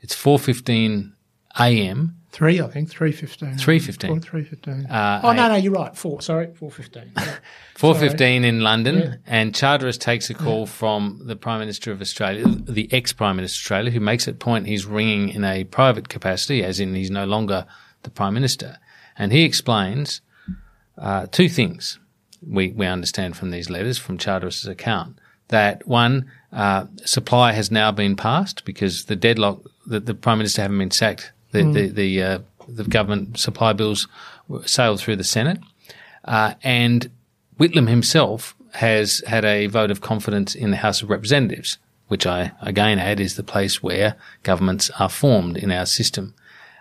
It's 0.00 0.14
four 0.14 0.38
fifteen 0.38 1.14
a.m. 1.58 2.19
Three, 2.32 2.60
I 2.60 2.68
think. 2.68 2.88
Three 2.88 3.10
fifteen. 3.10 3.58
Three 3.58 3.80
fifteen. 3.80 4.20
Three 4.20 4.44
fifteen. 4.44 4.86
Uh, 4.86 5.20
oh 5.24 5.32
no, 5.32 5.48
no, 5.48 5.56
you're 5.56 5.72
right. 5.72 5.96
Four. 5.96 6.22
Sorry, 6.22 6.52
four 6.54 6.70
fifteen. 6.70 7.12
Four 7.76 7.94
fifteen 7.94 8.44
in 8.44 8.60
London, 8.60 8.98
yeah. 8.98 9.14
and 9.26 9.54
Charteris 9.54 9.96
takes 9.96 10.28
a 10.28 10.34
call 10.34 10.60
yeah. 10.60 10.66
from 10.66 11.22
the 11.24 11.34
Prime 11.34 11.60
Minister 11.60 11.90
of 11.90 12.02
Australia, 12.02 12.44
the 12.46 12.92
ex 12.92 13.14
Prime 13.14 13.36
Minister 13.36 13.56
of 13.56 13.62
Australia, 13.62 13.90
who 13.90 14.00
makes 14.00 14.28
it 14.28 14.38
point 14.38 14.66
he's 14.66 14.84
ringing 14.84 15.30
in 15.30 15.44
a 15.44 15.64
private 15.64 16.10
capacity, 16.10 16.62
as 16.62 16.78
in 16.78 16.94
he's 16.94 17.10
no 17.10 17.24
longer 17.24 17.64
the 18.02 18.10
Prime 18.10 18.34
Minister, 18.34 18.76
and 19.16 19.32
he 19.32 19.44
explains 19.44 20.20
uh, 20.98 21.26
two 21.32 21.48
things. 21.48 21.98
We 22.46 22.70
we 22.72 22.84
understand 22.84 23.38
from 23.38 23.50
these 23.50 23.70
letters 23.70 23.96
from 23.96 24.18
Charteris's 24.18 24.66
account 24.66 25.18
that 25.48 25.86
one 25.88 26.30
uh, 26.52 26.84
supply 27.06 27.52
has 27.52 27.70
now 27.70 27.90
been 27.90 28.14
passed 28.14 28.64
because 28.66 29.06
the 29.06 29.16
deadlock 29.16 29.62
that 29.86 30.04
the 30.04 30.14
Prime 30.14 30.38
Minister 30.38 30.62
haven't 30.62 30.78
been 30.78 30.90
sacked 30.90 31.32
the 31.52 31.60
mm. 31.60 31.72
the 31.72 31.88
the, 31.88 32.22
uh, 32.22 32.38
the, 32.68 32.84
government 32.84 33.38
supply 33.38 33.72
bills 33.72 34.08
sailed 34.64 35.00
through 35.00 35.16
the 35.16 35.24
Senate, 35.24 35.58
uh, 36.24 36.54
and 36.62 37.10
Whitlam 37.58 37.88
himself 37.88 38.54
has 38.74 39.22
had 39.26 39.44
a 39.44 39.66
vote 39.66 39.90
of 39.90 40.00
confidence 40.00 40.54
in 40.54 40.70
the 40.70 40.76
House 40.78 41.02
of 41.02 41.10
Representatives, 41.10 41.78
which 42.08 42.26
I 42.26 42.52
again 42.60 42.98
add 42.98 43.20
is 43.20 43.36
the 43.36 43.42
place 43.42 43.82
where 43.82 44.16
governments 44.42 44.90
are 44.98 45.08
formed 45.08 45.56
in 45.56 45.70
our 45.70 45.86
system. 45.86 46.34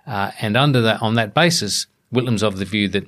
Uh, 0.08 0.32
and 0.42 0.58
under 0.58 0.82
that, 0.82 1.02
on 1.02 1.16
that 1.16 1.34
basis, 1.34 1.88
Whitlam's 2.14 2.44
of 2.44 2.58
the 2.58 2.66
view 2.66 2.88
that 2.90 3.08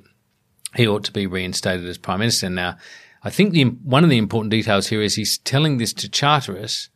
he 0.76 0.88
ought 0.88 1.04
to 1.06 1.12
be 1.12 1.28
reinstated 1.28 1.86
as 1.86 1.98
prime 1.98 2.20
minister. 2.20 2.50
Now, 2.50 2.78
I 3.24 3.30
think 3.30 3.54
the 3.54 3.66
one 3.66 4.04
of 4.04 4.10
the 4.10 4.18
important 4.18 4.52
details 4.52 4.88
here 4.88 5.02
is 5.02 5.16
he's 5.16 5.38
telling 5.40 5.78
this 5.78 5.94
to 5.94 6.10
Charteris. 6.10 6.90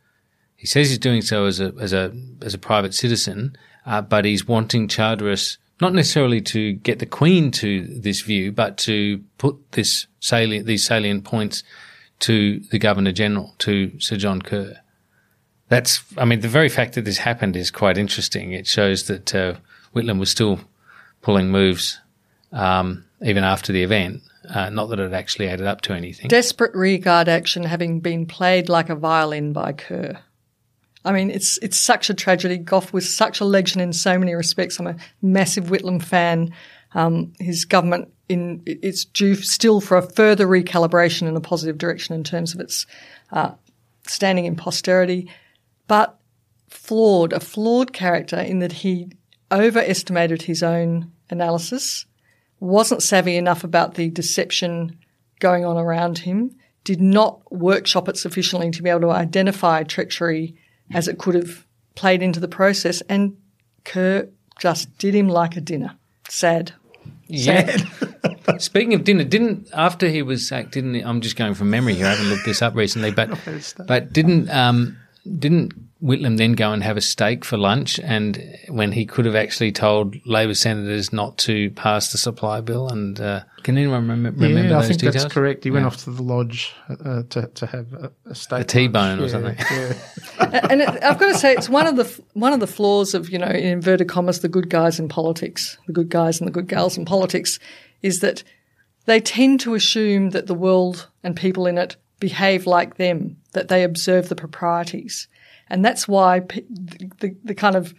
He 0.55 0.67
says 0.67 0.89
he's 0.89 0.97
doing 0.97 1.21
so 1.21 1.45
as 1.45 1.59
a 1.59 1.73
as 1.79 1.93
a 1.93 2.13
as 2.41 2.53
a 2.53 2.59
private 2.59 2.93
citizen, 2.93 3.55
uh, 3.85 4.01
but 4.01 4.25
he's 4.25 4.47
wanting 4.47 4.87
Charteris 4.87 5.57
not 5.81 5.93
necessarily 5.93 6.41
to 6.41 6.73
get 6.73 6.99
the 6.99 7.05
Queen 7.05 7.51
to 7.51 7.85
this 7.85 8.21
view, 8.21 8.51
but 8.51 8.77
to 8.77 9.21
put 9.37 9.71
this 9.73 10.07
salient, 10.19 10.65
these 10.65 10.85
salient 10.85 11.25
points 11.25 11.63
to 12.19 12.59
the 12.71 12.79
Governor 12.79 13.11
General, 13.11 13.53
to 13.59 13.99
Sir 13.99 14.15
John 14.15 14.41
Kerr. 14.41 14.77
That's, 15.67 16.01
I 16.17 16.25
mean, 16.25 16.39
the 16.39 16.47
very 16.47 16.69
fact 16.69 16.93
that 16.93 17.05
this 17.05 17.17
happened 17.17 17.55
is 17.55 17.71
quite 17.71 17.97
interesting. 17.97 18.53
It 18.53 18.67
shows 18.67 19.07
that 19.07 19.35
uh, 19.35 19.55
Whitlam 19.93 20.19
was 20.19 20.31
still 20.31 20.59
pulling 21.21 21.49
moves 21.49 21.99
um, 22.53 23.03
even 23.21 23.43
after 23.43 23.73
the 23.73 23.83
event. 23.83 24.21
Uh, 24.47 24.69
not 24.69 24.89
that 24.89 24.99
it 24.99 25.11
actually 25.11 25.49
added 25.49 25.65
up 25.65 25.81
to 25.81 25.93
anything. 25.93 26.27
Desperate 26.27 26.73
rearguard 26.75 27.27
action 27.27 27.63
having 27.63 27.99
been 27.99 28.27
played 28.27 28.69
like 28.69 28.89
a 28.89 28.95
violin 28.95 29.53
by 29.53 29.73
Kerr. 29.73 30.19
I 31.05 31.11
mean, 31.11 31.29
it's 31.29 31.57
it's 31.59 31.77
such 31.77 32.09
a 32.09 32.13
tragedy. 32.13 32.57
Gough 32.57 32.91
was 32.91 33.07
such 33.07 33.39
a 33.39 33.45
legend 33.45 33.81
in 33.81 33.93
so 33.93 34.17
many 34.17 34.33
respects. 34.33 34.79
I'm 34.79 34.87
a 34.87 34.97
massive 35.21 35.65
Whitlam 35.65 36.03
fan. 36.03 36.53
Um, 36.93 37.33
his 37.39 37.65
government 37.65 38.11
in 38.27 38.63
it's 38.65 39.05
due 39.05 39.35
still 39.35 39.81
for 39.81 39.97
a 39.97 40.01
further 40.01 40.47
recalibration 40.47 41.27
in 41.27 41.35
a 41.35 41.41
positive 41.41 41.77
direction 41.77 42.15
in 42.15 42.23
terms 42.23 42.53
of 42.53 42.59
its 42.59 42.87
uh, 43.31 43.51
standing 44.07 44.45
in 44.45 44.55
posterity, 44.55 45.29
but 45.87 46.19
flawed, 46.69 47.33
a 47.33 47.39
flawed 47.39 47.93
character 47.93 48.39
in 48.39 48.59
that 48.59 48.71
he 48.71 49.11
overestimated 49.51 50.43
his 50.43 50.63
own 50.63 51.11
analysis, 51.29 52.05
wasn't 52.59 53.03
savvy 53.03 53.35
enough 53.35 53.63
about 53.63 53.95
the 53.95 54.09
deception 54.09 54.97
going 55.39 55.65
on 55.65 55.77
around 55.77 56.19
him, 56.19 56.55
did 56.83 57.01
not 57.01 57.51
workshop 57.51 58.07
it 58.09 58.17
sufficiently 58.17 58.71
to 58.71 58.81
be 58.81 58.89
able 58.89 59.01
to 59.01 59.11
identify 59.11 59.83
treachery 59.83 60.55
as 60.93 61.07
it 61.07 61.17
could 61.17 61.35
have 61.35 61.65
played 61.95 62.21
into 62.21 62.39
the 62.39 62.47
process, 62.47 63.01
and 63.01 63.37
Kerr 63.83 64.27
just 64.59 64.97
did 64.97 65.13
him 65.13 65.27
like 65.27 65.55
a 65.55 65.61
dinner. 65.61 65.95
Sad. 66.29 66.73
Yeah. 67.27 67.77
Speaking 68.59 68.93
of 68.93 69.03
dinner, 69.03 69.23
didn't 69.23 69.69
after 69.73 70.07
he 70.07 70.21
was 70.21 70.47
sacked, 70.47 70.71
didn't 70.71 70.93
he, 70.93 71.01
I'm 71.01 71.21
just 71.21 71.35
going 71.35 71.55
from 71.55 71.69
memory 71.69 71.95
here. 71.95 72.05
I 72.05 72.11
haven't 72.11 72.29
looked 72.29 72.45
this 72.45 72.61
up 72.61 72.75
recently, 72.75 73.11
but 73.11 73.29
but 73.87 74.13
didn't 74.13 74.49
um, 74.49 74.97
didn't 75.39 75.73
Whitlam 76.03 76.37
then 76.37 76.53
go 76.53 76.71
and 76.73 76.83
have 76.83 76.97
a 76.97 77.01
steak 77.01 77.45
for 77.45 77.57
lunch? 77.57 77.99
And 77.99 78.57
when 78.67 78.91
he 78.91 79.05
could 79.05 79.25
have 79.25 79.35
actually 79.35 79.71
told 79.71 80.15
Labor 80.25 80.53
senators 80.53 81.13
not 81.13 81.37
to 81.39 81.69
pass 81.71 82.11
the 82.11 82.17
supply 82.17 82.59
bill, 82.61 82.89
and 82.89 83.19
uh, 83.19 83.43
can 83.63 83.77
anyone 83.77 84.07
remember? 84.07 84.31
remember 84.45 84.69
yeah, 84.71 84.77
I 84.79 84.81
think 84.87 84.99
details? 84.99 85.15
that's 85.23 85.33
correct. 85.33 85.63
He 85.63 85.69
Yeah. 85.69 85.75
went 85.75 85.85
off 85.85 85.97
to 86.03 86.11
the 86.11 86.21
lodge 86.21 86.73
uh, 86.89 87.23
to 87.29 87.47
to 87.47 87.65
have 87.65 87.93
a, 87.93 88.11
a 88.25 88.35
steak, 88.35 88.61
A 88.61 88.63
T-bone 88.65 89.19
or 89.19 89.27
lunch. 89.27 89.31
something. 89.31 89.57
Yeah. 89.71 90.67
and 90.69 90.81
it, 90.81 90.89
I've 91.03 91.17
got 91.17 91.31
to 91.31 91.37
say, 91.39 91.53
it's 91.53 91.69
one 91.69 91.87
of 91.87 91.95
the 91.95 92.21
one 92.33 92.51
of 92.53 92.59
the 92.59 92.67
flaws 92.67 93.13
of 93.13 93.29
you 93.29 93.39
know, 93.39 93.47
in 93.47 93.65
inverted 93.65 94.09
commas, 94.09 94.41
the 94.41 94.49
good 94.49 94.69
guys 94.69 94.99
in 94.99 95.07
politics, 95.07 95.77
the 95.87 95.93
good 95.93 96.09
guys 96.09 96.39
and 96.39 96.47
the 96.47 96.51
good 96.51 96.67
gals 96.67 96.97
in 96.97 97.05
politics, 97.05 97.57
is 98.01 98.19
that 98.19 98.43
they 99.05 99.19
tend 99.21 99.59
to 99.61 99.75
assume 99.75 100.31
that 100.31 100.47
the 100.47 100.53
world 100.55 101.07
and 101.23 101.35
people 101.37 101.67
in 101.67 101.77
it 101.77 101.95
behave 102.19 102.67
like 102.67 102.97
them, 102.97 103.37
that 103.53 103.67
they 103.69 103.83
observe 103.83 104.29
the 104.29 104.35
proprieties, 104.35 105.27
and 105.69 105.83
that's 105.83 106.07
why 106.07 106.41
pe- 106.41 106.63
the, 106.69 107.35
the 107.43 107.55
kind 107.55 107.75
of 107.75 107.93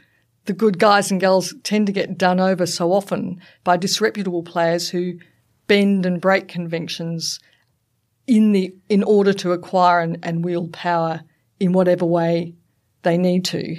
the 0.46 0.52
good 0.52 0.78
guys 0.78 1.10
and 1.10 1.20
girls 1.20 1.54
tend 1.62 1.86
to 1.86 1.92
get 1.92 2.16
done 2.16 2.40
over 2.40 2.66
so 2.66 2.92
often 2.92 3.40
by 3.64 3.76
disreputable 3.76 4.42
players 4.42 4.88
who 4.88 5.18
bend 5.66 6.06
and 6.06 6.20
break 6.20 6.48
conventions 6.48 7.40
in 8.26 8.52
the 8.52 8.74
in 8.88 9.02
order 9.02 9.32
to 9.32 9.52
acquire 9.52 10.00
and, 10.00 10.18
and 10.22 10.44
wield 10.44 10.72
power 10.72 11.22
in 11.60 11.72
whatever 11.72 12.04
way 12.04 12.54
they 13.02 13.18
need 13.18 13.44
to. 13.44 13.76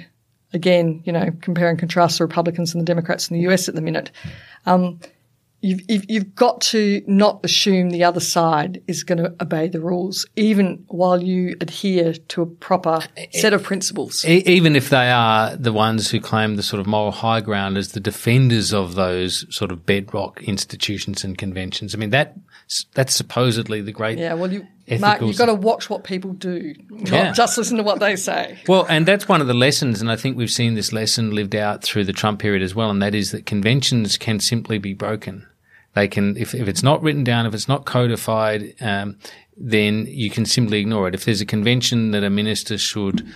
Again, 0.52 1.02
you 1.04 1.12
know, 1.12 1.30
compare 1.42 1.68
and 1.68 1.78
contrast 1.78 2.18
the 2.18 2.24
Republicans 2.24 2.72
and 2.72 2.80
the 2.80 2.86
Democrats 2.86 3.30
in 3.30 3.36
the 3.36 3.48
US 3.48 3.68
at 3.68 3.74
the 3.74 3.82
minute. 3.82 4.10
Um, 4.66 5.00
you've, 5.60 5.80
you've, 5.88 6.04
you've 6.08 6.34
got 6.34 6.60
to 6.60 7.02
not 7.06 7.40
assume 7.44 7.90
the 7.90 8.04
other 8.04 8.20
side 8.20 8.82
is 8.86 9.02
going 9.04 9.18
to 9.18 9.34
obey 9.40 9.68
the 9.68 9.80
rules, 9.80 10.26
even 10.36 10.84
while 10.88 11.22
you 11.22 11.56
adhere 11.60 12.12
to 12.12 12.42
a 12.42 12.46
proper 12.46 13.00
set 13.32 13.52
of 13.52 13.62
principles. 13.62 14.24
Even 14.24 14.76
if 14.76 14.90
they 14.90 15.10
are 15.10 15.56
the 15.56 15.72
ones 15.72 16.10
who 16.10 16.20
claim 16.20 16.56
the 16.56 16.62
sort 16.62 16.80
of 16.80 16.86
moral 16.86 17.12
high 17.12 17.40
ground 17.40 17.76
as 17.76 17.92
the 17.92 18.00
defenders 18.00 18.72
of 18.72 18.94
those 18.94 19.44
sort 19.54 19.72
of 19.72 19.84
bedrock 19.84 20.42
institutions 20.44 21.24
and 21.24 21.36
conventions. 21.38 21.94
I 21.94 21.98
mean, 21.98 22.10
that 22.10 22.36
that's 22.94 23.14
supposedly 23.14 23.80
the 23.80 23.92
great. 23.92 24.18
Yeah, 24.18 24.34
well, 24.34 24.52
you, 24.52 24.66
Mark, 25.00 25.20
you've 25.22 25.38
got 25.38 25.46
to 25.46 25.54
watch 25.54 25.88
what 25.88 26.04
people 26.04 26.32
do, 26.34 26.74
not 26.90 27.10
Yeah. 27.10 27.32
just 27.32 27.56
listen 27.56 27.78
to 27.78 27.82
what 27.82 27.98
they 28.00 28.14
say. 28.16 28.58
Well, 28.68 28.86
and 28.88 29.06
that's 29.06 29.28
one 29.28 29.40
of 29.40 29.46
the 29.46 29.54
lessons, 29.54 30.00
and 30.00 30.10
I 30.10 30.16
think 30.16 30.36
we've 30.36 30.50
seen 30.50 30.74
this 30.74 30.92
lesson 30.92 31.34
lived 31.34 31.54
out 31.54 31.82
through 31.82 32.04
the 32.04 32.12
Trump 32.12 32.40
period 32.40 32.62
as 32.62 32.74
well, 32.74 32.90
and 32.90 33.00
that 33.02 33.14
is 33.14 33.30
that 33.32 33.46
conventions 33.46 34.16
can 34.18 34.40
simply 34.40 34.78
be 34.78 34.92
broken. 34.92 35.46
They 35.98 36.06
can, 36.06 36.36
if, 36.36 36.54
if 36.54 36.68
it's 36.68 36.84
not 36.84 37.02
written 37.02 37.24
down, 37.24 37.44
if 37.44 37.54
it's 37.54 37.66
not 37.66 37.84
codified, 37.84 38.72
um, 38.80 39.18
then 39.56 40.06
you 40.08 40.30
can 40.30 40.46
simply 40.46 40.78
ignore 40.78 41.08
it. 41.08 41.14
If 41.14 41.24
there's 41.24 41.40
a 41.40 41.46
convention 41.46 42.12
that 42.12 42.22
a 42.22 42.30
minister 42.30 42.78
should 42.78 43.26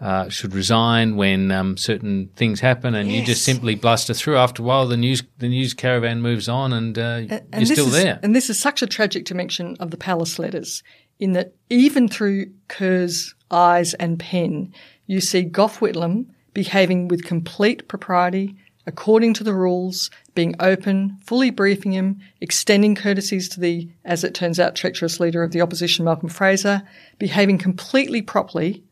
uh, 0.00 0.28
should 0.28 0.54
resign 0.54 1.16
when 1.16 1.50
um, 1.50 1.76
certain 1.76 2.28
things 2.36 2.60
happen, 2.60 2.94
and 2.94 3.10
you 3.10 3.24
just 3.24 3.42
simply 3.42 3.74
bluster 3.74 4.14
through. 4.14 4.36
After 4.36 4.62
a 4.62 4.64
while, 4.64 4.86
the 4.86 4.96
news 4.96 5.24
the 5.38 5.48
news 5.48 5.74
caravan 5.74 6.22
moves 6.22 6.48
on, 6.48 6.72
and, 6.72 6.96
uh, 6.96 7.02
And 7.02 7.42
you're 7.52 7.66
still 7.66 7.86
is, 7.86 8.04
there. 8.04 8.20
And 8.22 8.36
this 8.36 8.48
is 8.48 8.60
such 8.60 8.80
a 8.80 8.86
tragic 8.86 9.24
dimension 9.24 9.76
of 9.80 9.90
the 9.90 9.96
palace 9.96 10.38
letters, 10.38 10.84
in 11.18 11.32
that 11.32 11.54
even 11.68 12.08
through 12.08 12.52
Kerr's 12.68 13.34
eyes 13.50 13.94
and 13.94 14.20
pen, 14.20 14.72
you 15.06 15.20
see 15.20 15.42
Gough 15.42 15.80
Whitlam 15.80 16.26
behaving 16.52 17.08
with 17.08 17.24
complete 17.24 17.88
propriety, 17.88 18.54
according 18.86 19.34
to 19.34 19.44
the 19.44 19.54
rules, 19.54 20.10
being 20.34 20.54
open, 20.60 21.16
fully 21.24 21.50
briefing 21.50 21.92
him, 21.92 22.20
extending 22.40 22.94
courtesies 22.94 23.48
to 23.48 23.60
the, 23.60 23.88
as 24.04 24.24
it 24.24 24.34
turns 24.34 24.60
out, 24.60 24.74
treacherous 24.74 25.20
leader 25.20 25.42
of 25.42 25.52
the 25.52 25.60
opposition, 25.60 26.04
Malcolm 26.04 26.28
Fraser, 26.28 26.82
behaving 27.18 27.58
completely 27.58 28.20
properly, 28.20 28.84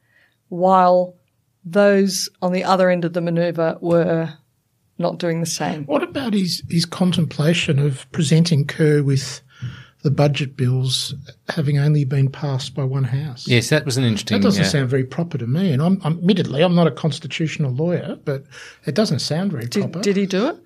while 0.49 1.16
those 1.64 2.28
on 2.40 2.53
the 2.53 2.64
other 2.64 2.90
end 2.90 3.05
of 3.05 3.12
the 3.12 3.20
manoeuvre 3.20 3.78
were 3.80 4.32
not 4.99 5.18
doing 5.18 5.40
the 5.40 5.47
same. 5.47 5.84
What 5.84 6.03
about 6.03 6.32
his, 6.32 6.62
his 6.68 6.84
contemplation 6.84 7.78
of 7.78 8.11
presenting 8.12 8.66
Kerr 8.66 9.03
with 9.03 9.43
the 10.03 10.11
budget 10.11 10.57
bills 10.57 11.14
having 11.48 11.78
only 11.78 12.05
been 12.05 12.30
passed 12.30 12.74
by 12.74 12.84
one 12.84 13.05
house? 13.05 13.46
yes, 13.46 13.68
that 13.70 13.84
was 13.84 13.96
an 13.96 14.05
interesting. 14.05 14.38
That 14.38 14.44
doesn't 14.44 14.64
yeah. 14.64 14.68
sound 14.68 14.90
very 14.90 15.05
proper 15.05 15.38
to 15.38 15.46
me. 15.46 15.72
And 15.72 15.82
I'm, 15.82 16.00
I'm 16.05 16.18
admittedly, 16.18 16.62
I'm 16.62 16.74
not 16.74 16.86
a 16.86 16.92
constitutional 16.92 17.72
lawyer, 17.72 18.18
but 18.24 18.44
it 18.86 18.94
doesn't 18.94 19.20
sound 19.20 19.53
very 19.53 19.66
Did, 19.66 19.82
proper. 19.82 20.00
did 20.00 20.16
he 20.16 20.26
do 20.26 20.48
it? 20.48 20.57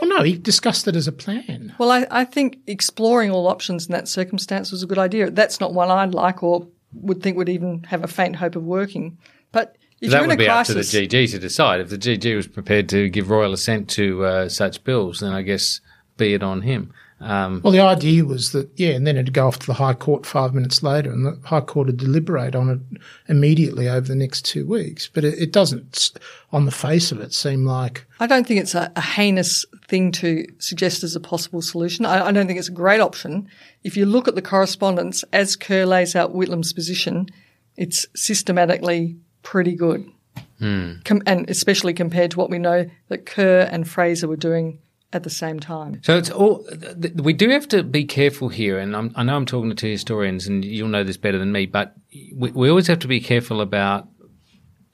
well, 0.00 0.08
no, 0.08 0.22
he 0.22 0.36
discussed 0.36 0.88
it 0.88 0.96
as 0.96 1.06
a 1.06 1.12
plan. 1.12 1.74
Well, 1.78 1.90
I, 1.90 2.06
I 2.10 2.24
think 2.24 2.58
exploring 2.66 3.30
all 3.30 3.46
options 3.46 3.86
in 3.86 3.92
that 3.92 4.08
circumstance 4.08 4.72
was 4.72 4.82
a 4.82 4.86
good 4.86 4.98
idea. 4.98 5.30
That's 5.30 5.60
not 5.60 5.74
one 5.74 5.90
I'd 5.90 6.14
like 6.14 6.42
or 6.42 6.66
would 6.92 7.22
think 7.22 7.36
would 7.36 7.48
even 7.48 7.82
have 7.84 8.02
a 8.02 8.08
faint 8.08 8.36
hope 8.36 8.56
of 8.56 8.64
working. 8.64 9.18
But 9.52 9.76
if 10.00 10.10
that 10.10 10.16
you're 10.16 10.24
in 10.24 10.28
would 10.30 10.38
be 10.38 10.46
crisis, 10.46 10.76
up 10.76 10.90
to 10.90 10.98
the 10.98 11.06
GG 11.06 11.30
to 11.32 11.38
decide. 11.38 11.80
If 11.80 11.90
the 11.90 11.98
GG 11.98 12.36
was 12.36 12.46
prepared 12.46 12.88
to 12.90 13.08
give 13.08 13.30
royal 13.30 13.52
assent 13.52 13.88
to 13.90 14.24
uh, 14.24 14.48
such 14.48 14.82
bills, 14.84 15.20
then 15.20 15.32
I 15.32 15.42
guess 15.42 15.80
be 16.16 16.34
it 16.34 16.42
on 16.42 16.62
him. 16.62 16.92
Um, 17.18 17.62
Well, 17.64 17.72
the 17.72 17.80
idea 17.80 18.24
was 18.24 18.52
that, 18.52 18.68
yeah, 18.76 18.90
and 18.90 19.06
then 19.06 19.16
it'd 19.16 19.32
go 19.32 19.46
off 19.46 19.58
to 19.60 19.66
the 19.66 19.74
High 19.74 19.94
Court 19.94 20.26
five 20.26 20.52
minutes 20.52 20.82
later, 20.82 21.10
and 21.10 21.24
the 21.24 21.38
High 21.44 21.62
Court 21.62 21.86
would 21.86 21.96
deliberate 21.96 22.54
on 22.54 22.68
it 22.68 23.00
immediately 23.28 23.88
over 23.88 24.06
the 24.06 24.14
next 24.14 24.44
two 24.44 24.66
weeks. 24.66 25.08
But 25.12 25.24
it, 25.24 25.38
it 25.38 25.52
doesn't, 25.52 26.10
on 26.52 26.66
the 26.66 26.70
face 26.70 27.12
of 27.12 27.20
it, 27.20 27.32
seem 27.32 27.64
like 27.64 28.06
I 28.20 28.26
don't 28.26 28.46
think 28.46 28.60
it's 28.60 28.74
a, 28.74 28.92
a 28.96 29.00
heinous 29.00 29.64
thing 29.88 30.12
to 30.12 30.46
suggest 30.58 31.04
as 31.04 31.16
a 31.16 31.20
possible 31.20 31.62
solution. 31.62 32.04
I, 32.04 32.26
I 32.26 32.32
don't 32.32 32.46
think 32.46 32.58
it's 32.58 32.68
a 32.68 32.72
great 32.72 33.00
option. 33.00 33.48
If 33.82 33.96
you 33.96 34.04
look 34.04 34.28
at 34.28 34.34
the 34.34 34.42
correspondence 34.42 35.24
as 35.32 35.56
Kerr 35.56 35.86
lays 35.86 36.14
out 36.14 36.34
Whitlam's 36.34 36.72
position, 36.74 37.28
it's 37.76 38.06
systematically 38.14 39.16
pretty 39.42 39.74
good. 39.74 40.10
Com- 40.58 41.22
and 41.26 41.48
especially 41.50 41.92
compared 41.94 42.30
to 42.32 42.38
what 42.38 42.50
we 42.50 42.58
know 42.58 42.90
that 43.08 43.26
Kerr 43.26 43.68
and 43.70 43.86
Fraser 43.88 44.26
were 44.26 44.36
doing 44.36 44.78
at 45.12 45.22
the 45.22 45.30
same 45.30 45.60
time. 45.60 46.00
So 46.02 46.18
it's 46.18 46.30
all. 46.30 46.66
We 47.14 47.32
do 47.32 47.50
have 47.50 47.68
to 47.68 47.82
be 47.82 48.04
careful 48.04 48.48
here, 48.48 48.78
and 48.78 48.96
I'm, 48.96 49.12
I 49.16 49.22
know 49.22 49.36
I'm 49.36 49.46
talking 49.46 49.70
to 49.70 49.76
two 49.76 49.90
historians, 49.90 50.46
and 50.46 50.64
you'll 50.64 50.88
know 50.88 51.04
this 51.04 51.16
better 51.16 51.38
than 51.38 51.52
me. 51.52 51.66
But 51.66 51.94
we, 52.34 52.50
we 52.50 52.68
always 52.68 52.86
have 52.88 52.98
to 53.00 53.08
be 53.08 53.20
careful 53.20 53.60
about 53.60 54.08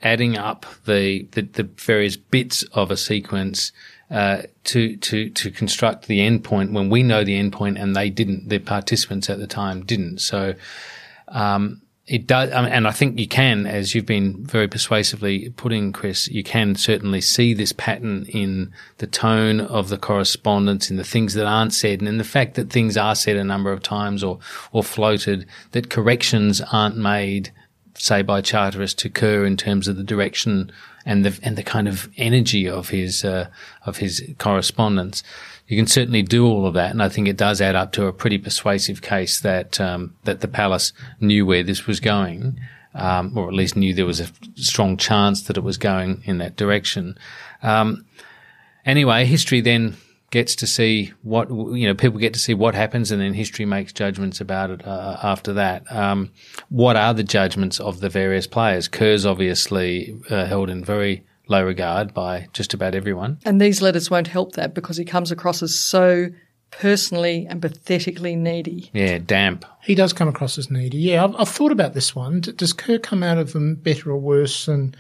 adding 0.03 0.37
up 0.37 0.67
the 0.87 1.27
the, 1.33 1.43
the 1.43 1.65
various 1.65 2.17
bits 2.17 2.63
of 2.73 2.91
a 2.91 2.97
sequence 2.97 3.73
uh, 4.11 4.43
to 4.65 4.97
to 4.97 5.31
to 5.31 5.51
construct 5.51 6.07
the 6.07 6.21
endpoint 6.21 6.73
when 6.73 6.91
we 6.91 7.03
know 7.03 7.25
the 7.25 7.41
endpoint 7.41 7.81
and 7.81 7.97
they 7.97 8.11
didn't. 8.11 8.49
The 8.49 8.59
participants 8.59 9.31
at 9.31 9.39
the 9.39 9.47
time 9.47 9.85
didn't. 9.85 10.19
So. 10.21 10.55
Um, 11.29 11.81
it 12.13 12.27
does, 12.27 12.51
and 12.51 12.87
I 12.87 12.91
think 12.91 13.19
you 13.19 13.27
can, 13.27 13.67
as 13.67 13.95
you've 13.95 14.05
been 14.05 14.45
very 14.45 14.69
persuasively 14.69 15.49
putting, 15.57 15.93
Chris, 15.93 16.29
you 16.29 16.45
can 16.45 16.75
certainly 16.75 17.23
see 17.23 17.55
this 17.55 17.73
pattern 17.73 18.27
in 18.29 18.71
the 18.99 19.07
tone 19.07 19.63
of 19.63 19.89
the 19.89 19.97
correspondence, 19.97 20.91
in 20.91 20.99
the 20.99 21.05
things 21.05 21.33
that 21.33 21.47
aren't 21.47 21.73
said, 21.73 22.01
and 22.01 22.09
in 22.09 22.19
the 22.19 22.23
fact 22.23 22.53
that 22.57 22.69
things 22.69 22.99
are 22.99 23.15
said 23.15 23.39
a 23.39 23.45
number 23.45 23.73
of 23.73 23.83
times 23.83 24.23
or, 24.23 24.39
or 24.73 24.85
floated, 24.85 25.47
that 25.71 25.89
corrections 25.89 26.61
aren't 26.71 26.99
made, 26.99 27.51
say, 27.95 28.21
by 28.21 28.43
Charteris 28.43 28.93
to 28.97 29.09
Kerr 29.09 29.47
in 29.47 29.57
terms 29.57 29.89
of 29.89 29.97
the 29.97 30.05
direction 30.05 30.71
and 31.07 31.25
the, 31.25 31.41
and 31.43 31.57
the 31.57 31.63
kind 31.63 31.89
of 31.89 32.11
energy 32.19 32.69
of 32.69 32.91
his, 32.91 33.25
uh, 33.25 33.49
of 33.87 33.97
his 33.97 34.23
correspondence 34.37 35.23
you 35.67 35.77
can 35.77 35.87
certainly 35.87 36.23
do 36.23 36.47
all 36.47 36.67
of 36.67 36.75
that, 36.75 36.91
and 36.91 37.03
I 37.03 37.09
think 37.09 37.29
it 37.29 37.37
does 37.37 37.61
add 37.61 37.77
up 37.77 37.93
to 37.93 38.07
a 38.07 38.13
pretty 38.13 38.39
persuasive 38.39 39.01
case 39.01 39.41
that 39.41 39.81
um, 39.81 40.15
that 40.25 40.41
the 40.41 40.49
palace 40.49 40.93
knew 41.21 41.47
where 41.47 41.63
this 41.63 41.87
was 41.87 42.01
going, 42.01 42.59
um, 42.95 43.37
or 43.37 43.49
at 43.49 43.55
least 43.55 43.77
knew 43.77 43.95
there 43.95 44.07
was 44.07 44.21
a 44.21 44.29
strong 44.55 44.97
chance 44.97 45.43
that 45.43 45.57
it 45.57 45.65
was 45.65 45.79
going 45.79 46.23
in 46.25 46.39
that 46.39 46.57
direction. 46.57 47.17
Um, 47.63 48.05
anyway, 48.85 49.25
history 49.25 49.61
then 49.61 49.97
gets 50.31 50.57
to 50.57 50.67
see 50.67 51.13
what 51.23 51.49
you 51.49 51.87
know. 51.87 51.95
People 51.95 52.19
get 52.19 52.35
to 52.35 52.41
see 52.41 52.55
what 52.55 52.75
happens, 52.75 53.13
and 53.13 53.23
then 53.23 53.35
history 53.35 53.65
makes 53.65 53.93
judgments 53.93 54.41
about 54.41 54.71
it 54.71 54.87
uh, 54.87 55.19
after 55.23 55.53
that. 55.53 55.91
Um, 55.93 56.33
what 56.71 56.97
are 56.97 57.15
the 57.15 57.23
judgments 57.23 57.79
of 57.79 58.01
the 58.01 58.09
various 58.09 58.47
players? 58.47 58.89
Kerr's 58.89 59.25
obviously 59.25 60.19
uh, 60.29 60.47
held 60.47 60.71
in 60.71 60.85
very 60.85 61.25
low 61.49 61.65
regard 61.65 62.15
by 62.15 62.49
just 62.53 62.75
about 62.75 62.95
everyone. 62.95 63.39
And 63.45 63.61
these 63.61 63.83
letters 63.83 64.11
won't 64.11 64.29
help 64.29 64.53
that 64.53 64.75
because 64.75 64.97
he 64.97 65.05
comes 65.05 65.31
across 65.31 65.63
as 65.63 65.79
so 65.79 66.29
personally 66.71 67.47
and 67.49 67.61
pathetically 67.61 68.35
needy. 68.35 68.91
Yeah, 68.93 69.19
damp. 69.19 69.65
He 69.83 69.95
does 69.95 70.13
come 70.13 70.29
across 70.29 70.59
as 70.59 70.71
needy. 70.71 70.99
Yeah, 70.99 71.25
I've, 71.25 71.37
I've 71.37 71.49
thought 71.49 71.73
about 71.73 71.95
this 71.95 72.17
one. 72.17 72.41
Does 72.41 72.73
Kerr 72.73 72.99
come 72.99 73.23
out 73.23 73.39
of 73.39 73.53
them 73.53 73.77
better 73.77 74.11
or 74.11 74.19
worse 74.19 74.67
than 74.67 74.95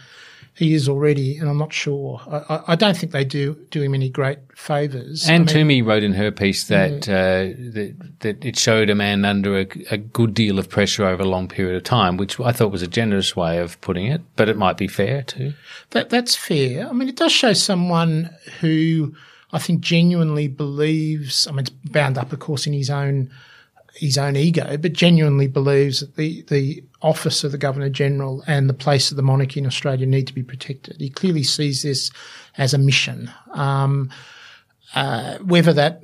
he 0.54 0.74
is 0.74 0.88
already? 0.88 1.38
And 1.38 1.48
I'm 1.48 1.58
not 1.58 1.72
sure. 1.72 2.20
I, 2.30 2.62
I, 2.68 2.76
don't 2.76 2.96
think 2.96 3.12
they 3.12 3.24
do 3.24 3.54
do 3.70 3.80
him 3.80 3.94
any 3.94 4.10
great 4.10 4.38
favours. 4.54 5.28
And 5.28 5.34
I 5.34 5.38
mean, 5.38 5.46
Toomey 5.46 5.82
wrote 5.82 6.02
in 6.02 6.12
her 6.14 6.30
piece 6.30 6.64
that, 6.64 7.06
yeah. 7.06 7.14
uh, 7.14 7.72
that 7.72 8.20
that 8.20 8.44
it 8.44 8.58
showed 8.58 8.90
a 8.90 8.94
man 8.94 9.24
under 9.24 9.60
a, 9.60 9.66
a, 9.90 9.96
good 9.96 10.34
deal 10.34 10.58
of 10.58 10.68
pressure 10.68 11.04
over 11.04 11.22
a 11.22 11.26
long 11.26 11.48
period 11.48 11.76
of 11.76 11.84
time, 11.84 12.16
which 12.16 12.38
I 12.38 12.52
thought 12.52 12.70
was 12.70 12.82
a 12.82 12.86
generous 12.86 13.34
way 13.34 13.58
of 13.58 13.80
putting 13.80 14.06
it, 14.06 14.20
but 14.36 14.48
it 14.48 14.56
might 14.56 14.76
be 14.76 14.88
fair 14.88 15.22
too. 15.22 15.54
That 15.90 16.10
that's 16.10 16.36
fair. 16.36 16.88
I 16.88 16.92
mean, 16.92 17.08
it 17.08 17.16
does 17.16 17.32
show 17.32 17.54
someone 17.54 18.30
who 18.60 19.14
I 19.52 19.58
think 19.58 19.80
genuinely 19.80 20.48
believes. 20.48 21.46
I 21.46 21.52
mean, 21.52 21.60
it's 21.60 21.70
bound 21.70 22.18
up, 22.18 22.32
of 22.32 22.40
course, 22.40 22.66
in 22.66 22.72
his 22.72 22.90
own 22.90 23.30
his 23.94 24.16
own 24.16 24.36
ego, 24.36 24.76
but 24.76 24.92
genuinely 24.92 25.46
believes 25.46 26.00
that 26.00 26.16
the 26.16 26.42
the 26.48 26.82
office 27.02 27.44
of 27.44 27.52
the 27.52 27.58
Governor 27.58 27.90
General 27.90 28.42
and 28.46 28.68
the 28.68 28.74
place 28.74 29.10
of 29.10 29.16
the 29.16 29.22
monarchy 29.22 29.60
in 29.60 29.66
Australia 29.66 30.06
need 30.06 30.26
to 30.26 30.34
be 30.34 30.42
protected. 30.42 30.96
He 30.98 31.10
clearly 31.10 31.42
sees 31.42 31.82
this 31.82 32.10
as 32.56 32.72
a 32.72 32.78
mission. 32.78 33.30
Um, 33.52 34.10
uh, 34.94 35.38
whether 35.38 35.72
that 35.72 36.00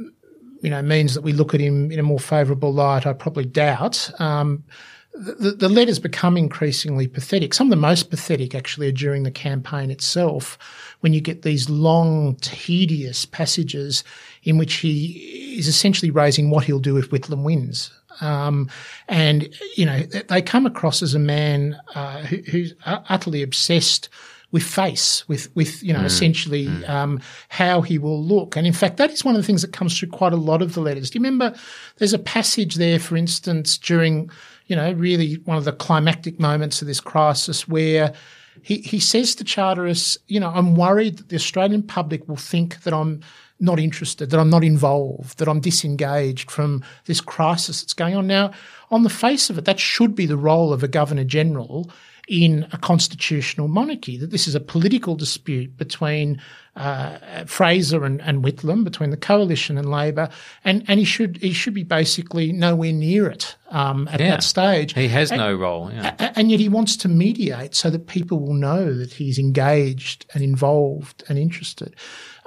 you 0.61 0.71
know 0.71 0.83
means 0.83 1.15
that 1.15 1.23
we 1.23 1.33
look 1.33 1.55
at 1.55 1.61
him 1.61 1.91
in 1.91 1.99
a 1.99 2.03
more 2.03 2.21
favourable 2.21 2.73
light, 2.73 3.07
I 3.07 3.13
probably 3.13 3.45
doubt. 3.45 4.11
Um, 4.21 4.65
the, 5.15 5.53
the 5.53 5.69
letters 5.69 5.99
become 5.99 6.37
increasingly 6.37 7.09
pathetic. 7.09 7.53
Some 7.53 7.67
of 7.69 7.71
the 7.71 7.77
most 7.77 8.11
pathetic 8.11 8.55
actually 8.55 8.89
are 8.89 8.93
during 8.93 9.25
the 9.25 9.33
campaign 9.33 9.91
itself, 9.91 10.59
when 11.01 11.13
you 11.13 11.21
get 11.21 11.43
these 11.43 11.69
long, 11.69 12.37
tedious 12.37 13.25
passages 13.25 14.05
in 14.49 14.57
which 14.57 14.77
he 14.77 15.57
is 15.59 15.69
essentially 15.69 16.11
raising 16.11 16.49
what 16.49 16.65
he'll 16.65 16.79
do 16.79 16.97
if 16.97 17.11
Whitlam 17.11 17.43
wins. 17.43 17.91
Um, 18.23 18.71
and, 19.09 19.55
you 19.77 19.85
know, 19.85 20.01
they 20.01 20.41
come 20.41 20.65
across 20.65 21.03
as 21.03 21.15
a 21.15 21.19
man 21.19 21.79
uh, 21.95 22.23
who, 22.23 22.39
who's 22.51 22.75
utterly 22.87 23.43
obsessed 23.43 24.09
with 24.51 24.63
face, 24.63 25.29
with 25.29 25.55
with 25.55 25.83
you 25.83 25.93
know 25.93 25.99
mm. 25.99 26.07
essentially 26.07 26.69
mm. 26.69 26.89
Um, 26.89 27.21
how 27.51 27.83
he 27.83 27.99
will 27.99 28.25
look. 28.25 28.57
And 28.57 28.67
in 28.67 28.73
fact, 28.73 28.97
that 28.97 29.11
is 29.11 29.23
one 29.23 29.35
of 29.35 29.43
the 29.43 29.47
things 29.47 29.61
that 29.61 29.75
comes 29.75 29.99
through 29.99 30.09
quite 30.09 30.33
a 30.33 30.37
lot 30.37 30.63
of 30.63 30.73
the 30.73 30.81
letters. 30.81 31.11
Do 31.11 31.19
you 31.19 31.23
remember? 31.23 31.55
There's 31.99 32.15
a 32.15 32.19
passage 32.19 32.77
there, 32.77 32.99
for 32.99 33.15
instance, 33.19 33.77
during 33.77 34.31
you 34.69 34.75
know 34.75 34.93
really 34.93 35.35
one 35.45 35.59
of 35.59 35.67
the 35.67 35.73
climactic 35.73 36.41
moments 36.41 36.81
of 36.81 36.89
this 36.89 37.01
crisis 37.01 37.69
where. 37.69 38.15
He, 38.61 38.79
he 38.79 38.99
says 38.99 39.37
to 39.37 39.45
Charteris, 39.45 40.19
you 40.27 40.41
know, 40.41 40.51
I'm 40.53 40.75
worried 40.75 41.19
that 41.19 41.29
the 41.29 41.37
Australian 41.37 41.85
public 41.85 42.29
will 42.29 42.37
think 42.37 42.83
that 42.83 42.93
I'm 42.93 43.21
not 43.61 43.79
interested, 43.79 44.31
that 44.31 44.41
I'm 44.41 44.51
not 44.51 44.65
involved, 44.65 45.39
that 45.39 45.49
I'm 45.49 45.61
disengaged 45.61 46.51
from 46.51 46.83
this 47.07 47.21
crisis 47.21 47.83
that's 47.83 47.93
going 47.93 48.17
on. 48.17 48.27
Now, 48.27 48.53
on 48.91 49.03
the 49.03 49.11
face 49.11 49.51
of 49.51 49.59
it, 49.59 49.65
that 49.65 49.81
should 49.81 50.15
be 50.15 50.27
the 50.27 50.37
role 50.37 50.73
of 50.73 50.83
a 50.83 50.89
Governor 50.89 51.25
General 51.25 51.91
in 52.29 52.67
a 52.73 52.79
constitutional 52.79 53.69
monarchy, 53.69 54.19
that 54.19 54.31
this 54.31 54.47
is 54.47 54.55
a 54.55 54.61
political 54.61 55.17
dispute 55.17 55.77
between 55.79 56.41
uh, 56.77 57.45
Fraser 57.47 58.05
and, 58.05 58.21
and 58.21 58.45
Whitlam, 58.45 58.85
between 58.85 59.11
the 59.11 59.17
coalition 59.17 59.79
and 59.79 59.91
Labor, 59.91 60.29
and, 60.63 60.85
and 60.87 61.01
he 61.01 61.05
should 61.05 61.39
he 61.39 61.53
should 61.53 61.75
be 61.75 61.83
basically 61.83 62.53
nowhere 62.53 62.93
near 62.93 63.29
it 63.29 63.57
um, 63.71 64.07
at 64.09 64.21
yeah. 64.21 64.31
that 64.31 64.43
stage. 64.43 64.93
He 64.93 65.09
has 65.09 65.33
and, 65.33 65.41
no 65.41 65.55
role, 65.55 65.91
yeah. 65.91 66.33
and 66.37 66.51
yet 66.51 66.61
he 66.61 66.69
wants 66.69 66.97
to 66.99 67.09
mediate 67.09 67.75
so 67.75 67.91
that 67.91 68.07
people 68.07 68.39
will 68.39 68.55
know 68.55 68.95
that 68.95 69.15
he's 69.15 69.39
engaged 69.39 70.27
and 70.35 70.45
involved 70.45 71.25
and 71.29 71.39
interested. 71.39 71.97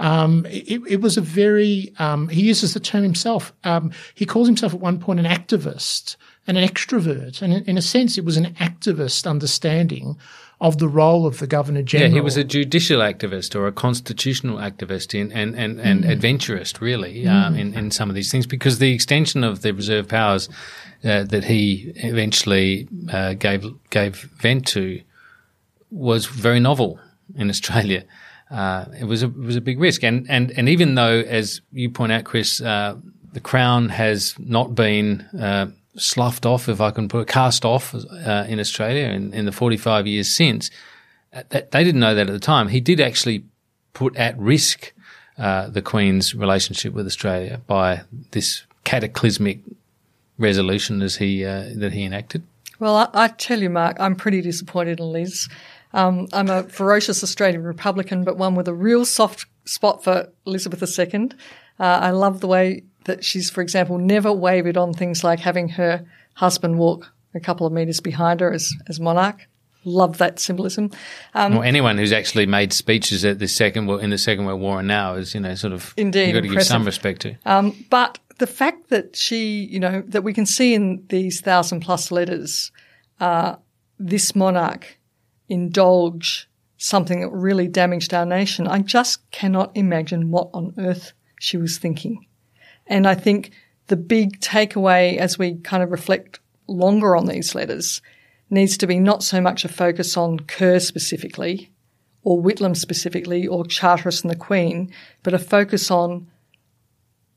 Um, 0.01 0.47
it, 0.49 0.81
it, 0.87 1.01
was 1.01 1.15
a 1.15 1.21
very 1.21 1.93
um, 1.99 2.27
he 2.27 2.41
uses 2.41 2.73
the 2.73 2.79
term 2.79 3.03
himself. 3.03 3.53
Um, 3.63 3.91
he 4.15 4.25
calls 4.25 4.47
himself 4.47 4.73
at 4.73 4.79
one 4.79 4.99
point 4.99 5.19
an 5.19 5.27
activist 5.27 6.15
and 6.47 6.57
an 6.57 6.67
extrovert. 6.67 7.41
And 7.41 7.67
in 7.67 7.77
a 7.77 7.81
sense, 7.81 8.17
it 8.17 8.25
was 8.25 8.35
an 8.35 8.53
activist 8.55 9.29
understanding 9.29 10.17
of 10.59 10.79
the 10.79 10.87
role 10.87 11.25
of 11.25 11.39
the 11.39 11.47
Governor 11.47 11.81
General. 11.81 12.11
Yeah, 12.11 12.15
he 12.15 12.21
was 12.21 12.37
a 12.37 12.43
judicial 12.43 12.99
activist 12.99 13.55
or 13.55 13.67
a 13.67 13.71
constitutional 13.71 14.57
activist 14.57 15.19
in, 15.19 15.31
and, 15.31 15.55
and, 15.55 15.79
and 15.79 16.03
mm. 16.03 16.09
adventurist, 16.09 16.81
really, 16.81 17.23
mm. 17.23 17.31
um, 17.31 17.55
in, 17.55 17.73
in 17.73 17.91
some 17.91 18.09
of 18.09 18.15
these 18.15 18.31
things, 18.31 18.45
because 18.45 18.79
the 18.79 18.93
extension 18.93 19.43
of 19.43 19.61
the 19.61 19.73
reserve 19.73 20.07
powers 20.07 20.49
uh, 21.03 21.23
that 21.23 21.43
he 21.43 21.91
eventually 21.95 22.87
uh, 23.11 23.33
gave 23.33 23.65
gave 23.89 24.15
vent 24.39 24.67
to 24.67 25.01
was 25.89 26.25
very 26.25 26.59
novel 26.59 26.99
in 27.35 27.49
Australia. 27.49 28.03
Uh, 28.51 28.85
it 28.99 29.05
was 29.05 29.23
a 29.23 29.27
it 29.27 29.37
was 29.37 29.55
a 29.55 29.61
big 29.61 29.79
risk, 29.79 30.03
and 30.03 30.29
and 30.29 30.51
and 30.51 30.67
even 30.67 30.95
though, 30.95 31.21
as 31.21 31.61
you 31.71 31.89
point 31.89 32.11
out, 32.11 32.25
Chris, 32.25 32.59
uh, 32.59 32.97
the 33.31 33.39
Crown 33.39 33.87
has 33.89 34.35
not 34.37 34.75
been 34.75 35.21
uh, 35.39 35.67
sloughed 35.95 36.45
off, 36.45 36.67
if 36.67 36.81
I 36.81 36.91
can 36.91 37.07
put 37.07 37.21
it, 37.21 37.27
cast 37.27 37.63
off 37.63 37.95
uh, 37.95 38.45
in 38.49 38.59
Australia 38.59 39.05
in, 39.05 39.33
in 39.33 39.45
the 39.45 39.53
45 39.53 40.05
years 40.05 40.29
since. 40.29 40.69
Uh, 41.33 41.43
they 41.49 41.83
didn't 41.83 42.01
know 42.01 42.13
that 42.13 42.27
at 42.27 42.33
the 42.33 42.39
time. 42.39 42.67
He 42.67 42.81
did 42.81 42.99
actually 42.99 43.45
put 43.93 44.17
at 44.17 44.37
risk 44.37 44.91
uh, 45.37 45.69
the 45.69 45.81
Queen's 45.81 46.35
relationship 46.35 46.93
with 46.93 47.05
Australia 47.05 47.61
by 47.67 48.01
this 48.31 48.63
cataclysmic 48.83 49.59
resolution 50.37 51.01
as 51.01 51.15
he 51.15 51.43
that 51.43 51.93
he 51.93 52.03
enacted. 52.03 52.43
Well, 52.79 52.97
I, 52.97 53.07
I, 53.13 53.27
tell 53.27 53.61
you, 53.61 53.69
Mark, 53.69 53.97
I'm 53.99 54.15
pretty 54.15 54.41
disappointed 54.41 54.99
in 54.99 55.11
Liz. 55.11 55.47
Um, 55.93 56.27
I'm 56.33 56.49
a 56.49 56.63
ferocious 56.63 57.23
Australian 57.23 57.63
Republican, 57.63 58.23
but 58.23 58.37
one 58.37 58.55
with 58.55 58.67
a 58.67 58.73
real 58.73 59.05
soft 59.05 59.45
spot 59.65 60.03
for 60.03 60.31
Elizabeth 60.45 60.81
II. 60.97 61.31
Uh, 61.79 61.83
I 61.83 62.11
love 62.11 62.39
the 62.39 62.47
way 62.47 62.83
that 63.05 63.23
she's, 63.23 63.49
for 63.49 63.61
example, 63.61 63.97
never 63.97 64.31
wavered 64.31 64.77
on 64.77 64.93
things 64.93 65.23
like 65.23 65.39
having 65.39 65.69
her 65.69 66.05
husband 66.35 66.77
walk 66.77 67.11
a 67.33 67.39
couple 67.39 67.65
of 67.65 67.73
metres 67.73 67.99
behind 67.99 68.39
her 68.39 68.51
as, 68.51 68.73
as 68.87 68.99
monarch. 68.99 69.47
Love 69.83 70.19
that 70.19 70.39
symbolism. 70.39 70.91
Um, 71.33 71.55
well, 71.55 71.63
anyone 71.63 71.97
who's 71.97 72.11
actually 72.11 72.45
made 72.45 72.71
speeches 72.71 73.25
at 73.25 73.39
the 73.39 73.47
second 73.47 73.89
in 73.89 74.11
the 74.11 74.17
Second 74.17 74.45
World 74.45 74.61
War 74.61 74.79
and 74.79 74.87
now 74.87 75.15
is, 75.15 75.33
you 75.33 75.39
know, 75.39 75.55
sort 75.55 75.73
of 75.73 75.95
indeed 75.97 76.27
you've 76.27 76.33
got 76.35 76.41
to 76.41 76.47
impressive. 76.47 76.57
give 76.57 76.67
some 76.67 76.85
respect 76.85 77.21
to. 77.21 77.35
Um, 77.45 77.85
but 77.89 78.19
the 78.37 78.45
fact 78.45 78.89
that 78.89 79.15
she, 79.15 79.65
you 79.65 79.79
know, 79.79 80.03
that 80.05 80.23
we 80.23 80.33
can 80.33 80.45
see 80.45 80.75
in 80.75 81.03
these 81.09 81.41
thousand 81.41 81.79
plus 81.79 82.11
letters, 82.11 82.71
uh, 83.19 83.55
this 83.97 84.35
monarch 84.35 84.99
indulge 85.51 86.49
something 86.77 87.21
that 87.21 87.29
really 87.29 87.67
damaged 87.67 88.13
our 88.13 88.25
nation. 88.25 88.67
I 88.67 88.79
just 88.79 89.29
cannot 89.31 89.75
imagine 89.75 90.31
what 90.31 90.49
on 90.53 90.73
earth 90.77 91.13
she 91.39 91.57
was 91.57 91.77
thinking. 91.77 92.25
And 92.87 93.07
I 93.07 93.15
think 93.15 93.51
the 93.87 93.97
big 93.97 94.39
takeaway 94.39 95.17
as 95.17 95.37
we 95.37 95.55
kind 95.57 95.83
of 95.83 95.91
reflect 95.91 96.39
longer 96.67 97.15
on 97.15 97.25
these 97.25 97.53
letters 97.53 98.01
needs 98.49 98.77
to 98.77 98.87
be 98.87 98.99
not 98.99 99.23
so 99.23 99.41
much 99.41 99.65
a 99.65 99.69
focus 99.69 100.15
on 100.15 100.39
Kerr 100.39 100.79
specifically 100.79 101.71
or 102.23 102.41
Whitlam 102.41 102.75
specifically 102.75 103.45
or 103.45 103.65
Charteris 103.65 104.21
and 104.21 104.31
the 104.31 104.35
Queen, 104.35 104.91
but 105.23 105.33
a 105.33 105.39
focus 105.39 105.91
on 105.91 106.31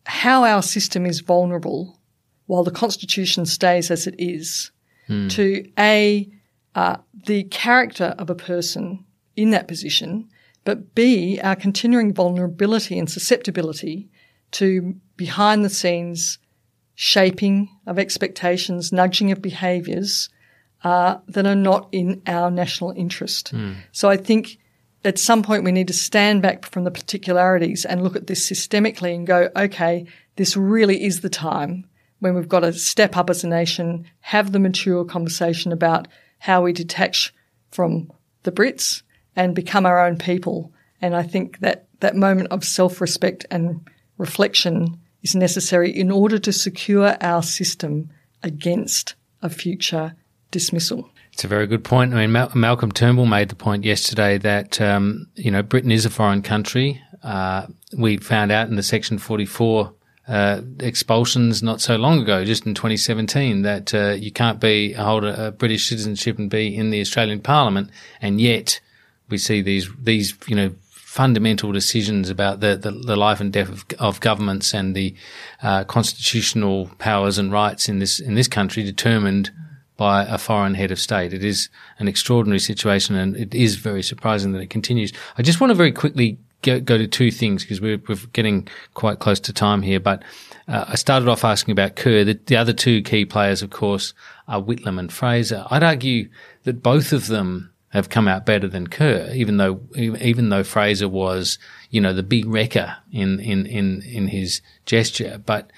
how 0.07 0.45
our 0.45 0.63
system 0.63 1.05
is 1.05 1.21
vulnerable 1.21 1.99
while 2.47 2.63
the 2.63 2.71
Constitution 2.71 3.47
stays 3.47 3.91
as 3.91 4.07
it 4.07 4.15
is 4.19 4.71
hmm. 5.07 5.29
to 5.29 5.69
A, 5.79 6.31
uh, 6.75 6.97
the 7.27 7.45
character 7.45 8.15
of 8.19 8.31
a 8.31 8.35
person 8.35 9.05
in 9.37 9.51
that 9.51 9.69
position, 9.69 10.29
but 10.65 10.95
B, 10.95 11.41
our 11.43 11.57
continuing 11.57 12.13
vulnerability 12.13 12.99
and 12.99 13.09
susceptibility 13.11 14.09
to 14.53 14.95
behind 15.17 15.65
the 15.65 15.71
scenes 15.71 16.39
shaping 16.95 17.69
of 17.87 17.99
expectations, 17.99 18.93
nudging 18.93 19.33
of 19.33 19.43
behaviours 19.43 20.29
uh, 20.85 21.19
that 21.29 21.47
are 21.47 21.57
not 21.57 21.89
in 21.93 22.23
our 22.27 22.51
national 22.51 22.93
interest. 22.93 23.53
Mm. 23.53 23.77
So 23.93 24.09
I 24.09 24.17
think 24.17 24.59
at 25.05 25.19
some 25.19 25.43
point 25.43 25.65
we 25.65 25.73
need 25.73 25.89
to 25.89 25.95
stand 25.95 26.43
back 26.43 26.65
from 26.65 26.85
the 26.85 26.91
particularities 26.91 27.85
and 27.85 28.03
look 28.03 28.17
at 28.17 28.27
this 28.27 28.49
systemically 28.49 29.15
and 29.15 29.27
go, 29.27 29.51
okay, 29.57 30.07
this 30.37 30.57
really 30.57 31.03
is 31.05 31.21
the 31.21 31.29
time 31.29 31.87
when 32.21 32.35
we've 32.35 32.49
got 32.49 32.61
to 32.61 32.73
step 32.73 33.17
up 33.17 33.29
as 33.29 33.45
a 33.45 33.49
nation, 33.49 34.07
have 34.21 34.53
the 34.53 34.59
mature 34.59 35.05
conversation 35.05 35.73
about 35.73 36.09
how 36.45 36.61
we 36.61 36.75
detach 36.75 37.33
from 37.71 38.13
the 38.43 38.53
Brits 38.53 39.01
and 39.35 39.55
become 39.55 39.87
our 39.87 40.07
own 40.07 40.19
people. 40.19 40.71
And 41.01 41.17
I 41.17 41.23
think 41.23 41.61
that 41.61 41.87
that 42.01 42.15
moment 42.15 42.49
of 42.51 42.63
self-respect 42.65 43.47
and 43.51 43.81
reflection 44.19 45.01
is 45.23 45.35
necessary 45.35 45.91
in 45.91 46.11
order 46.11 46.39
to 46.39 46.53
secure 46.53 47.17
our 47.23 47.43
system 47.43 48.11
against 48.43 49.15
a 49.41 49.49
future 49.49 50.15
dismissal. 50.51 51.09
It's 51.33 51.45
a 51.45 51.49
very 51.49 51.67
good 51.67 51.83
point. 51.83 52.13
I 52.13 52.19
mean, 52.19 52.33
Mal- 52.33 52.53
Malcolm 52.55 52.93
Turnbull 52.93 53.25
made 53.25 53.49
the 53.49 53.57
point 53.57 53.83
yesterday 53.83 54.37
that 54.37 54.79
um, 54.83 55.27
you 55.37 55.51
know 55.51 55.63
Britain 55.63 55.93
is 55.93 56.05
a 56.05 56.11
foreign 56.11 56.43
country. 56.43 57.01
Uh, 57.23 57.69
we 57.97 58.19
found 58.19 58.53
out 58.53 58.69
in 58.69 58.77
the 58.77 58.83
Section 58.83 59.17
44 59.17 59.95
uh, 60.27 60.63
expulsions 60.81 61.63
not 61.63 61.81
so 61.81 61.97
long 61.97 62.21
ago, 62.21 62.45
just 62.45 62.67
in 62.67 62.75
2017, 62.75 63.63
that 63.63 63.95
uh, 63.95 64.11
you 64.13 64.33
can't 64.33 64.61
be 64.61 64.93
hold 64.93 65.25
a, 65.25 65.49
a 65.49 65.51
British 65.53 65.89
citizenship 65.89 66.39
and 66.39 66.49
be 66.49 66.75
in 66.75 66.91
the 66.91 67.01
Australian 67.01 67.41
Parliament, 67.41 67.91
and 68.23 68.41
yet 68.41 68.81
we 69.29 69.39
see 69.39 69.61
these 69.61 69.89
these 70.01 70.35
you 70.47 70.57
know 70.57 70.75
fundamental 71.15 71.71
decisions 71.71 72.29
about 72.29 72.59
the, 72.59 72.75
the, 72.77 72.91
the 72.91 73.15
life 73.15 73.41
and 73.41 73.53
death 73.53 73.69
of, 73.69 73.85
of, 74.01 74.19
governments 74.19 74.75
and 74.75 74.97
the 74.97 75.15
uh, 75.63 75.85
constitutional 75.85 76.91
powers 76.99 77.39
and 77.39 77.53
rights 77.53 77.89
in 77.89 78.01
this 78.01 78.19
in 78.19 78.35
this 78.35 78.49
country 78.49 78.83
determined 78.83 79.53
by 79.97 80.25
a 80.25 80.39
foreign 80.39 80.75
head 80.75 80.91
of 80.91 80.99
state. 80.99 81.33
It 81.33 81.45
is 81.45 81.69
an 81.99 82.09
extraordinary 82.09 82.59
situation, 82.59 83.15
and 83.15 83.37
it 83.37 83.55
is 83.55 83.77
very 83.77 84.03
surprising 84.03 84.53
that 84.53 84.61
it 84.61 84.71
continues. 84.71 85.13
I 85.39 85.43
just 85.43 85.61
want 85.61 85.71
to 85.71 85.75
very 85.75 85.93
quickly 85.93 86.39
go, 86.65 86.81
go 86.81 86.99
to 86.99 87.07
two 87.07 87.31
things 87.31 87.63
because 87.63 87.81
we're, 87.81 88.01
we're, 88.09 88.17
getting 88.33 88.67
quite 88.95 89.21
close 89.21 89.39
to 89.41 89.53
time 89.53 89.83
here. 89.83 90.01
But 90.01 90.23
uh, 90.67 90.87
I 90.89 90.95
started 90.97 91.29
off 91.29 91.45
asking 91.45 91.73
about 91.73 91.95
Kerr. 91.95 92.25
The, 92.25 92.41
the, 92.47 92.57
other 92.57 92.73
two 92.73 93.03
key 93.03 93.25
players, 93.25 93.63
of 93.63 93.71
course, 93.71 94.15
are 94.49 94.61
Whitlam 94.61 94.99
and 94.99 95.13
Fraser. 95.13 95.65
I'd 95.71 95.83
argue 95.83 96.29
that 96.65 96.83
both 96.83 97.13
of 97.13 97.29
them 97.29 97.71
have 97.91 98.09
come 98.09 98.27
out 98.27 98.45
better 98.45 98.67
than 98.67 98.89
Kerr, 98.89 99.31
even 99.33 99.59
though 99.59 99.81
even 99.95 100.49
though 100.49 100.65
Fraser 100.65 101.09
was, 101.09 101.59
you 101.91 102.01
know, 102.01 102.13
the 102.13 102.25
big 102.25 102.45
wrecker 102.47 102.97
in 103.13 103.39
in 103.39 103.67
in 103.67 104.03
in 104.03 104.29
his 104.29 104.63
gesture. 104.85 105.41
But 105.45 105.71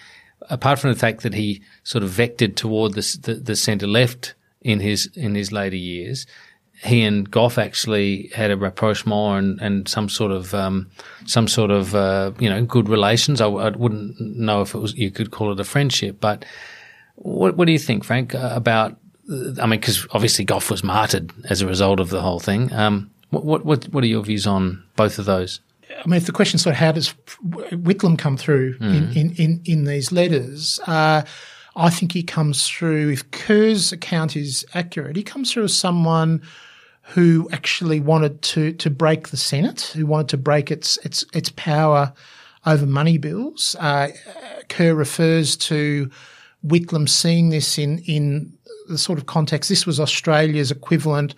apart 0.49 0.78
from 0.78 0.93
the 0.93 0.99
fact 0.99 1.22
that 1.22 1.34
he 1.34 1.62
sort 1.84 2.03
of 2.03 2.11
vectored 2.11 2.57
toward 2.57 2.95
the 2.95 3.18
the, 3.22 3.34
the 3.34 3.57
centre 3.57 3.87
left 3.87 4.34
in 4.62 4.80
his 4.80 5.11
in 5.14 5.34
his 5.34 5.53
later 5.53 5.76
years, 5.76 6.26
he 6.83 7.03
and 7.03 7.31
Gough 7.31 7.59
actually 7.59 8.29
had 8.35 8.51
a 8.51 8.57
rapprochement 8.57 9.39
and, 9.39 9.61
and 9.61 9.89
some 9.89 10.09
sort 10.09 10.33
of 10.33 10.55
um, 10.55 10.91
some 11.24 11.49
sort 11.49 11.70
of 11.70 11.95
uh, 11.95 12.33
you 12.39 12.51
know 12.51 12.64
good 12.64 12.89
relations. 12.89 13.41
I, 13.41 13.47
I, 13.47 13.70
wouldn't 13.70 14.20
know 14.20 14.61
if 14.62 14.74
it 14.74 14.79
was 14.79 14.95
you 14.95 15.11
could 15.11 15.31
call 15.31 15.53
it 15.53 15.61
a 15.61 15.64
friendship, 15.64 16.18
but 16.20 16.45
what 17.16 17.57
what 17.57 17.66
do 17.66 17.72
you 17.72 17.79
think, 17.79 18.05
Frank, 18.05 18.35
about 18.35 18.97
I 19.29 19.66
mean, 19.66 19.81
because 19.81 20.07
obviously 20.12 20.45
Gough 20.45 20.70
was 20.70 20.85
martyred 20.85 21.33
as 21.51 21.61
a 21.61 21.66
result 21.66 21.99
of 21.99 22.11
the 22.11 22.20
whole 22.20 22.39
thing. 22.39 22.72
Um, 22.72 23.11
what, 23.31 23.64
what, 23.64 23.89
what 23.89 24.05
are 24.05 24.07
your 24.07 24.22
views 24.22 24.47
on 24.47 24.85
both 24.95 25.18
of 25.18 25.24
those? 25.24 25.61
I 25.91 26.07
mean, 26.07 26.16
if 26.16 26.27
the 26.27 26.33
question 26.33 26.59
sort 26.59 26.74
of 26.74 26.79
how 26.79 26.93
does 26.93 27.14
Whitlam 27.45 28.18
come 28.18 28.37
through 28.37 28.79
mm. 28.79 28.95
in, 28.95 29.12
in, 29.16 29.35
in, 29.37 29.62
in, 29.64 29.85
these 29.85 30.12
letters, 30.12 30.79
uh, 30.87 31.22
I 31.77 31.91
think 31.91 32.12
he 32.12 32.22
comes 32.22 32.66
through, 32.66 33.11
if 33.11 33.31
Kerr's 33.31 33.93
account 33.93 34.35
is 34.35 34.64
accurate, 34.72 35.14
he 35.14 35.22
comes 35.22 35.53
through 35.53 35.64
as 35.64 35.77
someone 35.77 36.43
who 37.03 37.49
actually 37.53 38.01
wanted 38.01 38.43
to, 38.43 38.72
to 38.72 38.91
break 38.91 39.29
the 39.29 39.37
Senate, 39.37 39.93
who 39.95 40.07
wanted 40.07 40.31
to 40.31 40.39
break 40.39 40.70
its, 40.70 40.97
its, 41.05 41.24
its 41.35 41.51
power 41.51 42.12
over 42.64 42.87
money 42.87 43.18
bills. 43.18 43.77
Uh, 43.79 44.09
Kerr 44.68 44.95
refers 44.95 45.57
to 45.59 46.11
Whitlam 46.66 47.09
seeing 47.09 47.51
this 47.51 47.79
in, 47.79 47.99
in 48.01 48.53
the 48.89 48.99
sort 48.99 49.18
of 49.18 49.27
context, 49.27 49.68
this 49.68 49.87
was 49.87 50.01
Australia's 50.01 50.70
equivalent 50.70 51.35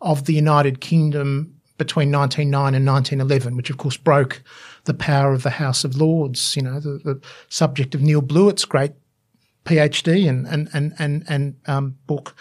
of 0.00 0.24
the 0.24 0.34
United 0.34 0.80
Kingdom 0.80 1.54
between 1.78 2.12
1909 2.12 2.74
and 2.74 2.86
1911, 2.86 3.56
which 3.56 3.70
of 3.70 3.76
course 3.76 3.96
broke 3.96 4.42
the 4.84 4.94
power 4.94 5.32
of 5.32 5.42
the 5.42 5.50
House 5.50 5.84
of 5.84 5.96
Lords. 5.96 6.56
You 6.56 6.62
know, 6.62 6.80
the, 6.80 6.98
the 7.04 7.20
subject 7.48 7.94
of 7.94 8.02
Neil 8.02 8.22
Blewett's 8.22 8.64
great 8.64 8.92
PhD 9.64 10.28
and 10.28 10.46
and 10.46 10.68
and 10.72 10.94
and, 10.98 11.24
and 11.28 11.54
um, 11.66 11.96
book. 12.06 12.34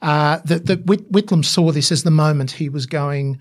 Uh, 0.00 0.38
that 0.44 0.66
that 0.66 0.84
Whitlam 0.86 1.44
saw 1.44 1.70
this 1.70 1.92
as 1.92 2.02
the 2.02 2.10
moment 2.10 2.50
he 2.50 2.68
was 2.68 2.86
going 2.86 3.40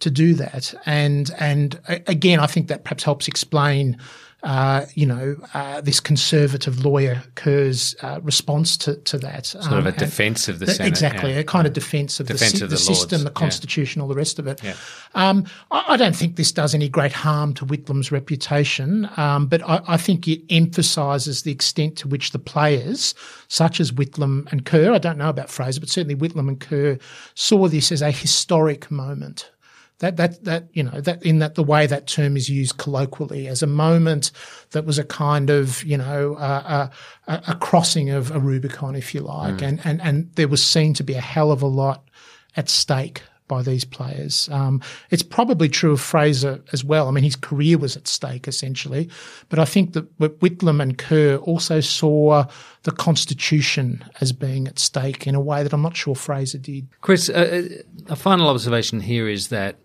to 0.00 0.10
do 0.10 0.34
that, 0.34 0.74
and 0.86 1.30
and 1.38 1.80
again, 2.06 2.40
I 2.40 2.46
think 2.46 2.68
that 2.68 2.84
perhaps 2.84 3.04
helps 3.04 3.28
explain 3.28 3.96
uh, 4.42 4.86
you 4.94 5.04
know, 5.04 5.36
uh, 5.52 5.80
this 5.80 6.00
conservative 6.00 6.84
lawyer 6.84 7.22
Kerr's 7.34 7.94
uh, 8.02 8.20
response 8.22 8.76
to, 8.78 8.96
to 8.96 9.18
that. 9.18 9.46
Sort 9.46 9.66
um, 9.66 9.78
of 9.78 9.86
a 9.86 9.92
defence 9.92 10.48
of 10.48 10.58
the, 10.58 10.66
the 10.66 10.72
Senate. 10.72 10.88
Exactly, 10.88 11.32
yeah. 11.32 11.40
a 11.40 11.44
kind 11.44 11.66
of 11.66 11.72
defence 11.72 12.20
of 12.20 12.26
defense 12.26 12.58
the, 12.58 12.64
of 12.64 12.70
the, 12.70 12.76
the 12.76 12.82
system, 12.82 13.24
the 13.24 13.30
constitution, 13.30 14.00
all 14.00 14.08
the 14.08 14.14
rest 14.14 14.38
of 14.38 14.46
it. 14.46 14.62
Yeah. 14.62 14.74
Um, 15.14 15.44
I, 15.70 15.84
I, 15.88 15.96
don't 15.96 16.16
think 16.16 16.36
this 16.36 16.52
does 16.52 16.74
any 16.74 16.88
great 16.88 17.12
harm 17.12 17.52
to 17.54 17.66
Whitlam's 17.66 18.10
reputation, 18.10 19.10
um, 19.16 19.46
but 19.46 19.62
I, 19.68 19.82
I, 19.86 19.96
think 19.96 20.26
it 20.26 20.40
emphasises 20.48 21.42
the 21.42 21.52
extent 21.52 21.96
to 21.98 22.08
which 22.08 22.30
the 22.30 22.38
players, 22.38 23.14
such 23.48 23.78
as 23.80 23.92
Whitlam 23.92 24.50
and 24.50 24.64
Kerr, 24.64 24.92
I 24.92 24.98
don't 24.98 25.18
know 25.18 25.28
about 25.28 25.50
Fraser, 25.50 25.80
but 25.80 25.90
certainly 25.90 26.16
Whitlam 26.16 26.48
and 26.48 26.60
Kerr, 26.60 26.98
saw 27.34 27.68
this 27.68 27.92
as 27.92 28.00
a 28.00 28.10
historic 28.10 28.90
moment 28.90 29.50
that 30.00 30.16
that 30.16 30.44
that 30.44 30.68
you 30.72 30.82
know 30.82 31.00
that 31.00 31.22
in 31.22 31.38
that 31.38 31.54
the 31.54 31.62
way 31.62 31.86
that 31.86 32.06
term 32.06 32.36
is 32.36 32.50
used 32.50 32.76
colloquially 32.78 33.46
as 33.46 33.62
a 33.62 33.66
moment 33.66 34.32
that 34.72 34.84
was 34.84 34.98
a 34.98 35.04
kind 35.04 35.48
of 35.48 35.82
you 35.84 35.96
know 35.96 36.34
uh, 36.34 36.88
a, 37.26 37.42
a, 37.48 37.54
crossing 37.54 38.10
of 38.10 38.30
a 38.30 38.40
Rubicon, 38.40 38.96
if 38.96 39.14
you 39.14 39.20
like, 39.20 39.56
mm. 39.56 39.62
and 39.62 39.80
and 39.84 40.00
and 40.02 40.34
there 40.34 40.48
was 40.48 40.66
seen 40.66 40.94
to 40.94 41.04
be 41.04 41.14
a 41.14 41.20
hell 41.20 41.52
of 41.52 41.62
a 41.62 41.66
lot 41.66 42.08
at 42.56 42.68
stake 42.68 43.22
by 43.46 43.62
these 43.62 43.84
players. 43.84 44.48
Um, 44.52 44.80
it's 45.10 45.24
probably 45.24 45.68
true 45.68 45.92
of 45.92 46.00
Fraser 46.00 46.62
as 46.72 46.84
well. 46.84 47.08
I 47.08 47.10
mean, 47.10 47.24
his 47.24 47.34
career 47.34 47.78
was 47.78 47.96
at 47.96 48.06
stake 48.06 48.46
essentially, 48.46 49.10
but 49.48 49.58
I 49.58 49.64
think 49.64 49.92
that 49.94 50.18
Whitlam 50.18 50.80
and 50.80 50.96
Kerr 50.96 51.36
also 51.36 51.80
saw 51.80 52.44
the 52.84 52.92
Constitution 52.92 54.04
as 54.20 54.32
being 54.32 54.68
at 54.68 54.78
stake 54.78 55.26
in 55.26 55.34
a 55.34 55.40
way 55.40 55.64
that 55.64 55.72
I'm 55.72 55.82
not 55.82 55.96
sure 55.96 56.14
Fraser 56.14 56.58
did. 56.58 56.88
Chris, 57.00 57.28
uh, 57.28 57.68
a 58.08 58.16
final 58.16 58.48
observation 58.48 59.00
here 59.00 59.28
is 59.28 59.48
that 59.48 59.76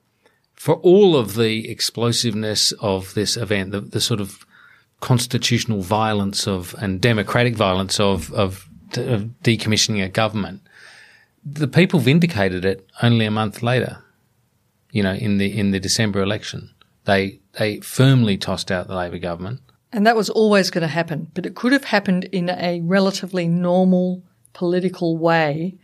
for 0.65 0.77
all 0.77 1.15
of 1.15 1.35
the 1.35 1.69
explosiveness 1.69 2.71
of 2.79 3.13
this 3.13 3.37
event, 3.37 3.69
the, 3.69 3.81
the 3.81 4.01
sort 4.01 4.19
of 4.19 4.47
constitutional 4.99 5.81
violence 5.81 6.47
of 6.47 6.73
and 6.79 6.99
democratic 6.99 7.55
violence 7.55 7.99
of, 7.99 8.33
of, 8.33 8.67
of 8.97 9.29
decommissioning 9.43 10.03
a 10.03 10.09
government, 10.09 10.63
the 11.45 11.67
people 11.67 11.99
vindicated 11.99 12.65
it 12.65 12.83
only 13.03 13.25
a 13.25 13.29
month 13.29 13.61
later. 13.61 14.03
You 14.89 15.03
know, 15.03 15.13
in 15.13 15.37
the 15.37 15.55
in 15.55 15.69
the 15.69 15.79
December 15.79 16.23
election, 16.23 16.71
they 17.03 17.41
they 17.59 17.79
firmly 17.81 18.35
tossed 18.35 18.71
out 18.71 18.87
the 18.87 18.95
Labor 18.95 19.19
government, 19.19 19.61
and 19.93 20.07
that 20.07 20.15
was 20.15 20.31
always 20.31 20.71
going 20.71 20.81
to 20.81 20.87
happen. 20.87 21.29
But 21.35 21.45
it 21.45 21.53
could 21.53 21.73
have 21.73 21.83
happened 21.83 22.23
in 22.31 22.49
a 22.49 22.81
relatively 22.81 23.47
normal 23.47 24.23
political 24.53 25.15
way, 25.15 25.75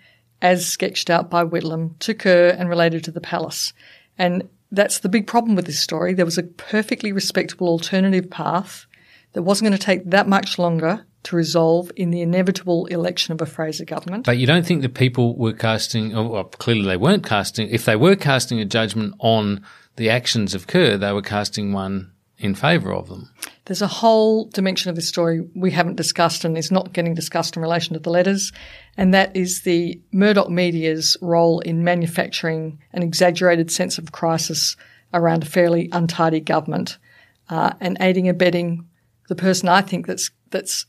as 0.41 0.65
sketched 0.65 1.11
out 1.11 1.29
by 1.29 1.43
Whitlam 1.45 1.99
to 1.99 2.15
Kerr 2.15 2.55
and 2.57 2.67
related 2.67 3.03
to 3.03 3.11
the 3.11 3.21
palace. 3.21 3.73
And 4.17 4.49
that's 4.71 4.99
the 4.99 5.09
big 5.09 5.27
problem 5.27 5.55
with 5.55 5.65
this 5.65 5.79
story. 5.79 6.13
There 6.13 6.25
was 6.25 6.37
a 6.37 6.43
perfectly 6.43 7.11
respectable 7.11 7.67
alternative 7.67 8.29
path 8.29 8.85
that 9.33 9.43
wasn't 9.43 9.69
going 9.69 9.77
to 9.77 9.85
take 9.85 10.09
that 10.09 10.27
much 10.27 10.57
longer 10.57 11.05
to 11.23 11.35
resolve 11.35 11.91
in 11.95 12.09
the 12.09 12.21
inevitable 12.21 12.87
election 12.87 13.31
of 13.31 13.41
a 13.41 13.45
Fraser 13.45 13.85
government. 13.85 14.25
But 14.25 14.37
you 14.37 14.47
don't 14.47 14.65
think 14.65 14.81
the 14.81 14.89
people 14.89 15.37
were 15.37 15.53
casting, 15.53 16.15
oh, 16.15 16.27
well, 16.27 16.43
clearly 16.45 16.85
they 16.85 16.97
weren't 16.97 17.25
casting, 17.25 17.69
if 17.69 17.85
they 17.85 17.95
were 17.95 18.15
casting 18.15 18.59
a 18.59 18.65
judgment 18.65 19.13
on 19.19 19.63
the 19.97 20.09
actions 20.09 20.55
of 20.55 20.67
Kerr, 20.67 20.97
they 20.97 21.11
were 21.11 21.21
casting 21.21 21.73
one 21.73 22.10
in 22.41 22.55
favour 22.55 22.93
of 22.93 23.07
them. 23.07 23.29
There's 23.65 23.81
a 23.81 23.87
whole 23.87 24.45
dimension 24.45 24.89
of 24.89 24.95
this 24.95 25.07
story 25.07 25.47
we 25.55 25.71
haven't 25.71 25.95
discussed 25.95 26.43
and 26.43 26.57
is 26.57 26.71
not 26.71 26.91
getting 26.91 27.13
discussed 27.13 27.55
in 27.55 27.61
relation 27.61 27.93
to 27.93 27.99
the 27.99 28.09
letters, 28.09 28.51
and 28.97 29.13
that 29.13 29.35
is 29.35 29.61
the 29.61 30.01
Murdoch 30.11 30.49
media's 30.49 31.15
role 31.21 31.59
in 31.59 31.83
manufacturing 31.83 32.79
an 32.93 33.03
exaggerated 33.03 33.71
sense 33.71 33.97
of 33.97 34.11
crisis 34.11 34.75
around 35.13 35.43
a 35.43 35.45
fairly 35.45 35.87
untidy 35.91 36.39
government 36.39 36.97
uh, 37.49 37.73
and 37.79 37.97
aiding 38.01 38.27
and 38.27 38.35
abetting 38.35 38.87
the 39.27 39.35
person 39.35 39.69
I 39.69 39.81
think 39.81 40.07
that's 40.07 40.31
that's 40.49 40.85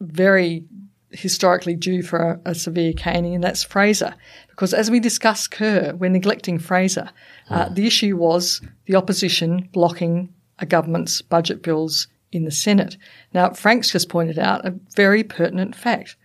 very 0.00 0.64
historically 1.10 1.74
due 1.74 2.02
for 2.02 2.18
a, 2.44 2.50
a, 2.50 2.54
severe 2.54 2.92
caning, 2.92 3.34
and 3.34 3.42
that's 3.42 3.62
Fraser. 3.62 4.14
Because 4.50 4.74
as 4.74 4.90
we 4.90 5.00
discuss 5.00 5.46
Kerr, 5.46 5.94
we're 5.96 6.10
neglecting 6.10 6.58
Fraser. 6.58 7.08
Uh, 7.48 7.68
the 7.70 7.86
issue 7.86 8.16
was 8.16 8.60
the 8.84 8.96
opposition 8.96 9.68
blocking 9.72 10.34
a 10.58 10.66
government's 10.66 11.22
budget 11.22 11.62
bills 11.62 12.08
in 12.32 12.44
the 12.44 12.50
Senate. 12.50 12.96
Now, 13.32 13.50
Frank's 13.50 13.90
just 13.90 14.08
pointed 14.08 14.38
out 14.38 14.66
a 14.66 14.74
very 14.94 15.24
pertinent 15.24 15.74
fact. 15.74 16.16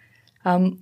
Um, 0.45 0.81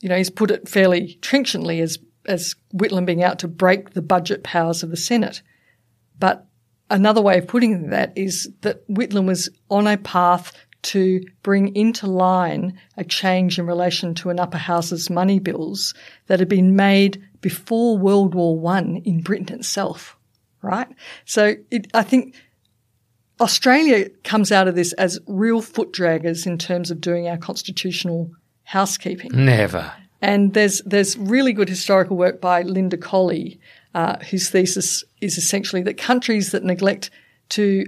you 0.00 0.08
know, 0.08 0.16
he's 0.16 0.30
put 0.30 0.50
it 0.50 0.68
fairly 0.68 1.18
trenchantly 1.20 1.80
as 1.80 1.98
as 2.26 2.54
Whitlam 2.74 3.06
being 3.06 3.22
out 3.22 3.38
to 3.40 3.48
break 3.48 3.90
the 3.90 4.02
budget 4.02 4.44
powers 4.44 4.82
of 4.82 4.90
the 4.90 4.96
Senate. 4.96 5.42
But 6.18 6.46
another 6.90 7.22
way 7.22 7.38
of 7.38 7.48
putting 7.48 7.90
that 7.90 8.12
is 8.14 8.50
that 8.60 8.86
Whitlam 8.88 9.26
was 9.26 9.48
on 9.70 9.86
a 9.86 9.96
path 9.96 10.52
to 10.82 11.22
bring 11.42 11.74
into 11.74 12.06
line 12.06 12.78
a 12.96 13.04
change 13.04 13.58
in 13.58 13.66
relation 13.66 14.14
to 14.14 14.30
an 14.30 14.38
upper 14.38 14.58
house's 14.58 15.10
money 15.10 15.38
bills 15.38 15.94
that 16.26 16.38
had 16.38 16.48
been 16.48 16.76
made 16.76 17.22
before 17.40 17.98
World 17.98 18.34
War 18.34 18.58
One 18.58 18.96
in 19.04 19.22
Britain 19.22 19.58
itself, 19.58 20.16
right? 20.62 20.88
So 21.24 21.56
it, 21.70 21.86
I 21.94 22.02
think 22.02 22.34
Australia 23.40 24.08
comes 24.22 24.52
out 24.52 24.68
of 24.68 24.74
this 24.74 24.92
as 24.94 25.18
real 25.26 25.62
foot 25.62 25.92
draggers 25.92 26.46
in 26.46 26.58
terms 26.58 26.90
of 26.90 27.00
doing 27.00 27.26
our 27.26 27.38
constitutional 27.38 28.30
housekeeping. 28.64 29.30
Never. 29.32 29.92
And 30.22 30.52
there's 30.52 30.82
there's 30.82 31.16
really 31.16 31.52
good 31.52 31.68
historical 31.68 32.16
work 32.16 32.40
by 32.40 32.62
Linda 32.62 32.98
Colley, 32.98 33.58
uh, 33.94 34.18
whose 34.30 34.50
thesis 34.50 35.02
is 35.20 35.38
essentially 35.38 35.82
that 35.82 35.96
countries 35.96 36.52
that 36.52 36.62
neglect 36.62 37.10
to 37.50 37.86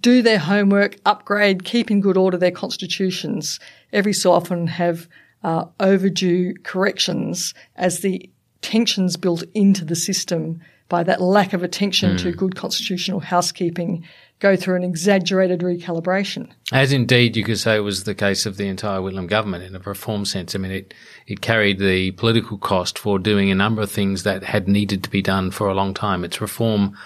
do 0.00 0.22
their 0.22 0.38
homework, 0.38 0.96
upgrade, 1.04 1.64
keep 1.64 1.90
in 1.90 2.00
good 2.00 2.16
order 2.16 2.36
their 2.36 2.50
constitutions, 2.50 3.60
every 3.92 4.12
so 4.12 4.32
often 4.32 4.66
have 4.66 5.06
uh, 5.44 5.66
overdue 5.78 6.54
corrections 6.62 7.54
as 7.76 8.00
the 8.00 8.28
tensions 8.62 9.16
built 9.16 9.44
into 9.54 9.84
the 9.84 9.94
system 9.94 10.60
by 10.88 11.02
that 11.02 11.20
lack 11.20 11.52
of 11.52 11.62
attention 11.62 12.16
mm. 12.16 12.18
to 12.18 12.32
good 12.32 12.56
constitutional 12.56 13.20
housekeeping 13.20 14.04
go 14.40 14.56
through 14.56 14.76
an 14.76 14.82
exaggerated 14.82 15.60
recalibration. 15.60 16.50
As 16.72 16.92
indeed 16.92 17.36
you 17.36 17.44
could 17.44 17.58
say 17.58 17.78
was 17.80 18.04
the 18.04 18.14
case 18.14 18.46
of 18.46 18.56
the 18.56 18.66
entire 18.66 19.00
Whitlam 19.00 19.28
government 19.28 19.64
in 19.64 19.74
a 19.74 19.78
reform 19.78 20.24
sense. 20.24 20.54
I 20.54 20.58
mean, 20.58 20.72
it, 20.72 20.94
it 21.26 21.40
carried 21.40 21.78
the 21.78 22.10
political 22.12 22.58
cost 22.58 22.98
for 22.98 23.18
doing 23.18 23.50
a 23.50 23.54
number 23.54 23.80
of 23.80 23.90
things 23.90 24.24
that 24.24 24.42
had 24.42 24.68
needed 24.68 25.02
to 25.04 25.10
be 25.10 25.22
done 25.22 25.50
for 25.50 25.68
a 25.68 25.74
long 25.74 25.94
time. 25.94 26.24
Its 26.24 26.40
reform 26.40 26.96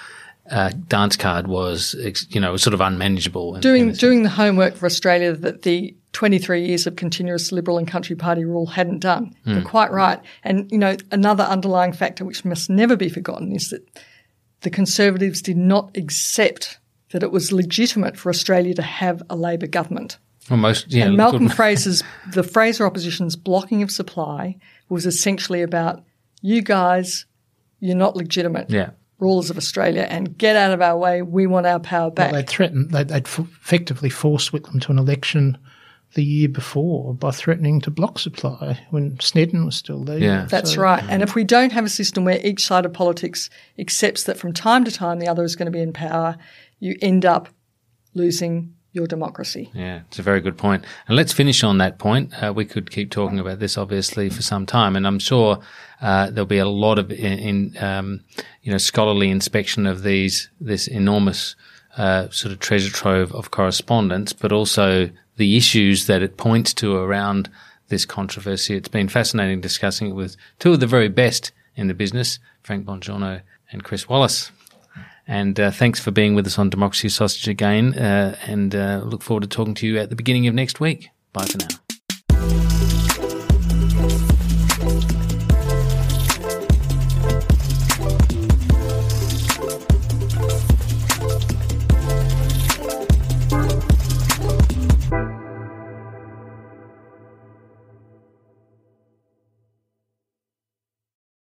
uh, 0.50 0.72
dance 0.88 1.16
card 1.16 1.46
was, 1.46 1.94
you 2.30 2.40
know, 2.40 2.56
sort 2.56 2.74
of 2.74 2.80
unmanageable. 2.80 3.54
In, 3.54 3.60
doing, 3.60 3.88
in 3.90 3.94
doing 3.94 4.22
the 4.22 4.30
homework 4.30 4.74
for 4.74 4.86
Australia 4.86 5.34
that 5.34 5.62
the 5.62 5.94
23 6.12 6.66
years 6.66 6.86
of 6.86 6.96
continuous 6.96 7.52
Liberal 7.52 7.78
and 7.78 7.86
Country 7.86 8.16
Party 8.16 8.44
rule 8.44 8.66
hadn't 8.66 9.00
done. 9.00 9.34
Mm. 9.46 9.54
You're 9.54 9.64
quite 9.64 9.90
right. 9.90 10.20
And, 10.42 10.70
you 10.72 10.78
know, 10.78 10.96
another 11.12 11.44
underlying 11.44 11.92
factor 11.92 12.24
which 12.24 12.44
must 12.44 12.70
never 12.70 12.96
be 12.96 13.08
forgotten 13.08 13.52
is 13.52 13.70
that 13.70 13.86
the 14.62 14.70
Conservatives 14.70 15.42
did 15.42 15.56
not 15.56 15.96
accept 15.96 16.78
that 17.10 17.22
it 17.22 17.30
was 17.30 17.52
legitimate 17.52 18.16
for 18.16 18.30
Australia 18.30 18.74
to 18.74 18.82
have 18.82 19.22
a 19.30 19.36
Labor 19.36 19.66
government. 19.66 20.18
Almost, 20.50 20.92
yeah. 20.92 21.06
And 21.06 21.16
Malcolm 21.16 21.48
Fraser's, 21.48 22.02
the 22.32 22.42
Fraser 22.42 22.86
opposition's 22.86 23.36
blocking 23.36 23.82
of 23.82 23.90
supply 23.90 24.56
was 24.88 25.06
essentially 25.06 25.62
about 25.62 26.02
you 26.40 26.62
guys, 26.62 27.26
you're 27.80 27.96
not 27.96 28.16
legitimate. 28.16 28.70
Yeah. 28.70 28.90
Rulers 29.18 29.50
of 29.50 29.56
Australia 29.56 30.06
and 30.08 30.38
get 30.38 30.54
out 30.54 30.72
of 30.72 30.80
our 30.80 30.96
way. 30.96 31.22
We 31.22 31.48
want 31.48 31.66
our 31.66 31.80
power 31.80 32.08
back. 32.08 32.30
Well, 32.30 32.40
they'd 32.40 32.48
threatened, 32.48 32.92
they'd, 32.92 33.08
they'd 33.08 33.26
effectively 33.26 34.10
forced 34.10 34.52
Whitlam 34.52 34.80
to 34.82 34.92
an 34.92 34.98
election 34.98 35.58
the 36.14 36.24
year 36.24 36.48
before 36.48 37.14
by 37.14 37.30
threatening 37.30 37.80
to 37.82 37.90
block 37.90 38.18
supply 38.18 38.80
when 38.90 39.18
Snedden 39.20 39.64
was 39.64 39.76
still 39.76 40.04
there. 40.04 40.18
Yeah. 40.18 40.46
That's 40.46 40.74
so, 40.74 40.82
right. 40.82 41.04
And 41.08 41.22
if 41.22 41.34
we 41.34 41.44
don't 41.44 41.72
have 41.72 41.84
a 41.84 41.90
system 41.90 42.24
where 42.24 42.44
each 42.44 42.64
side 42.64 42.86
of 42.86 42.92
politics 42.92 43.50
accepts 43.78 44.24
that 44.24 44.38
from 44.38 44.52
time 44.52 44.84
to 44.84 44.90
time 44.90 45.18
the 45.18 45.28
other 45.28 45.44
is 45.44 45.54
going 45.54 45.66
to 45.66 45.72
be 45.72 45.82
in 45.82 45.92
power, 45.92 46.36
you 46.78 46.96
end 47.02 47.26
up 47.26 47.48
losing 48.14 48.74
your 48.92 49.06
democracy. 49.06 49.70
Yeah, 49.74 50.00
it's 50.08 50.18
a 50.18 50.22
very 50.22 50.40
good 50.40 50.56
point. 50.56 50.84
And 51.06 51.16
let's 51.16 51.32
finish 51.32 51.62
on 51.62 51.78
that 51.78 51.98
point. 51.98 52.32
Uh, 52.42 52.52
we 52.54 52.64
could 52.64 52.90
keep 52.90 53.10
talking 53.10 53.38
about 53.38 53.58
this 53.58 53.76
obviously 53.76 54.30
for 54.30 54.42
some 54.42 54.66
time, 54.66 54.96
and 54.96 55.06
I'm 55.06 55.18
sure 55.18 55.58
uh, 56.00 56.30
there'll 56.30 56.46
be 56.46 56.58
a 56.58 56.68
lot 56.68 56.98
of 56.98 57.12
in, 57.12 57.38
in 57.38 57.82
um, 57.82 58.24
you 58.62 58.72
know 58.72 58.78
scholarly 58.78 59.30
inspection 59.30 59.86
of 59.86 60.02
these 60.02 60.50
this 60.60 60.88
enormous 60.88 61.54
uh, 61.96 62.28
sort 62.30 62.52
of 62.52 62.60
treasure 62.60 62.90
trove 62.90 63.32
of 63.32 63.50
correspondence, 63.50 64.32
but 64.32 64.52
also 64.52 65.10
the 65.38 65.56
issues 65.56 66.06
that 66.06 66.22
it 66.22 66.36
points 66.36 66.74
to 66.74 66.96
around 66.96 67.48
this 67.88 68.04
controversy. 68.04 68.76
It's 68.76 68.88
been 68.88 69.08
fascinating 69.08 69.60
discussing 69.60 70.10
it 70.10 70.14
with 70.14 70.36
two 70.58 70.74
of 70.74 70.80
the 70.80 70.86
very 70.86 71.08
best 71.08 71.52
in 71.74 71.88
the 71.88 71.94
business, 71.94 72.38
Frank 72.62 72.84
Bongiorno 72.84 73.40
and 73.72 73.82
Chris 73.82 74.08
Wallace. 74.08 74.52
And 75.26 75.60
uh, 75.60 75.70
thanks 75.70 76.00
for 76.00 76.10
being 76.10 76.34
with 76.34 76.46
us 76.46 76.58
on 76.58 76.70
Democracy 76.70 77.08
Sausage 77.10 77.48
again. 77.48 77.94
Uh, 77.94 78.36
and 78.46 78.74
uh, 78.74 79.02
look 79.04 79.22
forward 79.22 79.42
to 79.42 79.48
talking 79.48 79.74
to 79.74 79.86
you 79.86 79.98
at 79.98 80.10
the 80.10 80.16
beginning 80.16 80.46
of 80.46 80.54
next 80.54 80.80
week. 80.80 81.10
Bye 81.32 81.44
for 81.44 81.58
now. 81.58 81.87